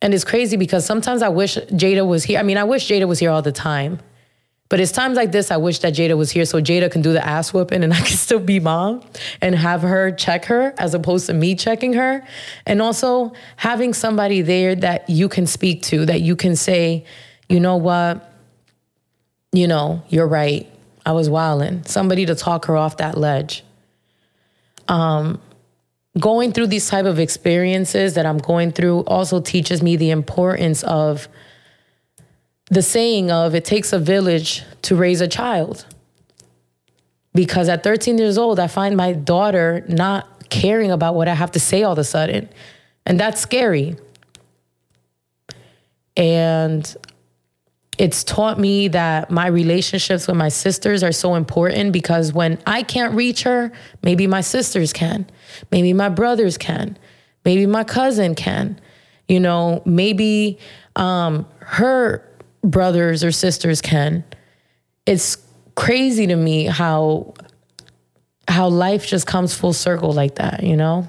And 0.00 0.12
it's 0.12 0.24
crazy 0.24 0.56
because 0.56 0.84
sometimes 0.84 1.22
I 1.22 1.28
wish 1.28 1.56
Jada 1.56 2.06
was 2.06 2.24
here. 2.24 2.40
I 2.40 2.42
mean, 2.42 2.58
I 2.58 2.64
wish 2.64 2.88
Jada 2.88 3.06
was 3.06 3.20
here 3.20 3.30
all 3.30 3.42
the 3.42 3.52
time. 3.52 4.00
But 4.68 4.80
it's 4.80 4.90
times 4.90 5.16
like 5.16 5.32
this 5.32 5.50
I 5.50 5.58
wish 5.58 5.80
that 5.80 5.92
Jada 5.92 6.16
was 6.16 6.30
here 6.30 6.46
so 6.46 6.60
Jada 6.60 6.90
can 6.90 7.02
do 7.02 7.12
the 7.12 7.24
ass 7.24 7.52
whooping 7.52 7.84
and 7.84 7.92
I 7.92 7.96
can 8.00 8.16
still 8.16 8.40
be 8.40 8.58
mom 8.58 9.02
and 9.40 9.54
have 9.54 9.82
her 9.82 10.10
check 10.10 10.46
her 10.46 10.74
as 10.78 10.94
opposed 10.94 11.26
to 11.26 11.34
me 11.34 11.54
checking 11.54 11.92
her. 11.92 12.26
And 12.66 12.82
also 12.82 13.34
having 13.56 13.92
somebody 13.92 14.40
there 14.40 14.74
that 14.74 15.08
you 15.08 15.28
can 15.28 15.46
speak 15.46 15.82
to, 15.82 16.06
that 16.06 16.22
you 16.22 16.36
can 16.36 16.56
say, 16.56 17.04
you 17.48 17.60
know 17.60 17.76
what, 17.76 18.32
you 19.52 19.68
know, 19.68 20.02
you're 20.08 20.26
right. 20.26 20.66
I 21.04 21.12
was 21.12 21.28
wilding. 21.28 21.84
Somebody 21.84 22.24
to 22.26 22.34
talk 22.34 22.64
her 22.64 22.76
off 22.76 22.96
that 22.96 23.18
ledge. 23.18 23.62
Um, 24.92 25.40
going 26.20 26.52
through 26.52 26.66
these 26.66 26.86
type 26.86 27.06
of 27.06 27.18
experiences 27.18 28.12
that 28.14 28.26
I'm 28.26 28.36
going 28.36 28.72
through 28.72 29.00
also 29.04 29.40
teaches 29.40 29.82
me 29.82 29.96
the 29.96 30.10
importance 30.10 30.82
of 30.82 31.28
the 32.70 32.82
saying 32.82 33.30
of 33.30 33.54
it 33.54 33.64
takes 33.64 33.94
a 33.94 33.98
village 33.98 34.62
to 34.82 34.94
raise 34.94 35.22
a 35.22 35.28
child. 35.28 35.86
Because 37.34 37.70
at 37.70 37.82
13 37.82 38.18
years 38.18 38.36
old, 38.36 38.60
I 38.60 38.66
find 38.66 38.94
my 38.94 39.14
daughter 39.14 39.82
not 39.88 40.50
caring 40.50 40.90
about 40.90 41.14
what 41.14 41.26
I 41.26 41.34
have 41.34 41.52
to 41.52 41.60
say 41.60 41.82
all 41.82 41.92
of 41.92 41.98
a 41.98 42.04
sudden. 42.04 42.50
And 43.06 43.18
that's 43.18 43.40
scary. 43.40 43.96
And 46.18 46.94
it's 47.98 48.24
taught 48.24 48.58
me 48.58 48.88
that 48.88 49.30
my 49.30 49.46
relationships 49.46 50.26
with 50.26 50.36
my 50.36 50.48
sisters 50.48 51.02
are 51.02 51.12
so 51.12 51.34
important 51.34 51.92
because 51.92 52.32
when 52.32 52.58
I 52.66 52.82
can't 52.82 53.14
reach 53.14 53.42
her, 53.42 53.70
maybe 54.02 54.26
my 54.26 54.40
sisters 54.40 54.92
can, 54.92 55.26
maybe 55.70 55.92
my 55.92 56.08
brothers 56.08 56.56
can, 56.56 56.98
maybe 57.44 57.66
my 57.66 57.84
cousin 57.84 58.34
can, 58.34 58.80
you 59.28 59.40
know, 59.40 59.82
maybe 59.84 60.58
um, 60.96 61.46
her 61.60 62.26
brothers 62.62 63.22
or 63.22 63.30
sisters 63.30 63.80
can. 63.80 64.24
It's 65.04 65.36
crazy 65.74 66.26
to 66.26 66.36
me 66.36 66.64
how 66.64 67.34
how 68.48 68.68
life 68.68 69.06
just 69.06 69.26
comes 69.26 69.54
full 69.54 69.72
circle 69.72 70.12
like 70.12 70.34
that, 70.34 70.62
you 70.62 70.76
know? 70.76 71.06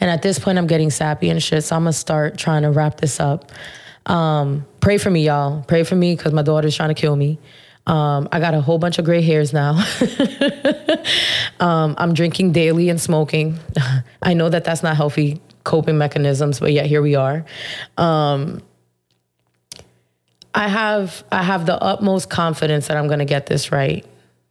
And 0.00 0.10
at 0.10 0.22
this 0.22 0.38
point, 0.38 0.58
I'm 0.58 0.66
getting 0.66 0.90
sappy 0.90 1.28
and 1.28 1.42
shit. 1.42 1.62
So 1.64 1.76
I'm 1.76 1.82
gonna 1.82 1.92
start 1.92 2.38
trying 2.38 2.62
to 2.62 2.70
wrap 2.70 3.00
this 3.00 3.20
up. 3.20 3.50
Um, 4.06 4.66
pray 4.80 4.98
for 4.98 5.10
me, 5.10 5.26
y'all. 5.26 5.62
Pray 5.62 5.82
for 5.82 5.94
me 5.94 6.16
because 6.16 6.32
my 6.32 6.42
daughter's 6.42 6.76
trying 6.76 6.88
to 6.88 6.94
kill 6.94 7.16
me. 7.16 7.38
Um, 7.86 8.28
I 8.30 8.40
got 8.40 8.54
a 8.54 8.60
whole 8.60 8.78
bunch 8.78 8.98
of 8.98 9.04
gray 9.04 9.22
hairs 9.22 9.52
now. 9.52 9.72
um, 11.60 11.94
I'm 11.98 12.14
drinking 12.14 12.52
daily 12.52 12.88
and 12.88 13.00
smoking. 13.00 13.58
I 14.22 14.34
know 14.34 14.48
that 14.48 14.64
that's 14.64 14.82
not 14.82 14.96
healthy 14.96 15.40
coping 15.64 15.98
mechanisms, 15.98 16.60
but 16.60 16.72
yet 16.72 16.86
here 16.86 17.02
we 17.02 17.14
are. 17.14 17.44
Um, 17.96 18.62
I 20.54 20.68
have 20.68 21.24
I 21.30 21.42
have 21.42 21.66
the 21.66 21.80
utmost 21.80 22.28
confidence 22.28 22.88
that 22.88 22.96
I'm 22.96 23.06
going 23.06 23.20
to 23.20 23.24
get 23.24 23.46
this 23.46 23.72
right. 23.72 24.04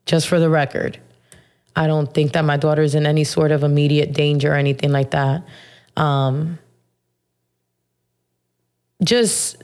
Just 0.05 0.27
for 0.27 0.39
the 0.39 0.49
record, 0.49 0.99
I 1.75 1.87
don't 1.87 2.11
think 2.11 2.33
that 2.33 2.43
my 2.43 2.57
daughter 2.57 2.81
is 2.81 2.95
in 2.95 3.05
any 3.05 3.23
sort 3.23 3.51
of 3.51 3.63
immediate 3.63 4.11
danger 4.13 4.53
or 4.53 4.55
anything 4.55 4.91
like 4.91 5.11
that. 5.11 5.43
Um, 5.97 6.57
just 9.03 9.57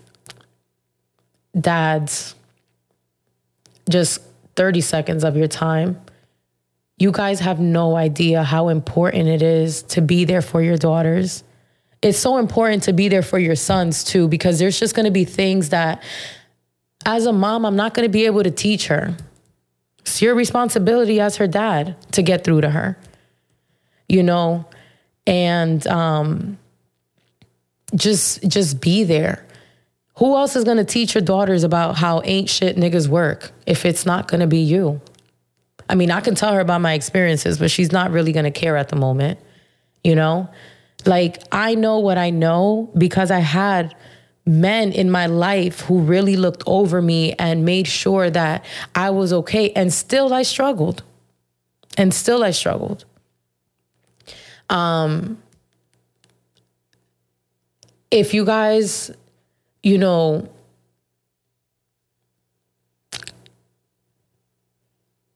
dads, 1.59 2.35
just 3.89 4.21
30 4.55 4.81
seconds 4.81 5.23
of 5.23 5.35
your 5.35 5.47
time. 5.47 5.99
You 6.97 7.11
guys 7.11 7.41
have 7.41 7.59
no 7.59 7.95
idea 7.95 8.43
how 8.43 8.69
important 8.69 9.27
it 9.27 9.41
is 9.41 9.83
to 9.83 10.01
be 10.01 10.23
there 10.25 10.41
for 10.41 10.61
your 10.61 10.77
daughters. 10.77 11.43
It's 12.01 12.17
so 12.17 12.37
important 12.37 12.83
to 12.83 12.93
be 12.93 13.09
there 13.09 13.21
for 13.21 13.39
your 13.39 13.55
sons 13.55 14.03
too, 14.03 14.27
because 14.27 14.59
there's 14.59 14.79
just 14.79 14.95
gonna 14.95 15.11
be 15.11 15.25
things 15.25 15.69
that, 15.69 16.01
as 17.05 17.25
a 17.25 17.33
mom, 17.33 17.65
I'm 17.65 17.75
not 17.75 17.93
gonna 17.93 18.09
be 18.09 18.25
able 18.25 18.43
to 18.43 18.51
teach 18.51 18.87
her. 18.87 19.15
It's 19.99 20.21
your 20.21 20.35
responsibility 20.35 21.19
as 21.19 21.37
her 21.37 21.47
dad 21.47 21.95
to 22.11 22.21
get 22.21 22.43
through 22.43 22.61
to 22.61 22.69
her, 22.69 22.97
you 24.07 24.23
know? 24.23 24.65
And, 25.27 25.85
um, 25.87 26.57
just 27.95 28.47
just 28.47 28.81
be 28.81 29.03
there. 29.03 29.45
Who 30.17 30.35
else 30.35 30.55
is 30.55 30.63
gonna 30.63 30.85
teach 30.85 31.13
your 31.13 31.21
daughters 31.21 31.63
about 31.63 31.97
how 31.97 32.21
ain't 32.23 32.49
shit 32.49 32.77
niggas 32.77 33.07
work 33.07 33.51
if 33.65 33.85
it's 33.85 34.05
not 34.05 34.27
gonna 34.27 34.47
be 34.47 34.59
you? 34.59 35.01
I 35.89 35.95
mean, 35.95 36.09
I 36.11 36.21
can 36.21 36.35
tell 36.35 36.53
her 36.53 36.59
about 36.59 36.81
my 36.81 36.93
experiences, 36.93 37.59
but 37.59 37.69
she's 37.69 37.91
not 37.91 38.11
really 38.11 38.31
gonna 38.31 38.51
care 38.51 38.77
at 38.77 38.89
the 38.89 38.95
moment, 38.95 39.39
you 40.03 40.15
know? 40.15 40.49
Like, 41.05 41.43
I 41.51 41.75
know 41.75 41.99
what 41.99 42.17
I 42.17 42.31
know 42.31 42.89
because 42.97 43.29
I 43.29 43.39
had 43.39 43.95
men 44.45 44.91
in 44.91 45.09
my 45.09 45.25
life 45.25 45.81
who 45.81 45.99
really 45.99 46.35
looked 46.35 46.63
over 46.65 47.01
me 47.01 47.33
and 47.33 47.65
made 47.65 47.87
sure 47.87 48.29
that 48.29 48.63
I 48.93 49.09
was 49.09 49.33
okay. 49.33 49.71
And 49.71 49.91
still 49.91 50.33
I 50.33 50.43
struggled. 50.43 51.03
And 51.97 52.13
still 52.13 52.43
I 52.43 52.51
struggled. 52.51 53.05
Um, 54.69 55.41
if 58.11 58.33
you 58.33 58.45
guys, 58.45 59.11
you 59.83 59.97
know, 59.97 60.49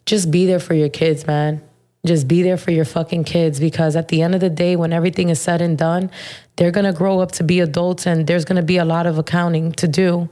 just 0.05 0.31
be 0.31 0.45
there 0.45 0.59
for 0.59 0.73
your 0.73 0.89
kids, 0.89 1.27
man. 1.27 1.61
Just 2.05 2.27
be 2.27 2.41
there 2.41 2.57
for 2.57 2.71
your 2.71 2.85
fucking 2.85 3.25
kids 3.25 3.59
because 3.59 3.95
at 3.95 4.07
the 4.07 4.21
end 4.21 4.33
of 4.33 4.41
the 4.41 4.49
day, 4.49 4.75
when 4.75 4.93
everything 4.93 5.29
is 5.29 5.39
said 5.39 5.61
and 5.61 5.77
done, 5.77 6.09
they're 6.55 6.71
gonna 6.71 6.93
grow 6.93 7.19
up 7.19 7.33
to 7.33 7.43
be 7.43 7.59
adults 7.59 8.07
and 8.07 8.25
there's 8.25 8.45
gonna 8.45 8.63
be 8.63 8.77
a 8.77 8.85
lot 8.85 9.05
of 9.05 9.17
accounting 9.17 9.73
to 9.73 9.87
do. 9.87 10.29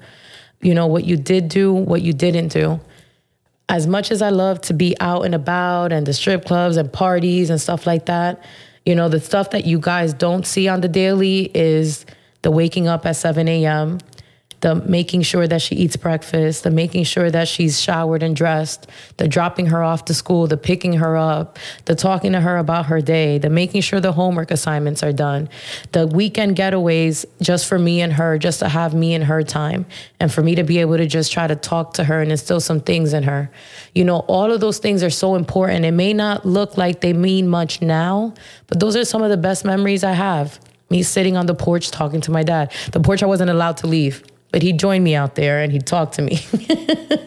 You 0.62 0.74
know, 0.74 0.88
what 0.88 1.04
you 1.04 1.18
did 1.18 1.50
do, 1.50 1.74
what 1.74 2.02
you 2.02 2.14
didn't 2.14 2.48
do. 2.48 2.80
As 3.70 3.86
much 3.86 4.12
as 4.12 4.22
I 4.22 4.30
love 4.30 4.62
to 4.62 4.74
be 4.74 4.96
out 5.02 5.24
and 5.24 5.36
about 5.36 5.92
and 5.92 6.06
the 6.06 6.14
strip 6.14 6.46
clubs 6.46 6.78
and 6.78 6.92
parties 6.92 7.50
and 7.50 7.60
stuff 7.60 7.86
like 7.86 8.06
that, 8.06 8.42
you 8.86 8.96
know, 8.96 9.10
the 9.10 9.20
stuff 9.20 9.52
that 9.52 9.66
you 9.66 9.78
guys 9.78 10.14
don't 10.14 10.48
see 10.48 10.70
on 10.70 10.80
the 10.80 10.88
daily 10.88 11.52
is 11.54 12.06
the 12.42 12.52
waking 12.52 12.88
up 12.88 13.06
at 13.06 13.16
7 13.16 13.48
a.m., 13.48 14.00
the 14.62 14.76
making 14.76 15.22
sure 15.22 15.48
that 15.48 15.62
she 15.62 15.76
eats 15.76 15.96
breakfast, 15.96 16.64
the 16.64 16.72
making 16.72 17.04
sure 17.04 17.30
that 17.30 17.48
she's 17.48 17.80
showered 17.80 18.24
and 18.24 18.36
dressed, 18.36 18.88
the 19.18 19.28
dropping 19.28 19.68
her 19.68 19.84
off 19.84 20.06
to 20.06 20.14
school, 20.14 20.48
the 20.48 20.58
picking 20.58 20.94
her 20.94 21.16
up, 21.16 21.60
the 21.86 21.96
talking 21.96 22.32
to 22.32 22.42
her 22.42 22.58
about 22.58 22.88
her 22.88 23.00
day, 23.00 23.38
the 23.38 23.50
making 23.50 23.82
sure 23.82 24.00
the 24.00 24.14
homework 24.14 24.50
assignments 24.50 25.04
are 25.04 25.14
done, 25.14 25.48
the 25.92 26.08
weekend 26.08 26.56
getaways 26.56 27.24
just 27.40 27.68
for 27.68 27.78
me 27.78 28.02
and 28.02 28.14
her, 28.14 28.38
just 28.40 28.60
to 28.60 28.70
have 28.70 28.96
me 28.96 29.14
and 29.14 29.26
her 29.26 29.44
time, 29.44 29.86
and 30.20 30.34
for 30.34 30.42
me 30.42 30.56
to 30.56 30.64
be 30.64 30.80
able 30.80 30.98
to 30.98 31.06
just 31.06 31.32
try 31.32 31.46
to 31.46 31.56
talk 31.56 31.94
to 31.94 32.04
her 32.04 32.22
and 32.22 32.32
instill 32.32 32.60
some 32.60 32.80
things 32.80 33.14
in 33.14 33.24
her. 33.24 33.52
You 33.94 34.06
know, 34.06 34.20
all 34.22 34.52
of 34.52 34.60
those 34.60 34.80
things 34.80 35.04
are 35.04 35.12
so 35.12 35.36
important. 35.36 35.86
It 35.86 35.92
may 35.92 36.14
not 36.14 36.46
look 36.46 36.78
like 36.78 37.02
they 37.02 37.14
mean 37.14 37.48
much 37.48 37.82
now, 37.82 38.34
but 38.66 38.80
those 38.80 38.96
are 38.96 39.06
some 39.06 39.22
of 39.22 39.30
the 39.30 39.38
best 39.38 39.66
memories 39.66 40.04
I 40.04 40.14
have 40.14 40.60
me 40.90 41.04
sitting 41.04 41.38
on 41.38 41.46
the 41.46 41.56
porch 41.56 41.92
talking 41.92 42.22
to 42.22 42.32
my 42.32 42.44
dad. 42.44 42.72
The 42.92 43.00
porch 43.00 43.24
I 43.24 43.26
wasn't 43.26 43.50
allowed 43.50 43.78
to 43.78 43.88
leave, 43.88 44.24
but 44.52 44.62
he 44.62 44.74
joined 44.74 45.04
me 45.04 45.16
out 45.16 45.36
there 45.36 45.62
and 45.62 45.72
he 45.72 45.80
talked 45.80 46.14
to 46.16 46.22
me. 46.22 46.40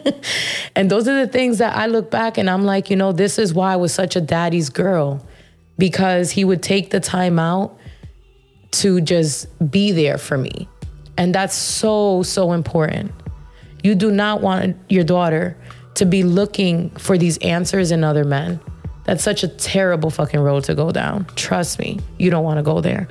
and 0.76 0.90
those 0.90 1.06
are 1.08 1.24
the 1.24 1.30
things 1.30 1.58
that 1.58 1.76
I 1.76 1.86
look 1.86 2.10
back 2.10 2.38
and 2.38 2.48
I'm 2.48 2.64
like, 2.64 2.90
you 2.90 2.96
know, 2.96 3.12
this 3.12 3.38
is 3.38 3.52
why 3.52 3.72
I 3.72 3.76
was 3.76 3.92
such 3.92 4.16
a 4.16 4.20
daddy's 4.20 4.70
girl 4.70 5.24
because 5.78 6.30
he 6.30 6.44
would 6.44 6.62
take 6.62 6.90
the 6.90 7.00
time 7.00 7.38
out 7.38 7.76
to 8.72 9.00
just 9.00 9.46
be 9.70 9.92
there 9.92 10.18
for 10.18 10.38
me. 10.38 10.68
And 11.16 11.34
that's 11.34 11.54
so, 11.54 12.22
so 12.22 12.52
important. 12.52 13.12
You 13.82 13.94
do 13.94 14.10
not 14.10 14.40
want 14.40 14.76
your 14.88 15.04
daughter 15.04 15.56
to 15.94 16.06
be 16.06 16.22
looking 16.22 16.90
for 16.90 17.18
these 17.18 17.36
answers 17.38 17.90
in 17.90 18.04
other 18.04 18.24
men. 18.24 18.60
That's 19.04 19.24
such 19.24 19.42
a 19.42 19.48
terrible 19.48 20.10
fucking 20.10 20.40
road 20.40 20.64
to 20.64 20.74
go 20.74 20.92
down. 20.92 21.26
Trust 21.34 21.78
me, 21.78 21.98
you 22.18 22.30
don't 22.30 22.44
want 22.44 22.58
to 22.58 22.62
go 22.62 22.80
there. 22.80 23.08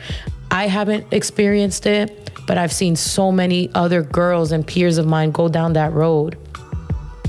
I 0.52 0.68
haven't 0.68 1.06
experienced 1.12 1.86
it, 1.86 2.32
but 2.48 2.58
I've 2.58 2.74
seen 2.74 2.96
so 2.96 3.32
many 3.32 3.70
other 3.76 4.02
girls 4.02 4.52
and 4.52 4.66
peers 4.66 4.98
of 4.98 5.06
mine 5.06 5.32
go 5.32 5.48
down 5.48 5.74
that 5.74 5.94
road. 5.94 6.38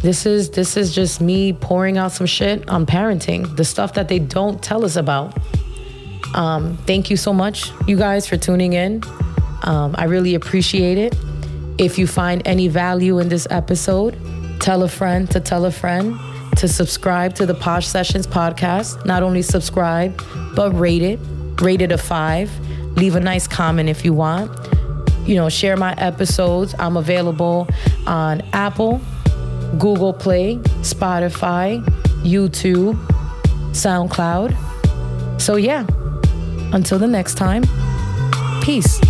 This 0.00 0.24
is 0.24 0.50
this 0.50 0.78
is 0.78 0.94
just 0.94 1.20
me 1.20 1.52
pouring 1.52 1.98
out 1.98 2.12
some 2.12 2.26
shit 2.26 2.66
on 2.70 2.86
parenting, 2.86 3.54
the 3.56 3.64
stuff 3.64 3.92
that 3.94 4.08
they 4.08 4.18
don't 4.18 4.62
tell 4.62 4.84
us 4.84 4.96
about. 4.96 5.36
Um, 6.34 6.78
thank 6.86 7.10
you 7.10 7.18
so 7.18 7.34
much, 7.34 7.70
you 7.86 7.98
guys, 7.98 8.26
for 8.26 8.38
tuning 8.38 8.72
in. 8.72 9.02
Um, 9.64 9.94
I 9.98 10.04
really 10.04 10.34
appreciate 10.34 10.96
it. 10.96 11.14
If 11.76 11.98
you 11.98 12.06
find 12.06 12.40
any 12.46 12.68
value 12.68 13.18
in 13.18 13.28
this 13.28 13.46
episode, 13.50 14.16
tell 14.60 14.82
a 14.82 14.88
friend 14.88 15.30
to 15.32 15.40
tell 15.40 15.66
a 15.66 15.70
friend 15.70 16.18
to 16.56 16.66
subscribe 16.66 17.34
to 17.34 17.44
the 17.44 17.54
Posh 17.54 17.86
Sessions 17.86 18.26
podcast. 18.26 19.04
Not 19.04 19.22
only 19.22 19.42
subscribe, 19.42 20.22
but 20.54 20.72
rate 20.72 21.02
it. 21.02 21.18
Rate 21.60 21.82
it 21.82 21.92
a 21.92 21.98
five 21.98 22.50
Leave 22.96 23.16
a 23.16 23.20
nice 23.20 23.46
comment 23.46 23.88
if 23.88 24.04
you 24.04 24.12
want. 24.12 24.50
You 25.26 25.36
know, 25.36 25.48
share 25.48 25.76
my 25.76 25.94
episodes. 25.94 26.74
I'm 26.78 26.96
available 26.96 27.68
on 28.06 28.42
Apple, 28.52 29.00
Google 29.78 30.12
Play, 30.12 30.56
Spotify, 30.82 31.84
YouTube, 32.22 32.94
SoundCloud. 33.72 34.56
So, 35.40 35.56
yeah, 35.56 35.86
until 36.72 36.98
the 36.98 37.06
next 37.06 37.34
time, 37.34 37.64
peace. 38.62 39.00